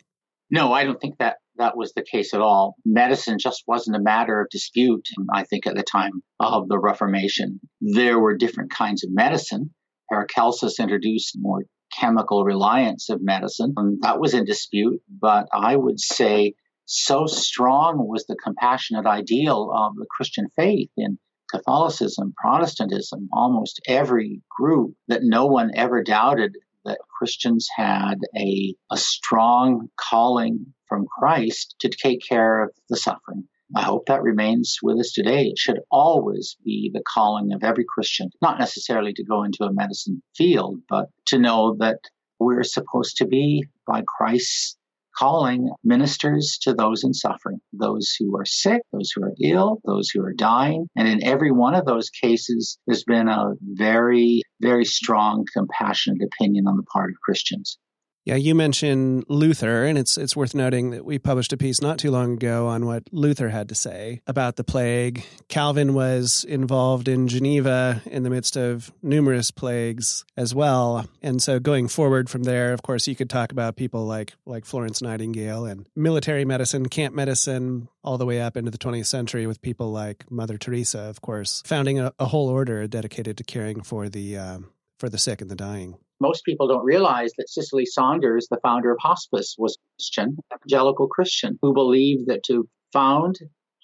No, 0.49 0.73
I 0.73 0.83
don't 0.83 0.99
think 0.99 1.17
that 1.19 1.37
that 1.61 1.77
was 1.77 1.93
the 1.93 2.03
case 2.03 2.33
at 2.33 2.41
all. 2.41 2.75
Medicine 2.83 3.37
just 3.39 3.63
wasn't 3.67 3.95
a 3.95 4.01
matter 4.01 4.41
of 4.41 4.49
dispute, 4.49 5.07
I 5.31 5.43
think, 5.43 5.67
at 5.67 5.75
the 5.75 5.83
time 5.83 6.23
of 6.39 6.67
the 6.67 6.79
Reformation. 6.79 7.59
There 7.79 8.19
were 8.19 8.35
different 8.35 8.71
kinds 8.71 9.03
of 9.03 9.11
medicine. 9.13 9.69
Paracelsus 10.09 10.79
introduced 10.79 11.37
more 11.37 11.61
chemical 11.99 12.43
reliance 12.43 13.09
of 13.09 13.19
medicine, 13.21 13.73
and 13.77 14.01
that 14.01 14.19
was 14.19 14.33
in 14.33 14.43
dispute. 14.43 15.01
But 15.07 15.47
I 15.53 15.75
would 15.75 15.99
say 15.99 16.55
so 16.85 17.27
strong 17.27 18.07
was 18.07 18.25
the 18.25 18.35
compassionate 18.43 19.05
ideal 19.05 19.71
of 19.71 19.95
the 19.95 20.07
Christian 20.09 20.47
faith 20.55 20.89
in 20.97 21.19
Catholicism, 21.51 22.33
Protestantism, 22.37 23.29
almost 23.31 23.81
every 23.87 24.41
group 24.49 24.95
that 25.09 25.21
no 25.23 25.45
one 25.45 25.69
ever 25.75 26.01
doubted 26.01 26.57
that 26.85 26.97
Christians 27.19 27.67
had 27.75 28.15
a, 28.35 28.73
a 28.91 28.97
strong 28.97 29.89
calling 29.95 30.73
from 30.91 31.07
Christ 31.07 31.75
to 31.79 31.89
take 31.89 32.19
care 32.27 32.63
of 32.65 32.71
the 32.89 32.97
suffering. 32.97 33.45
I 33.73 33.83
hope 33.83 34.07
that 34.07 34.21
remains 34.21 34.79
with 34.83 34.99
us 34.99 35.13
today. 35.13 35.45
It 35.45 35.57
should 35.57 35.79
always 35.89 36.57
be 36.65 36.91
the 36.93 37.01
calling 37.13 37.53
of 37.53 37.63
every 37.63 37.85
Christian, 37.87 38.29
not 38.41 38.59
necessarily 38.59 39.13
to 39.13 39.23
go 39.23 39.43
into 39.43 39.63
a 39.63 39.71
medicine 39.71 40.21
field, 40.35 40.81
but 40.89 41.05
to 41.27 41.39
know 41.39 41.77
that 41.79 41.99
we're 42.39 42.63
supposed 42.63 43.15
to 43.17 43.25
be, 43.25 43.63
by 43.87 44.03
Christ's 44.05 44.75
calling, 45.17 45.69
ministers 45.81 46.57
to 46.63 46.73
those 46.73 47.05
in 47.05 47.13
suffering, 47.13 47.61
those 47.71 48.13
who 48.19 48.35
are 48.37 48.45
sick, 48.45 48.81
those 48.91 49.11
who 49.15 49.23
are 49.23 49.33
ill, 49.41 49.79
those 49.85 50.09
who 50.09 50.21
are 50.21 50.33
dying. 50.33 50.87
And 50.97 51.07
in 51.07 51.23
every 51.23 51.51
one 51.51 51.75
of 51.75 51.85
those 51.85 52.09
cases, 52.09 52.77
there's 52.85 53.05
been 53.05 53.29
a 53.29 53.53
very, 53.61 54.41
very 54.59 54.83
strong, 54.83 55.45
compassionate 55.53 56.21
opinion 56.21 56.67
on 56.67 56.75
the 56.75 56.83
part 56.83 57.11
of 57.11 57.21
Christians. 57.23 57.77
Yeah, 58.23 58.35
you 58.35 58.53
mentioned 58.53 59.25
Luther, 59.29 59.83
and 59.85 59.97
it's 59.97 60.15
it's 60.15 60.35
worth 60.35 60.53
noting 60.53 60.91
that 60.91 61.03
we 61.03 61.17
published 61.17 61.53
a 61.53 61.57
piece 61.57 61.81
not 61.81 61.97
too 61.97 62.11
long 62.11 62.33
ago 62.33 62.67
on 62.67 62.85
what 62.85 63.03
Luther 63.11 63.49
had 63.49 63.67
to 63.69 63.75
say 63.75 64.21
about 64.27 64.57
the 64.57 64.63
plague. 64.63 65.25
Calvin 65.47 65.95
was 65.95 66.43
involved 66.43 67.07
in 67.07 67.27
Geneva 67.27 68.03
in 68.05 68.21
the 68.21 68.29
midst 68.29 68.55
of 68.55 68.91
numerous 69.01 69.49
plagues 69.49 70.23
as 70.37 70.53
well, 70.53 71.07
and 71.23 71.41
so 71.41 71.59
going 71.59 71.87
forward 71.87 72.29
from 72.29 72.43
there, 72.43 72.73
of 72.73 72.83
course, 72.83 73.07
you 73.07 73.15
could 73.15 73.29
talk 73.29 73.51
about 73.51 73.75
people 73.75 74.05
like 74.05 74.33
like 74.45 74.65
Florence 74.65 75.01
Nightingale 75.01 75.65
and 75.65 75.87
military 75.95 76.45
medicine, 76.45 76.89
camp 76.89 77.15
medicine, 77.15 77.87
all 78.03 78.19
the 78.19 78.27
way 78.27 78.39
up 78.39 78.55
into 78.55 78.69
the 78.69 78.77
20th 78.77 79.07
century 79.07 79.47
with 79.47 79.63
people 79.63 79.91
like 79.91 80.29
Mother 80.29 80.59
Teresa, 80.59 80.99
of 80.99 81.21
course, 81.21 81.63
founding 81.65 81.99
a, 81.99 82.13
a 82.19 82.25
whole 82.25 82.49
order 82.49 82.85
dedicated 82.85 83.35
to 83.37 83.43
caring 83.43 83.81
for 83.81 84.09
the 84.09 84.37
um, 84.37 84.69
for 84.99 85.09
the 85.09 85.17
sick 85.17 85.41
and 85.41 85.49
the 85.49 85.55
dying 85.55 85.97
most 86.21 86.45
people 86.45 86.67
don't 86.67 86.85
realize 86.85 87.31
that 87.37 87.49
Cicely 87.49 87.85
Saunders, 87.85 88.47
the 88.49 88.59
founder 88.61 88.91
of 88.91 88.99
hospice, 89.01 89.55
was 89.57 89.75
a 89.75 89.81
Christian, 89.97 90.37
evangelical 90.53 91.07
Christian, 91.07 91.57
who 91.61 91.73
believed 91.73 92.27
that 92.27 92.43
to 92.43 92.69
found 92.93 93.39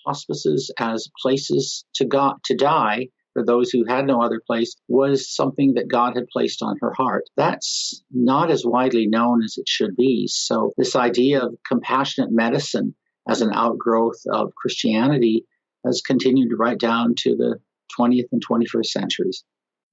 hospices 0.05 0.71
as 0.79 1.09
places 1.21 1.83
to 1.95 2.07
to 2.45 2.55
die 2.55 3.07
for 3.33 3.45
those 3.45 3.69
who 3.69 3.85
had 3.85 4.07
no 4.07 4.21
other 4.21 4.41
place 4.45 4.75
was 4.87 5.31
something 5.31 5.75
that 5.75 5.87
God 5.87 6.15
had 6.15 6.27
placed 6.33 6.63
on 6.63 6.77
her 6.81 6.91
heart. 6.91 7.25
That's 7.35 8.03
not 8.11 8.49
as 8.49 8.65
widely 8.65 9.05
known 9.05 9.43
as 9.43 9.57
it 9.57 9.67
should 9.67 9.95
be. 9.95 10.27
So 10.27 10.71
this 10.75 10.95
idea 10.95 11.43
of 11.43 11.55
compassionate 11.67 12.31
medicine 12.31 12.95
as 13.29 13.41
an 13.41 13.51
outgrowth 13.53 14.21
of 14.31 14.55
Christianity 14.55 15.45
has 15.85 16.01
continued 16.01 16.51
right 16.57 16.79
down 16.79 17.13
to 17.19 17.35
the 17.35 17.59
20th 17.99 18.29
and 18.31 18.41
21st 18.43 18.85
centuries. 18.87 19.43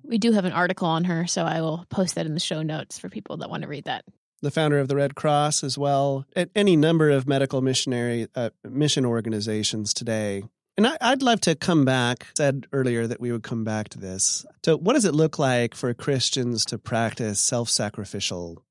We 0.04 0.18
do 0.18 0.32
have 0.32 0.44
an 0.44 0.52
article 0.52 0.88
on 0.88 1.04
her, 1.04 1.26
so 1.26 1.44
I 1.44 1.60
will 1.60 1.84
post 1.88 2.14
that 2.14 2.26
in 2.26 2.34
the 2.34 2.40
show 2.40 2.62
notes 2.62 2.98
for 2.98 3.08
people 3.08 3.38
that 3.38 3.50
want 3.50 3.62
to 3.62 3.68
read 3.68 3.84
that. 3.84 4.04
The 4.42 4.50
founder 4.50 4.78
of 4.78 4.88
the 4.88 4.96
Red 4.96 5.14
Cross, 5.14 5.64
as 5.64 5.78
well, 5.78 6.26
at 6.36 6.50
any 6.54 6.76
number 6.76 7.10
of 7.10 7.26
medical 7.26 7.62
missionary 7.62 8.28
uh, 8.34 8.50
mission 8.62 9.06
organizations 9.06 9.94
today. 9.94 10.42
And 10.76 10.86
I, 10.86 11.10
would 11.10 11.22
love 11.22 11.40
to 11.42 11.54
come 11.54 11.84
back. 11.84 12.26
Said 12.36 12.66
earlier 12.72 13.06
that 13.06 13.20
we 13.20 13.32
would 13.32 13.44
come 13.44 13.64
back 13.64 13.88
to 13.90 13.98
this. 13.98 14.44
So, 14.64 14.76
what 14.76 14.94
does 14.94 15.04
it 15.04 15.14
look 15.14 15.38
like 15.38 15.74
for 15.74 15.94
Christians 15.94 16.64
to 16.66 16.78
practice 16.78 17.40
self-sacrificial 17.40 18.62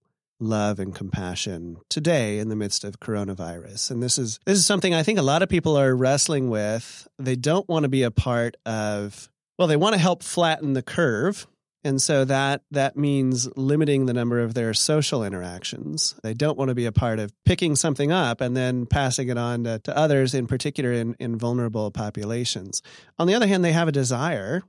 love 0.44 0.80
and 0.80 0.94
compassion 0.94 1.78
today 1.90 2.40
in 2.40 2.50
the 2.50 2.56
midst 2.56 2.84
of 2.84 3.00
coronavirus. 3.00 3.92
And 3.92 4.04
this 4.04 4.18
is 4.18 4.40
this 4.46 4.58
is 4.58 4.66
something 4.66 4.94
I 4.94 5.04
think 5.04 5.20
a 5.20 5.24
lot 5.24 5.42
of 5.42 5.50
people 5.50 5.78
are 5.78 5.96
wrestling 5.96 6.50
with. 6.50 7.08
They 7.18 7.36
don't 7.36 7.68
want 7.70 7.84
to 7.84 7.90
be 7.90 8.04
a 8.04 8.12
part 8.12 8.58
of 8.66 9.30
well, 9.58 9.68
they 9.68 9.78
want 9.78 9.94
to 9.94 10.00
help 10.00 10.24
flatten 10.24 10.74
the 10.74 10.82
curve. 10.82 11.48
And 11.86 12.02
so 12.02 12.24
that 12.26 12.62
that 12.72 12.96
means 12.96 13.50
limiting 13.58 14.06
the 14.06 14.14
number 14.14 14.40
of 14.40 14.54
their 14.54 14.74
social 14.74 15.24
interactions. 15.24 16.16
They 16.24 16.34
don't 16.34 16.58
want 16.58 16.70
to 16.70 16.76
be 16.76 16.86
a 16.86 16.94
part 16.94 17.20
of 17.20 17.34
picking 17.44 17.76
something 17.76 18.12
up 18.12 18.40
and 18.40 18.56
then 18.56 18.86
passing 18.86 19.28
it 19.28 19.38
on 19.38 19.66
to, 19.66 19.80
to 19.80 19.98
others, 19.98 20.34
in 20.34 20.48
particular 20.48 20.94
in, 20.94 21.16
in 21.20 21.38
vulnerable 21.38 21.92
populations. 21.92 22.82
On 23.20 23.28
the 23.28 23.36
other 23.36 23.48
hand, 23.48 23.66
they 23.66 23.74
have 23.74 23.90
a 23.90 23.94
desire 23.94 24.64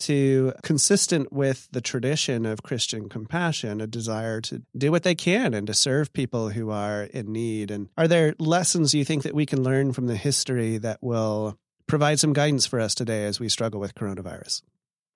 to 0.00 0.52
consistent 0.62 1.32
with 1.32 1.68
the 1.72 1.80
tradition 1.80 2.46
of 2.46 2.62
Christian 2.62 3.08
compassion, 3.08 3.80
a 3.80 3.86
desire 3.86 4.40
to 4.42 4.62
do 4.76 4.90
what 4.90 5.02
they 5.02 5.14
can 5.14 5.54
and 5.54 5.66
to 5.66 5.74
serve 5.74 6.12
people 6.12 6.50
who 6.50 6.70
are 6.70 7.04
in 7.04 7.32
need. 7.32 7.70
And 7.70 7.88
are 7.96 8.06
there 8.06 8.34
lessons 8.38 8.94
you 8.94 9.04
think 9.04 9.22
that 9.24 9.34
we 9.34 9.46
can 9.46 9.62
learn 9.62 9.92
from 9.92 10.06
the 10.06 10.16
history 10.16 10.78
that 10.78 10.98
will 11.02 11.58
provide 11.88 12.20
some 12.20 12.32
guidance 12.32 12.66
for 12.66 12.78
us 12.78 12.94
today 12.94 13.24
as 13.24 13.40
we 13.40 13.48
struggle 13.48 13.80
with 13.80 13.94
coronavirus? 13.94 14.62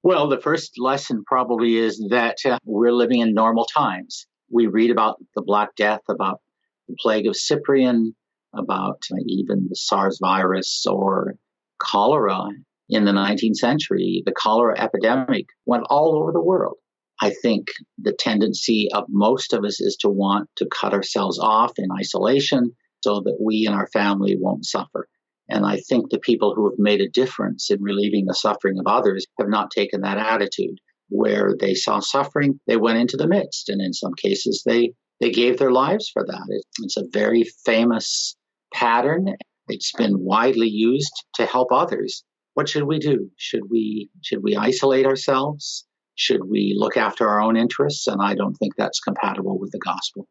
Well, 0.02 0.28
the 0.28 0.40
first 0.40 0.72
lesson 0.78 1.22
probably 1.24 1.76
is 1.76 2.04
that 2.10 2.38
uh, 2.44 2.58
we're 2.64 2.92
living 2.92 3.20
in 3.20 3.34
normal 3.34 3.66
times. 3.66 4.26
We 4.50 4.66
read 4.66 4.90
about 4.90 5.18
the 5.36 5.42
Black 5.42 5.76
Death, 5.76 6.00
about 6.08 6.40
the 6.88 6.96
plague 6.98 7.28
of 7.28 7.36
Cyprian, 7.36 8.16
about 8.52 9.02
uh, 9.12 9.16
even 9.26 9.68
the 9.68 9.76
SARS 9.76 10.18
virus 10.20 10.84
or 10.86 11.36
cholera 11.78 12.48
in 12.88 13.04
the 13.04 13.12
19th 13.12 13.56
century. 13.56 14.22
The 14.26 14.32
cholera 14.32 14.78
epidemic 14.78 15.46
went 15.66 15.84
all 15.88 16.16
over 16.16 16.32
the 16.32 16.42
world. 16.42 16.78
I 17.20 17.30
think 17.30 17.68
the 17.98 18.12
tendency 18.12 18.88
of 18.92 19.04
most 19.08 19.52
of 19.52 19.64
us 19.64 19.80
is 19.80 19.96
to 20.00 20.08
want 20.08 20.50
to 20.56 20.66
cut 20.66 20.92
ourselves 20.92 21.38
off 21.38 21.72
in 21.78 21.88
isolation 21.96 22.72
so 23.02 23.20
that 23.20 23.38
we 23.40 23.66
and 23.66 23.74
our 23.76 23.86
family 23.86 24.36
won't 24.36 24.66
suffer. 24.66 25.08
And 25.52 25.66
I 25.66 25.76
think 25.88 26.10
the 26.10 26.18
people 26.18 26.54
who 26.54 26.70
have 26.70 26.78
made 26.78 27.00
a 27.00 27.08
difference 27.08 27.70
in 27.70 27.82
relieving 27.82 28.26
the 28.26 28.34
suffering 28.34 28.78
of 28.78 28.86
others 28.86 29.26
have 29.38 29.48
not 29.48 29.70
taken 29.70 30.00
that 30.00 30.18
attitude. 30.18 30.78
Where 31.08 31.54
they 31.60 31.74
saw 31.74 32.00
suffering, 32.00 32.58
they 32.66 32.78
went 32.78 32.98
into 32.98 33.18
the 33.18 33.28
midst. 33.28 33.68
And 33.68 33.82
in 33.82 33.92
some 33.92 34.14
cases, 34.14 34.62
they, 34.64 34.94
they 35.20 35.30
gave 35.30 35.58
their 35.58 35.70
lives 35.70 36.08
for 36.10 36.24
that. 36.24 36.62
It's 36.82 36.96
a 36.96 37.04
very 37.12 37.44
famous 37.66 38.34
pattern. 38.72 39.26
It's 39.68 39.92
been 39.92 40.20
widely 40.20 40.68
used 40.68 41.12
to 41.34 41.44
help 41.44 41.68
others. 41.70 42.24
What 42.54 42.68
should 42.68 42.84
we 42.84 42.98
do? 42.98 43.30
Should 43.36 43.70
we, 43.70 44.08
should 44.22 44.42
we 44.42 44.56
isolate 44.56 45.04
ourselves? 45.04 45.86
Should 46.14 46.44
we 46.48 46.74
look 46.76 46.96
after 46.96 47.28
our 47.28 47.42
own 47.42 47.56
interests? 47.56 48.06
And 48.06 48.22
I 48.22 48.34
don't 48.34 48.54
think 48.54 48.72
that's 48.76 49.00
compatible 49.00 49.58
with 49.58 49.70
the 49.72 49.78
gospel. 49.78 50.26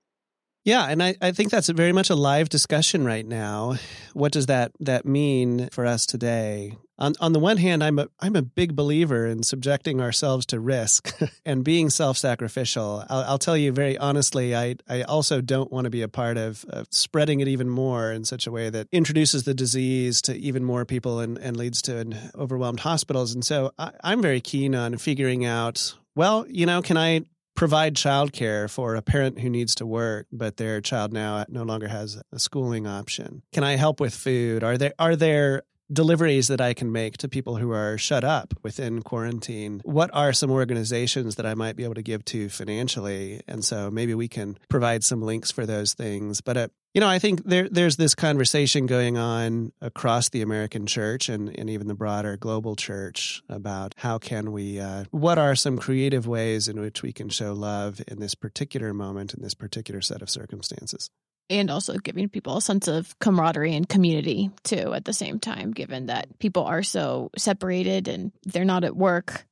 Yeah, 0.64 0.86
and 0.86 1.02
I, 1.02 1.16
I 1.22 1.32
think 1.32 1.50
that's 1.50 1.70
very 1.70 1.92
much 1.92 2.12
a 2.12 2.16
live 2.16 2.48
discussion 2.50 3.04
right 3.04 3.26
now. 3.26 3.78
What 4.14 4.32
does 4.32 4.46
that 4.46 4.72
that 4.80 5.06
mean 5.06 5.70
for 5.72 5.88
us 5.88 6.06
today? 6.06 6.78
On 7.00 7.14
on 7.20 7.34
the 7.34 7.40
one 7.40 7.58
hand, 7.58 7.84
I'm 7.84 7.98
a 7.98 8.10
I'm 8.20 8.36
a 8.36 8.44
big 8.44 8.76
believer 8.76 9.26
in 9.26 9.42
subjecting 9.42 10.00
ourselves 10.00 10.46
to 10.48 10.60
risk 10.60 11.20
and 11.46 11.64
being 11.64 11.90
self 11.90 12.16
sacrificial. 12.16 13.04
I'll, 13.10 13.24
I'll, 13.24 13.38
tell 13.40 13.58
you 13.58 13.72
very 13.72 13.98
honestly, 13.98 14.56
I 14.56 14.76
I 14.88 15.02
also 15.02 15.42
don't 15.42 15.72
want 15.72 15.86
to 15.86 15.90
be 15.90 16.04
a 16.04 16.08
part 16.08 16.38
of, 16.38 16.64
of, 16.70 16.86
spreading 16.92 17.40
it 17.40 17.48
even 17.48 17.68
more 17.68 18.12
in 18.12 18.24
such 18.24 18.46
a 18.46 18.52
way 18.52 18.70
that 18.70 18.88
introduces 18.92 19.46
the 19.46 19.56
disease 19.56 20.22
to 20.24 20.38
even 20.38 20.64
more 20.64 20.86
people 20.86 21.20
and, 21.20 21.40
and 21.40 21.58
leads 21.58 21.82
to 21.84 21.98
an 21.98 22.16
overwhelmed 22.36 22.82
hospitals. 22.82 23.34
And 23.34 23.44
so 23.44 23.72
I, 23.80 23.94
I'm 24.04 24.22
very 24.22 24.42
keen 24.42 24.76
on 24.76 25.00
figuring 25.00 25.44
out 25.44 25.96
well, 26.16 26.46
you 26.48 26.66
know, 26.66 26.82
can 26.82 26.98
I 26.98 27.22
provide 27.56 27.96
childcare 27.96 28.70
for 28.70 28.96
a 28.96 29.02
parent 29.02 29.40
who 29.40 29.50
needs 29.50 29.76
to 29.76 29.86
work, 29.86 30.28
but 30.32 30.58
their 30.58 30.82
child 30.82 31.14
now 31.14 31.46
no 31.50 31.64
longer 31.64 31.88
has 31.88 32.22
a 32.32 32.40
schooling 32.40 32.88
option? 32.88 33.44
Can 33.52 33.64
I 33.64 33.76
help 33.76 34.00
with 34.00 34.14
food? 34.14 34.64
Are 34.64 34.78
there 34.78 34.94
are 34.98 35.16
there 35.16 35.64
deliveries 35.92 36.48
that 36.48 36.62
I 36.62 36.74
can 36.74 36.92
make 36.92 37.18
to 37.18 37.28
people 37.28 37.58
who 37.58 37.72
are 37.72 37.98
shut 37.98 38.24
up 38.24 38.54
within 38.64 39.02
quarantine? 39.02 39.82
What 39.84 40.10
are 40.14 40.34
some 40.34 40.52
organizations 40.52 41.36
that 41.36 41.46
I 41.46 41.54
might 41.54 41.76
be 41.76 41.84
able 41.84 41.96
to 41.96 42.02
give 42.02 42.24
to 42.26 42.50
financially? 42.50 43.42
And 43.48 43.64
so 43.64 43.92
maybe 43.92 44.14
we 44.14 44.28
can 44.28 44.58
provide 44.70 45.04
some 45.04 45.22
links 45.22 45.52
for 45.52 45.66
those 45.66 45.94
things. 45.94 46.42
But 46.42 46.58
uh, 46.58 46.68
you 46.94 47.00
know, 47.00 47.08
I 47.08 47.20
think 47.20 47.46
there 47.46 47.70
there's 47.70 47.96
this 47.96 48.16
conversation 48.16 48.86
going 48.86 49.18
on 49.18 49.72
across 49.80 50.30
the 50.30 50.42
American 50.42 50.86
church 50.86 51.30
and, 51.30 51.58
and 51.58 51.70
even 51.70 51.88
the 51.88 51.96
broader 51.96 52.36
global 52.36 52.76
church 52.76 53.42
about 53.48 53.96
how 53.98 54.18
can 54.18 54.52
we, 54.52 54.80
uh, 54.80 55.06
what 55.12 55.38
are 55.38 55.56
some 55.56 55.78
creative 55.78 56.28
ways 56.28 56.68
in 56.68 56.80
which 56.82 57.02
we 57.02 57.14
can 57.14 57.30
show 57.30 57.54
love 57.54 58.02
in 58.08 58.20
this 58.20 58.36
particular 58.36 58.94
moment, 58.94 59.34
in 59.34 59.42
this 59.42 59.54
particular 59.54 60.02
set 60.02 60.22
of 60.22 60.30
circumstances. 60.30 61.10
And 61.52 61.70
also 61.70 61.98
giving 61.98 62.30
people 62.30 62.58
a 62.58 62.62
sense 62.62 62.88
of 62.88 63.20
camaraderie 63.20 63.76
and 63.76 63.88
community 63.88 64.52
too 64.64 64.94
at 64.94 65.04
the 65.06 65.14
same 65.14 65.38
time, 65.38 65.72
given 65.72 66.06
that 66.06 66.40
people 66.40 66.64
are 66.64 66.82
so 66.82 67.30
separated 67.38 68.08
and 68.08 68.32
they're 68.46 68.66
not 68.66 68.86
at 68.86 68.96
work 68.96 69.46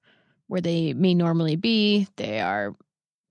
where 0.47 0.62
they 0.62 0.93
may 0.93 1.14
normally 1.14 1.58
be. 1.58 2.08
They 2.16 2.39
are 2.39 2.74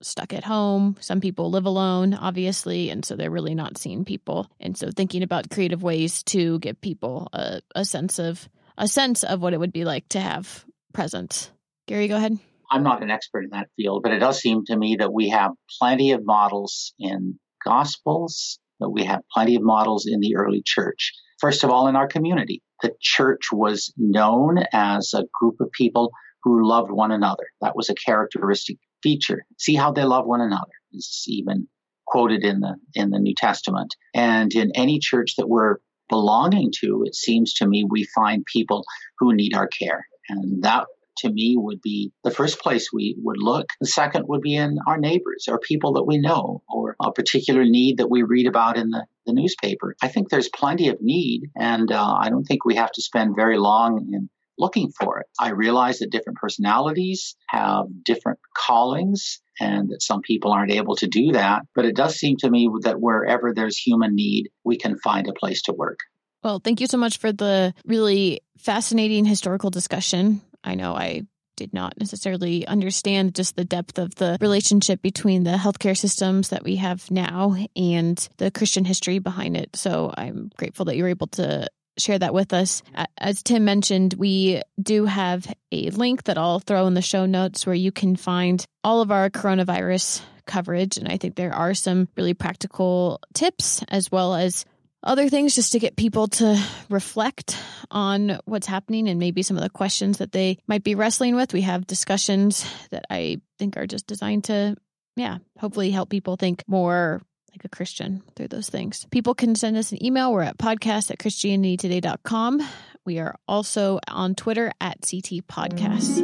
stuck 0.01 0.33
at 0.33 0.43
home. 0.43 0.95
Some 0.99 1.19
people 1.19 1.49
live 1.49 1.65
alone, 1.65 2.13
obviously, 2.13 2.89
and 2.89 3.03
so 3.03 3.15
they're 3.15 3.31
really 3.31 3.55
not 3.55 3.77
seeing 3.77 4.05
people. 4.05 4.47
And 4.59 4.77
so 4.77 4.91
thinking 4.95 5.23
about 5.23 5.49
creative 5.49 5.83
ways 5.83 6.23
to 6.23 6.59
give 6.59 6.79
people 6.79 7.27
a, 7.33 7.61
a 7.75 7.83
sense 7.83 8.19
of 8.19 8.47
a 8.77 8.87
sense 8.87 9.23
of 9.23 9.41
what 9.41 9.53
it 9.53 9.59
would 9.59 9.73
be 9.73 9.83
like 9.83 10.07
to 10.09 10.21
have 10.21 10.63
presence. 10.93 11.51
Gary, 11.87 12.07
go 12.07 12.15
ahead. 12.15 12.37
I'm 12.71 12.83
not 12.83 13.01
an 13.01 13.09
expert 13.09 13.45
in 13.45 13.49
that 13.49 13.67
field, 13.75 14.03
but 14.03 14.13
it 14.13 14.19
does 14.19 14.39
seem 14.39 14.63
to 14.65 14.77
me 14.77 14.97
that 14.97 15.11
we 15.11 15.29
have 15.29 15.51
plenty 15.79 16.11
of 16.11 16.23
models 16.23 16.93
in 16.99 17.39
Gospels, 17.63 18.59
that 18.79 18.89
we 18.89 19.03
have 19.03 19.21
plenty 19.33 19.55
of 19.55 19.61
models 19.63 20.05
in 20.07 20.19
the 20.19 20.35
early 20.35 20.61
church. 20.65 21.11
First 21.39 21.63
of 21.63 21.69
all, 21.69 21.87
in 21.87 21.95
our 21.95 22.07
community, 22.07 22.61
the 22.81 22.93
church 23.01 23.47
was 23.51 23.93
known 23.97 24.57
as 24.73 25.13
a 25.13 25.25
group 25.39 25.55
of 25.59 25.71
people 25.71 26.11
who 26.43 26.67
loved 26.67 26.91
one 26.91 27.11
another. 27.11 27.47
That 27.61 27.75
was 27.75 27.89
a 27.89 27.95
characteristic 27.95 28.77
feature. 29.03 29.45
See 29.57 29.75
how 29.75 29.91
they 29.91 30.03
love 30.03 30.25
one 30.25 30.41
another. 30.41 30.71
Is 30.93 31.23
even 31.27 31.67
quoted 32.07 32.43
in 32.43 32.61
the 32.61 32.75
in 32.95 33.11
the 33.11 33.19
New 33.19 33.35
Testament. 33.35 33.95
And 34.13 34.53
in 34.53 34.71
any 34.75 34.99
church 34.99 35.35
that 35.37 35.47
we're 35.47 35.77
belonging 36.09 36.71
to, 36.81 37.03
it 37.05 37.15
seems 37.15 37.53
to 37.55 37.67
me 37.67 37.85
we 37.87 38.07
find 38.15 38.43
people 38.51 38.83
who 39.19 39.33
need 39.33 39.53
our 39.55 39.67
care. 39.67 40.05
And 40.29 40.63
that 40.63 40.85
to 41.19 41.29
me 41.29 41.55
would 41.57 41.81
be 41.81 42.11
the 42.23 42.31
first 42.31 42.59
place 42.59 42.89
we 42.93 43.15
would 43.21 43.37
look. 43.39 43.67
The 43.79 43.87
second 43.87 44.27
would 44.27 44.41
be 44.41 44.55
in 44.55 44.77
our 44.87 44.97
neighbors 44.97 45.47
or 45.49 45.59
people 45.59 45.93
that 45.93 46.03
we 46.03 46.17
know 46.17 46.63
or 46.67 46.95
a 46.99 47.11
particular 47.11 47.63
need 47.65 47.97
that 47.97 48.09
we 48.09 48.23
read 48.23 48.47
about 48.47 48.77
in 48.77 48.89
the, 48.89 49.05
the 49.25 49.33
newspaper. 49.33 49.95
I 50.01 50.07
think 50.07 50.29
there's 50.29 50.49
plenty 50.49 50.89
of 50.89 51.01
need, 51.01 51.49
and 51.55 51.91
uh, 51.91 52.17
I 52.19 52.29
don't 52.29 52.43
think 52.43 52.65
we 52.65 52.75
have 52.75 52.91
to 52.93 53.01
spend 53.01 53.35
very 53.35 53.57
long 53.57 54.09
in 54.11 54.29
looking 54.59 54.91
for 54.91 55.19
it. 55.19 55.27
I 55.39 55.51
realize 55.51 55.99
that 55.99 56.11
different 56.11 56.37
personalities 56.37 57.35
have 57.47 57.85
different 58.03 58.39
callings 58.55 59.41
and 59.59 59.89
that 59.89 60.03
some 60.03 60.21
people 60.21 60.51
aren't 60.51 60.71
able 60.71 60.95
to 60.97 61.07
do 61.07 61.31
that. 61.31 61.63
But 61.73 61.85
it 61.85 61.95
does 61.95 62.15
seem 62.15 62.37
to 62.37 62.49
me 62.49 62.69
that 62.81 62.99
wherever 62.99 63.53
there's 63.53 63.77
human 63.77 64.15
need, 64.15 64.49
we 64.63 64.77
can 64.77 64.97
find 64.99 65.27
a 65.27 65.33
place 65.33 65.63
to 65.63 65.73
work. 65.73 65.99
Well, 66.43 66.61
thank 66.63 66.79
you 66.79 66.87
so 66.87 66.97
much 66.97 67.17
for 67.17 67.31
the 67.31 67.73
really 67.85 68.41
fascinating 68.57 69.25
historical 69.25 69.69
discussion. 69.69 70.41
I 70.63 70.75
know 70.75 70.93
I 70.93 71.23
did 71.55 71.73
not 71.73 71.99
necessarily 71.99 72.65
understand 72.65 73.35
just 73.35 73.57
the 73.57 73.65
depth 73.65 73.99
of 73.99 74.15
the 74.15 74.37
relationship 74.39 75.01
between 75.01 75.43
the 75.43 75.57
healthcare 75.57 75.97
systems 75.97 76.49
that 76.49 76.63
we 76.63 76.77
have 76.77 77.11
now 77.11 77.55
and 77.75 78.29
the 78.37 78.49
Christian 78.49 78.85
history 78.85 79.19
behind 79.19 79.57
it. 79.57 79.75
So 79.75 80.13
I'm 80.15 80.51
grateful 80.55 80.85
that 80.85 80.95
you 80.95 81.03
were 81.03 81.09
able 81.09 81.27
to 81.27 81.67
share 81.97 82.17
that 82.17 82.33
with 82.33 82.53
us. 82.53 82.81
As 83.17 83.43
Tim 83.43 83.65
mentioned, 83.65 84.13
we 84.13 84.61
do 84.81 85.03
have 85.03 85.53
a 85.73 85.89
link 85.89 86.23
that 86.23 86.37
I'll 86.37 86.61
throw 86.61 86.87
in 86.87 86.93
the 86.93 87.01
show 87.01 87.25
notes 87.25 87.65
where 87.65 87.75
you 87.75 87.91
can 87.91 88.15
find 88.15 88.63
all 88.85 89.01
of 89.01 89.11
our 89.11 89.29
coronavirus 89.29 90.21
coverage. 90.45 90.95
And 90.95 91.09
I 91.09 91.17
think 91.17 91.35
there 91.35 91.53
are 91.53 91.73
some 91.73 92.07
really 92.15 92.33
practical 92.33 93.19
tips 93.33 93.83
as 93.89 94.09
well 94.09 94.33
as 94.33 94.63
other 95.03 95.29
things 95.29 95.55
just 95.55 95.71
to 95.71 95.79
get 95.79 95.95
people 95.95 96.27
to 96.27 96.61
reflect 96.89 97.57
on 97.89 98.39
what's 98.45 98.67
happening 98.67 99.07
and 99.07 99.19
maybe 99.19 99.41
some 99.41 99.57
of 99.57 99.63
the 99.63 99.69
questions 99.69 100.17
that 100.17 100.31
they 100.31 100.57
might 100.67 100.83
be 100.83 100.95
wrestling 100.95 101.35
with. 101.35 101.53
We 101.53 101.61
have 101.61 101.87
discussions 101.87 102.65
that 102.91 103.05
I 103.09 103.41
think 103.57 103.77
are 103.77 103.87
just 103.87 104.07
designed 104.07 104.45
to, 104.45 104.75
yeah, 105.15 105.37
hopefully 105.57 105.91
help 105.91 106.09
people 106.09 106.35
think 106.35 106.63
more 106.67 107.21
like 107.51 107.65
a 107.65 107.69
Christian 107.69 108.23
through 108.35 108.49
those 108.49 108.69
things. 108.69 109.05
People 109.09 109.33
can 109.33 109.55
send 109.55 109.77
us 109.77 109.91
an 109.91 110.03
email. 110.05 110.31
We're 110.31 110.43
at 110.43 110.57
podcast 110.57 111.11
at 111.11 111.17
christianitytoday.com. 111.17 112.61
We 113.05 113.19
are 113.19 113.35
also 113.47 113.99
on 114.07 114.35
Twitter 114.35 114.71
at 114.79 114.99
CT 115.01 115.47
Podcasts. 115.47 116.19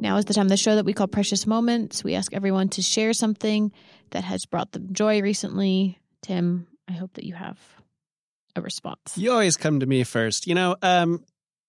Now 0.00 0.16
is 0.16 0.24
the 0.24 0.34
time 0.34 0.46
of 0.46 0.50
the 0.50 0.56
show 0.56 0.74
that 0.74 0.84
we 0.84 0.94
call 0.94 1.06
Precious 1.06 1.46
Moments. 1.46 2.02
We 2.02 2.16
ask 2.16 2.34
everyone 2.34 2.70
to 2.70 2.82
share 2.82 3.12
something 3.12 3.70
that 4.10 4.24
has 4.24 4.46
brought 4.46 4.72
them 4.72 4.88
joy 4.90 5.22
recently, 5.22 6.00
Tim, 6.22 6.66
I 6.88 6.92
hope 6.92 7.14
that 7.14 7.24
you 7.24 7.34
have 7.34 7.58
a 8.56 8.60
response. 8.60 9.16
You 9.16 9.32
always 9.32 9.56
come 9.56 9.80
to 9.80 9.86
me 9.86 10.04
first. 10.04 10.46
You 10.46 10.54
know, 10.54 10.76
um, 10.82 11.24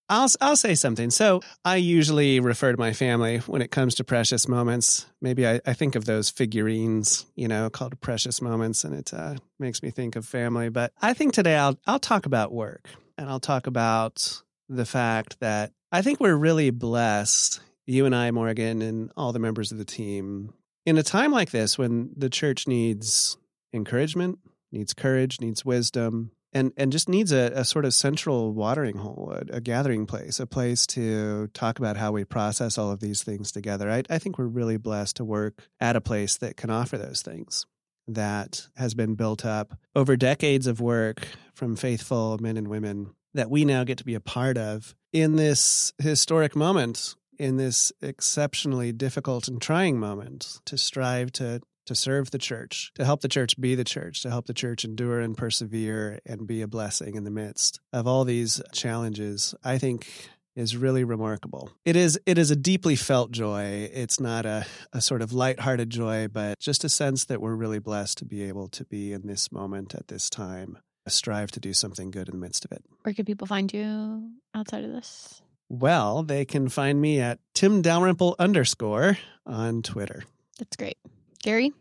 I'll 0.10 0.30
I'll 0.42 0.56
say 0.56 0.76
something. 0.76 1.10
So 1.10 1.42
I 1.64 1.78
usually 1.78 2.40
refer 2.40 2.72
to 2.72 2.78
my 2.78 2.94
family 2.94 3.38
when 3.40 3.62
it 3.62 3.72
comes 3.72 3.96
to 3.96 4.04
precious 4.04 4.48
moments. 4.48 5.06
Maybe 5.22 5.48
I, 5.48 5.62
I 5.66 5.74
think 5.74 5.96
of 5.96 6.06
those 6.06 6.30
figurines, 6.30 7.26
you 7.36 7.48
know, 7.48 7.70
called 7.70 8.00
precious 8.02 8.42
moments, 8.42 8.84
and 8.84 8.94
it 8.94 9.14
uh, 9.14 9.36
makes 9.60 9.82
me 9.82 9.92
think 9.92 10.16
of 10.16 10.26
family. 10.26 10.70
But 10.70 10.92
I 11.02 11.14
think 11.14 11.34
today 11.34 11.56
I'll 11.56 11.78
I'll 11.88 12.00
talk 12.00 12.26
about 12.26 12.52
work, 12.52 12.90
and 13.18 13.30
I'll 13.30 13.40
talk 13.40 13.68
about 13.68 14.42
the 14.70 14.86
fact 14.86 15.40
that 15.40 15.72
I 15.92 16.02
think 16.02 16.20
we're 16.20 16.36
really 16.36 16.70
blessed, 16.70 17.62
you 17.86 18.06
and 18.06 18.16
I, 18.16 18.32
Morgan, 18.32 18.82
and 18.82 19.12
all 19.16 19.32
the 19.32 19.40
members 19.40 19.72
of 19.72 19.78
the 19.78 19.86
team, 19.86 20.54
in 20.86 20.98
a 20.98 21.04
time 21.04 21.32
like 21.32 21.52
this 21.52 21.78
when 21.78 22.12
the 22.16 22.30
church 22.30 22.68
needs 22.68 23.38
encouragement, 23.74 24.40
needs 24.72 24.94
courage, 24.94 25.42
needs 25.42 25.66
wisdom, 25.66 26.32
and 26.54 26.72
and 26.78 26.92
just 26.92 27.10
needs 27.10 27.32
a, 27.32 27.52
a 27.56 27.66
sort 27.66 27.86
of 27.86 27.94
central 27.94 28.54
watering 28.54 28.98
hole, 28.98 29.34
a, 29.36 29.58
a, 29.58 29.62
gathering 29.62 30.06
place, 30.06 30.40
a 30.40 30.48
place 30.48 30.86
to 30.88 31.48
talk 31.48 31.80
about 31.80 31.98
how 31.98 32.12
we 32.12 32.24
process 32.24 32.78
all 32.78 32.92
of 32.92 33.00
these 33.00 33.24
things 33.24 33.52
together. 33.52 33.90
I, 33.90 34.04
I 34.10 34.20
think 34.20 34.38
we're 34.38 34.46
really 34.46 34.78
blessed 34.78 35.18
to 35.18 35.26
work 35.26 35.64
at 35.80 35.96
a 35.96 36.02
place 36.02 36.38
that 36.38 36.58
can 36.58 36.70
offer 36.70 36.98
those 36.98 37.22
things. 37.22 37.66
That 38.08 38.68
has 38.76 38.94
been 38.94 39.16
built 39.16 39.46
up 39.46 39.78
over 39.96 40.18
decades 40.18 40.68
of 40.68 40.82
work 40.82 41.26
from 41.54 41.78
faithful 41.78 42.38
men 42.40 42.58
and 42.58 42.68
women 42.68 43.12
that 43.34 43.50
we 43.50 43.64
now 43.64 43.84
get 43.86 43.98
to 44.00 44.04
be 44.04 44.14
a 44.14 44.20
part 44.20 44.58
of 44.58 44.94
in 45.14 45.38
this 45.38 45.94
historic 45.98 46.56
moment 46.56 47.16
in 47.40 47.58
this 47.58 47.92
exceptionally 48.02 48.92
difficult 48.92 49.48
and 49.48 49.62
trying 49.62 50.00
moment 50.00 50.60
to 50.66 50.78
strive 50.78 51.32
to 51.32 51.62
to 51.86 51.96
serve 51.96 52.32
the 52.32 52.38
church, 52.38 52.92
to 52.96 53.06
help 53.06 53.22
the 53.22 53.28
church 53.28 53.60
be 53.60 53.76
the 53.76 53.84
church, 53.84 54.22
to 54.22 54.30
help 54.30 54.46
the 54.46 54.54
church 54.54 54.86
endure 54.86 55.20
and 55.20 55.38
persevere 55.38 56.20
and 56.26 56.48
be 56.48 56.62
a 56.62 56.68
blessing 56.68 57.16
in 57.16 57.24
the 57.24 57.32
midst 57.32 57.80
of 57.92 58.08
all 58.08 58.24
these 58.24 58.62
challenges, 58.74 59.54
I 59.64 59.78
think 59.78 60.08
is 60.56 60.78
really 60.78 61.04
remarkable. 61.04 61.72
It 61.84 61.96
is 61.96 62.20
it 62.26 62.38
is 62.38 62.52
a 62.52 62.56
deeply 62.56 62.96
felt 62.96 63.32
joy. 63.32 63.90
It's 63.94 64.20
not 64.20 64.46
a, 64.46 64.66
a 64.92 65.02
sort 65.02 65.22
of 65.22 65.34
lighthearted 65.34 65.90
joy, 65.90 66.28
but 66.28 66.60
just 66.60 66.84
a 66.84 66.90
sense 66.90 67.26
that 67.26 67.42
we're 67.42 67.56
really 67.56 67.80
blessed 67.80 68.20
to 68.20 68.26
be 68.26 68.44
able 68.44 68.68
to 68.70 68.86
be 68.86 69.14
in 69.14 69.28
this 69.28 69.52
moment 69.52 69.96
at 69.96 70.08
this 70.08 70.30
time, 70.30 70.78
strive 71.08 71.52
to 71.52 71.60
do 71.60 71.74
something 71.74 72.12
good 72.12 72.30
in 72.30 72.36
the 72.36 72.42
midst 72.42 72.66
of 72.66 72.72
it. 72.72 72.84
Where 73.02 73.14
can 73.14 73.26
people 73.26 73.48
find 73.48 73.72
you 73.74 74.32
outside 74.54 74.84
of 74.84 74.92
this? 74.92 75.42
Well, 75.70 76.22
they 76.22 76.46
can 76.46 76.70
find 76.70 77.02
me 77.02 77.20
at 77.20 77.40
Tim 77.56 77.82
Dalrymple 77.82 78.36
underscore 78.38 79.18
on 79.46 79.82
Twitter. 79.82 80.24
That's 80.60 80.76
great. 80.76 80.98
Gary? 81.44 81.72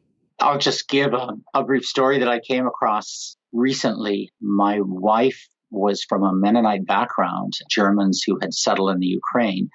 I'll 0.41 0.59
just 0.59 0.89
give 0.89 1.15
a, 1.15 1.29
a 1.55 1.65
brief 1.65 1.85
story 1.85 2.19
that 2.19 2.29
I 2.29 2.41
came 2.41 2.67
across 2.67 3.37
recently. 3.53 4.33
My 4.41 4.81
wife 4.81 5.47
was 5.71 6.05
from 6.05 6.25
a 6.25 6.35
Mennonite 6.35 6.87
background, 6.87 7.55
Germans 7.71 8.23
who 8.27 8.39
had 8.41 8.53
settled 8.53 8.91
in 8.91 8.99
the 8.99 9.07
Ukraine. 9.07 9.71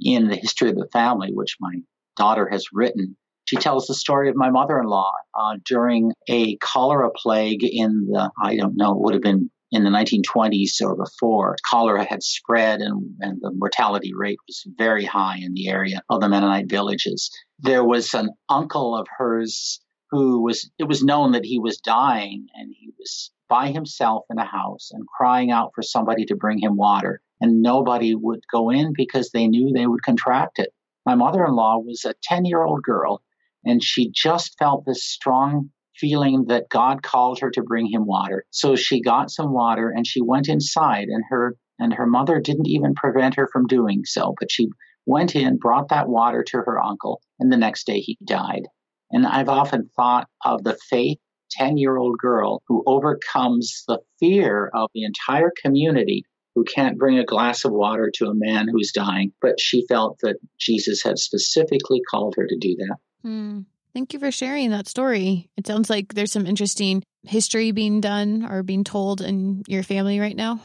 In 0.00 0.28
the 0.28 0.36
history 0.36 0.68
of 0.70 0.76
the 0.76 0.88
family, 0.92 1.30
which 1.32 1.56
my 1.60 1.74
daughter 2.16 2.48
has 2.50 2.66
written, 2.72 3.16
she 3.44 3.56
tells 3.56 3.86
the 3.86 3.94
story 3.94 4.28
of 4.28 4.36
my 4.36 4.50
mother 4.50 4.78
in 4.78 4.86
law 4.86 5.12
uh, 5.38 5.56
during 5.64 6.12
a 6.28 6.56
cholera 6.56 7.10
plague 7.14 7.62
in 7.62 8.06
the, 8.10 8.30
I 8.42 8.56
don't 8.56 8.76
know, 8.76 8.92
it 8.92 9.00
would 9.00 9.14
have 9.14 9.22
been 9.22 9.50
in 9.72 9.84
the 9.84 9.90
1920s 9.90 10.82
or 10.82 10.94
before, 10.94 11.56
cholera 11.68 12.04
had 12.04 12.22
spread 12.22 12.80
and, 12.80 13.16
and 13.20 13.38
the 13.40 13.50
mortality 13.52 14.12
rate 14.14 14.38
was 14.46 14.62
very 14.76 15.04
high 15.04 15.38
in 15.40 15.54
the 15.54 15.68
area 15.68 16.02
of 16.10 16.20
the 16.20 16.28
Mennonite 16.28 16.68
villages. 16.68 17.30
There 17.58 17.82
was 17.82 18.12
an 18.12 18.30
uncle 18.50 18.94
of 18.94 19.06
hers 19.16 19.80
who 20.10 20.42
was, 20.42 20.70
it 20.78 20.84
was 20.84 21.02
known 21.02 21.32
that 21.32 21.46
he 21.46 21.58
was 21.58 21.78
dying 21.78 22.46
and 22.54 22.70
he 22.78 22.90
was 22.98 23.30
by 23.48 23.68
himself 23.68 24.24
in 24.30 24.38
a 24.38 24.44
house 24.44 24.90
and 24.92 25.06
crying 25.06 25.50
out 25.50 25.72
for 25.74 25.82
somebody 25.82 26.26
to 26.26 26.36
bring 26.36 26.58
him 26.58 26.76
water. 26.76 27.22
And 27.40 27.62
nobody 27.62 28.14
would 28.14 28.40
go 28.52 28.70
in 28.70 28.92
because 28.94 29.30
they 29.30 29.48
knew 29.48 29.72
they 29.72 29.86
would 29.86 30.02
contract 30.02 30.58
it. 30.58 30.72
My 31.06 31.14
mother 31.14 31.44
in 31.46 31.54
law 31.54 31.78
was 31.78 32.04
a 32.04 32.14
10 32.22 32.44
year 32.44 32.62
old 32.62 32.82
girl 32.82 33.22
and 33.64 33.82
she 33.82 34.10
just 34.14 34.58
felt 34.58 34.84
this 34.84 35.02
strong 35.02 35.70
feeling 35.96 36.46
that 36.48 36.68
God 36.68 37.02
called 37.02 37.40
her 37.40 37.50
to 37.50 37.62
bring 37.62 37.86
him 37.86 38.06
water. 38.06 38.44
So 38.50 38.76
she 38.76 39.00
got 39.00 39.30
some 39.30 39.52
water 39.52 39.92
and 39.94 40.06
she 40.06 40.20
went 40.20 40.48
inside 40.48 41.08
and 41.08 41.24
her 41.28 41.56
and 41.78 41.94
her 41.94 42.06
mother 42.06 42.40
didn't 42.40 42.68
even 42.68 42.94
prevent 42.94 43.34
her 43.34 43.48
from 43.52 43.66
doing 43.66 44.02
so, 44.04 44.34
but 44.38 44.52
she 44.52 44.68
went 45.06 45.34
in, 45.34 45.58
brought 45.58 45.88
that 45.88 46.08
water 46.08 46.44
to 46.44 46.58
her 46.58 46.80
uncle, 46.80 47.20
and 47.40 47.50
the 47.50 47.56
next 47.56 47.86
day 47.86 47.98
he 47.98 48.16
died. 48.24 48.62
And 49.10 49.26
I've 49.26 49.48
often 49.48 49.90
thought 49.96 50.28
of 50.44 50.62
the 50.62 50.78
faith 50.88 51.18
10 51.50 51.76
year 51.76 51.96
old 51.96 52.18
girl 52.18 52.62
who 52.66 52.82
overcomes 52.86 53.84
the 53.86 53.98
fear 54.18 54.70
of 54.74 54.90
the 54.94 55.04
entire 55.04 55.52
community 55.62 56.24
who 56.54 56.64
can't 56.64 56.98
bring 56.98 57.18
a 57.18 57.24
glass 57.24 57.64
of 57.64 57.72
water 57.72 58.10
to 58.14 58.26
a 58.26 58.34
man 58.34 58.68
who's 58.68 58.92
dying, 58.92 59.32
but 59.40 59.58
she 59.58 59.86
felt 59.86 60.18
that 60.22 60.36
Jesus 60.58 61.02
had 61.02 61.18
specifically 61.18 62.00
called 62.10 62.34
her 62.36 62.46
to 62.46 62.56
do 62.58 62.76
that. 62.76 62.96
Mm. 63.24 63.64
Thank 63.94 64.14
you 64.14 64.18
for 64.18 64.30
sharing 64.30 64.70
that 64.70 64.88
story. 64.88 65.50
It 65.56 65.66
sounds 65.66 65.90
like 65.90 66.14
there's 66.14 66.32
some 66.32 66.46
interesting 66.46 67.02
history 67.24 67.72
being 67.72 68.00
done 68.00 68.46
or 68.48 68.62
being 68.62 68.84
told 68.84 69.20
in 69.20 69.62
your 69.68 69.82
family 69.82 70.18
right 70.18 70.36
now. 70.36 70.60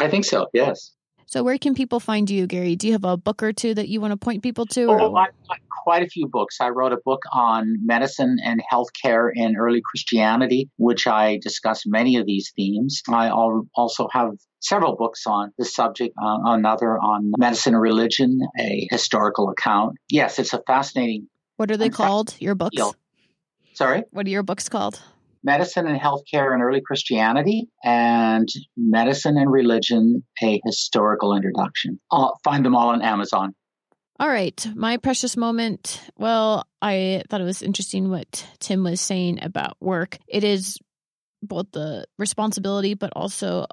I 0.00 0.08
think 0.08 0.24
so, 0.24 0.46
yes. 0.52 0.92
So, 1.28 1.42
where 1.42 1.58
can 1.58 1.74
people 1.74 1.98
find 1.98 2.30
you, 2.30 2.46
Gary? 2.46 2.76
Do 2.76 2.86
you 2.86 2.92
have 2.92 3.04
a 3.04 3.16
book 3.16 3.42
or 3.42 3.52
two 3.52 3.74
that 3.74 3.88
you 3.88 4.00
want 4.00 4.12
to 4.12 4.16
point 4.16 4.44
people 4.44 4.64
to? 4.66 4.84
Oh, 4.88 5.16
I, 5.16 5.24
I, 5.50 5.56
quite 5.82 6.04
a 6.04 6.08
few 6.08 6.28
books. 6.28 6.58
I 6.60 6.68
wrote 6.68 6.92
a 6.92 6.98
book 7.04 7.22
on 7.32 7.84
medicine 7.84 8.36
and 8.44 8.62
healthcare 8.72 9.30
in 9.34 9.56
early 9.56 9.80
Christianity, 9.84 10.70
which 10.76 11.08
I 11.08 11.40
discuss 11.42 11.82
many 11.84 12.16
of 12.16 12.26
these 12.26 12.52
themes. 12.54 13.02
I 13.08 13.30
also 13.30 14.08
have 14.12 14.32
several 14.60 14.94
books 14.94 15.26
on 15.26 15.52
the 15.58 15.64
subject, 15.64 16.14
uh, 16.20 16.38
another 16.44 16.96
on 16.96 17.32
medicine 17.38 17.74
and 17.74 17.82
religion, 17.82 18.38
a 18.58 18.86
historical 18.90 19.48
account. 19.50 19.96
Yes, 20.08 20.38
it's 20.38 20.52
a 20.52 20.62
fascinating 20.64 21.28
what 21.56 21.70
are 21.70 21.76
they 21.76 21.90
called? 21.90 22.34
Your 22.38 22.54
books? 22.54 22.80
Sorry? 23.74 24.04
What 24.10 24.26
are 24.26 24.30
your 24.30 24.42
books 24.42 24.68
called? 24.68 25.02
Medicine 25.42 25.86
and 25.86 26.00
Healthcare 26.00 26.54
in 26.54 26.60
Early 26.60 26.80
Christianity 26.80 27.68
and 27.84 28.48
Medicine 28.76 29.36
and 29.38 29.50
Religion, 29.50 30.24
a 30.42 30.60
historical 30.64 31.36
introduction. 31.36 32.00
I'll 32.10 32.38
find 32.42 32.64
them 32.64 32.74
all 32.74 32.88
on 32.88 33.02
Amazon. 33.02 33.54
All 34.18 34.28
right. 34.28 34.66
My 34.74 34.96
precious 34.96 35.36
moment. 35.36 36.00
Well, 36.16 36.66
I 36.80 37.22
thought 37.28 37.42
it 37.42 37.44
was 37.44 37.62
interesting 37.62 38.08
what 38.08 38.46
Tim 38.58 38.82
was 38.82 39.00
saying 39.00 39.40
about 39.42 39.76
work. 39.80 40.18
It 40.26 40.42
is 40.42 40.78
both 41.42 41.70
the 41.72 42.06
responsibility, 42.18 42.94
but 42.94 43.12
also 43.14 43.66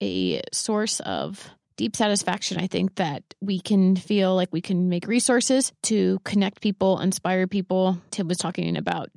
a 0.00 0.42
source 0.52 1.00
of 1.00 1.50
deep 1.80 1.96
satisfaction. 1.96 2.58
I 2.58 2.66
think 2.66 2.96
that 2.96 3.22
we 3.40 3.58
can 3.58 3.96
feel 3.96 4.36
like 4.36 4.52
we 4.52 4.60
can 4.60 4.90
make 4.90 5.06
resources 5.06 5.72
to 5.84 6.18
connect 6.24 6.60
people, 6.60 7.00
inspire 7.00 7.46
people. 7.46 7.96
Tim 8.10 8.28
was 8.28 8.36
talking 8.36 8.76
about 8.76 9.08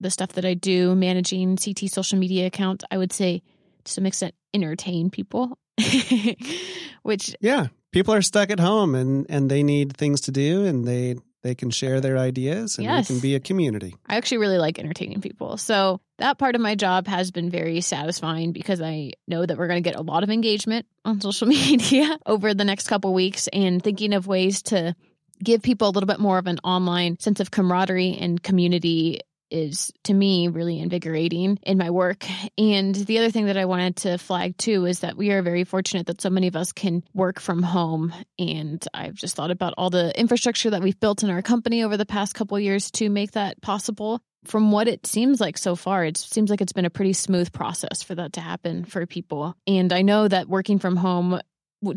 the 0.00 0.10
stuff 0.10 0.32
that 0.32 0.46
I 0.46 0.54
do, 0.54 0.94
managing 0.94 1.58
CT 1.58 1.90
social 1.90 2.18
media 2.18 2.46
accounts. 2.46 2.86
I 2.90 2.96
would 2.96 3.12
say 3.12 3.42
to 3.84 3.92
some 3.92 4.06
extent 4.06 4.34
entertain 4.54 5.10
people, 5.10 5.58
which 7.02 7.36
yeah, 7.42 7.66
people 7.92 8.14
are 8.14 8.22
stuck 8.22 8.48
at 8.48 8.60
home 8.60 8.94
and 8.94 9.26
and 9.28 9.50
they 9.50 9.62
need 9.62 9.94
things 9.94 10.22
to 10.22 10.30
do 10.30 10.64
and 10.64 10.86
they 10.86 11.16
they 11.42 11.54
can 11.54 11.70
share 11.70 12.00
their 12.00 12.18
ideas 12.18 12.76
and 12.76 12.84
Yes. 12.84 13.08
they 13.08 13.14
can 13.14 13.20
be 13.20 13.34
a 13.34 13.40
community. 13.40 13.94
I 14.06 14.16
actually 14.16 14.38
really 14.38 14.58
like 14.58 14.78
entertaining 14.78 15.20
people. 15.20 15.56
So 15.56 16.00
that 16.18 16.38
part 16.38 16.54
of 16.54 16.60
my 16.60 16.74
job 16.74 17.06
has 17.06 17.30
been 17.30 17.50
very 17.50 17.80
satisfying 17.80 18.52
because 18.52 18.80
I 18.82 19.12
know 19.26 19.46
that 19.46 19.56
we're 19.56 19.68
going 19.68 19.82
to 19.82 19.88
get 19.88 19.98
a 19.98 20.02
lot 20.02 20.22
of 20.22 20.30
engagement 20.30 20.86
on 21.04 21.20
social 21.22 21.46
media 21.48 22.18
over 22.26 22.52
the 22.54 22.64
next 22.64 22.88
couple 22.88 23.14
weeks 23.14 23.48
and 23.48 23.82
thinking 23.82 24.12
of 24.12 24.26
ways 24.26 24.62
to 24.64 24.94
give 25.42 25.62
people 25.62 25.88
a 25.88 25.92
little 25.92 26.06
bit 26.06 26.20
more 26.20 26.36
of 26.36 26.46
an 26.46 26.58
online 26.62 27.18
sense 27.18 27.40
of 27.40 27.50
camaraderie 27.50 28.16
and 28.20 28.42
community 28.42 29.20
is 29.50 29.92
to 30.04 30.14
me 30.14 30.48
really 30.48 30.78
invigorating 30.78 31.58
in 31.62 31.78
my 31.78 31.90
work. 31.90 32.26
And 32.58 32.94
the 32.94 33.18
other 33.18 33.30
thing 33.30 33.46
that 33.46 33.56
I 33.56 33.64
wanted 33.64 33.96
to 33.96 34.18
flag 34.18 34.56
too 34.56 34.86
is 34.86 35.00
that 35.00 35.16
we 35.16 35.30
are 35.30 35.42
very 35.42 35.64
fortunate 35.64 36.06
that 36.06 36.20
so 36.20 36.30
many 36.30 36.46
of 36.46 36.56
us 36.56 36.72
can 36.72 37.02
work 37.14 37.40
from 37.40 37.62
home. 37.62 38.12
And 38.38 38.84
I've 38.94 39.14
just 39.14 39.36
thought 39.36 39.50
about 39.50 39.74
all 39.76 39.90
the 39.90 40.18
infrastructure 40.18 40.70
that 40.70 40.82
we've 40.82 40.98
built 40.98 41.22
in 41.22 41.30
our 41.30 41.42
company 41.42 41.82
over 41.82 41.96
the 41.96 42.06
past 42.06 42.34
couple 42.34 42.58
years 42.58 42.90
to 42.92 43.08
make 43.10 43.32
that 43.32 43.60
possible. 43.60 44.20
From 44.44 44.72
what 44.72 44.88
it 44.88 45.06
seems 45.06 45.38
like 45.38 45.58
so 45.58 45.76
far, 45.76 46.02
it 46.04 46.16
seems 46.16 46.48
like 46.48 46.62
it's 46.62 46.72
been 46.72 46.86
a 46.86 46.90
pretty 46.90 47.12
smooth 47.12 47.52
process 47.52 48.02
for 48.02 48.14
that 48.14 48.32
to 48.34 48.40
happen 48.40 48.86
for 48.86 49.04
people. 49.04 49.54
And 49.66 49.92
I 49.92 50.00
know 50.00 50.26
that 50.26 50.48
working 50.48 50.78
from 50.78 50.96
home 50.96 51.40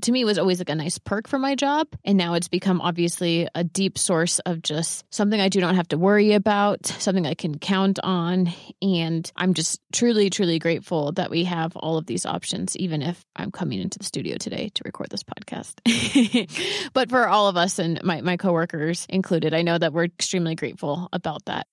to 0.01 0.11
me 0.11 0.23
was 0.25 0.37
always 0.37 0.59
like 0.59 0.69
a 0.69 0.75
nice 0.75 0.97
perk 0.97 1.27
for 1.27 1.37
my 1.37 1.55
job. 1.55 1.87
And 2.05 2.17
now 2.17 2.35
it's 2.35 2.47
become 2.47 2.81
obviously 2.81 3.47
a 3.53 3.63
deep 3.63 3.97
source 3.97 4.39
of 4.39 4.61
just 4.61 5.05
something 5.13 5.39
i 5.39 5.49
do 5.49 5.59
not 5.59 5.75
have 5.75 5.87
to 5.89 5.97
worry 5.97 6.33
about 6.33 6.85
something 6.85 7.25
i 7.25 7.33
can 7.33 7.57
count 7.57 7.99
on. 8.01 8.53
And 8.81 9.29
i'm 9.35 9.53
just 9.53 9.81
truly 9.91 10.29
truly 10.29 10.59
grateful 10.59 11.11
that 11.13 11.29
we 11.29 11.43
have 11.45 11.75
all 11.75 11.97
of 11.97 12.05
these 12.05 12.25
options 12.25 12.77
even 12.77 13.01
if 13.01 13.23
i'm 13.35 13.51
coming 13.51 13.81
into 13.81 13.99
the 13.99 14.05
studio 14.05 14.37
today 14.37 14.69
to 14.73 14.81
record 14.85 15.09
this 15.09 15.23
podcast. 15.23 15.73
But 16.93 17.09
for 17.09 17.27
all 17.27 17.47
of 17.47 17.57
us 17.57 17.79
and 17.79 18.01
my, 18.03 18.21
my 18.21 18.37
coworkers 18.37 19.05
included 19.09 19.53
i 19.53 19.61
know 19.61 19.77
that 19.77 19.93
we're 19.93 20.05
extremely 20.05 20.55
grateful 20.55 21.09
about 21.11 21.45
that. 21.45 21.67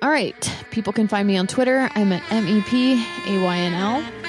All 0.00 0.10
right. 0.10 0.34
People 0.70 0.92
can 0.92 1.06
find 1.08 1.28
me 1.28 1.36
on 1.36 1.46
twitter. 1.46 1.88
I'm 1.94 2.12
at 2.12 2.22
m-e-p-a-y-n-l 2.32 4.21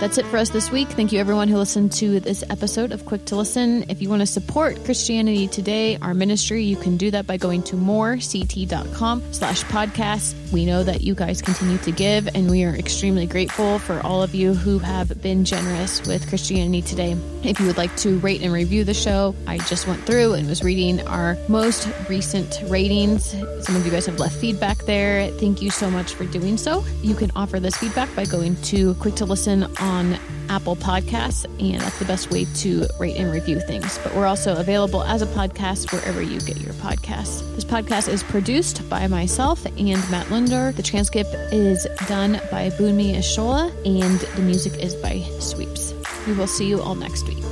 that's 0.00 0.16
it 0.16 0.26
for 0.26 0.36
us 0.36 0.50
this 0.50 0.70
week. 0.70 0.88
Thank 0.88 1.10
you, 1.12 1.18
everyone 1.18 1.48
who 1.48 1.56
listened 1.56 1.92
to 1.92 2.20
this 2.20 2.44
episode 2.50 2.92
of 2.92 3.04
Quick 3.04 3.24
to 3.26 3.36
Listen. 3.36 3.84
If 3.88 4.00
you 4.00 4.08
want 4.08 4.20
to 4.20 4.26
support 4.26 4.84
Christianity 4.84 5.48
Today, 5.48 5.98
our 6.00 6.14
ministry, 6.14 6.62
you 6.62 6.76
can 6.76 6.96
do 6.96 7.10
that 7.10 7.26
by 7.26 7.36
going 7.36 7.62
to 7.64 7.76
moreCT.com 7.76 9.32
slash 9.32 9.64
podcast. 9.64 10.34
We 10.52 10.64
know 10.64 10.84
that 10.84 11.00
you 11.00 11.14
guys 11.14 11.42
continue 11.42 11.78
to 11.78 11.90
give, 11.90 12.28
and 12.34 12.48
we 12.48 12.64
are 12.64 12.74
extremely 12.74 13.26
grateful 13.26 13.78
for 13.80 14.00
all 14.00 14.22
of 14.22 14.34
you 14.34 14.54
who 14.54 14.78
have 14.78 15.20
been 15.20 15.44
generous 15.44 16.06
with 16.06 16.28
Christianity 16.28 16.82
Today. 16.82 17.16
If 17.42 17.58
you 17.58 17.66
would 17.66 17.76
like 17.76 17.94
to 17.98 18.18
rate 18.20 18.42
and 18.42 18.52
review 18.52 18.84
the 18.84 18.94
show, 18.94 19.34
I 19.46 19.58
just 19.58 19.86
went 19.86 20.04
through 20.04 20.34
and 20.34 20.48
was 20.48 20.62
reading 20.62 21.06
our 21.08 21.36
most 21.48 21.88
recent 22.08 22.62
ratings. 22.66 23.30
Some 23.64 23.76
of 23.76 23.84
you 23.84 23.90
guys 23.90 24.06
have 24.06 24.18
left 24.18 24.36
feedback 24.36 24.78
there. 24.84 25.28
Thank 25.32 25.60
you 25.60 25.70
so 25.70 25.90
much 25.90 26.14
for 26.14 26.24
doing 26.24 26.56
so. 26.56 26.84
You 27.02 27.14
can 27.14 27.30
offer 27.34 27.58
this 27.58 27.76
feedback 27.76 28.14
by 28.14 28.24
going 28.24 28.56
to 28.62 28.94
Quick 28.94 29.16
to 29.16 29.24
Listen 29.24 29.64
on 29.88 30.18
Apple 30.48 30.76
Podcasts, 30.76 31.44
and 31.60 31.80
that's 31.80 31.98
the 31.98 32.04
best 32.04 32.30
way 32.30 32.44
to 32.56 32.86
rate 33.00 33.16
and 33.16 33.32
review 33.32 33.60
things. 33.60 33.98
But 34.02 34.14
we're 34.14 34.26
also 34.26 34.56
available 34.56 35.02
as 35.02 35.22
a 35.22 35.26
podcast 35.26 35.92
wherever 35.92 36.22
you 36.22 36.40
get 36.40 36.58
your 36.58 36.74
podcasts. 36.74 37.40
This 37.54 37.64
podcast 37.64 38.08
is 38.08 38.22
produced 38.22 38.88
by 38.88 39.06
myself 39.06 39.64
and 39.64 40.10
Matt 40.10 40.30
Linder. 40.30 40.72
The 40.72 40.82
transcript 40.82 41.34
is 41.52 41.86
done 42.06 42.40
by 42.50 42.70
Bunmi 42.70 43.16
Ishola, 43.16 43.70
and 43.84 44.20
the 44.36 44.42
music 44.42 44.74
is 44.82 44.94
by 44.94 45.20
Sweeps. 45.40 45.94
We 46.26 46.34
will 46.34 46.46
see 46.46 46.68
you 46.68 46.80
all 46.80 46.94
next 46.94 47.26
week. 47.26 47.44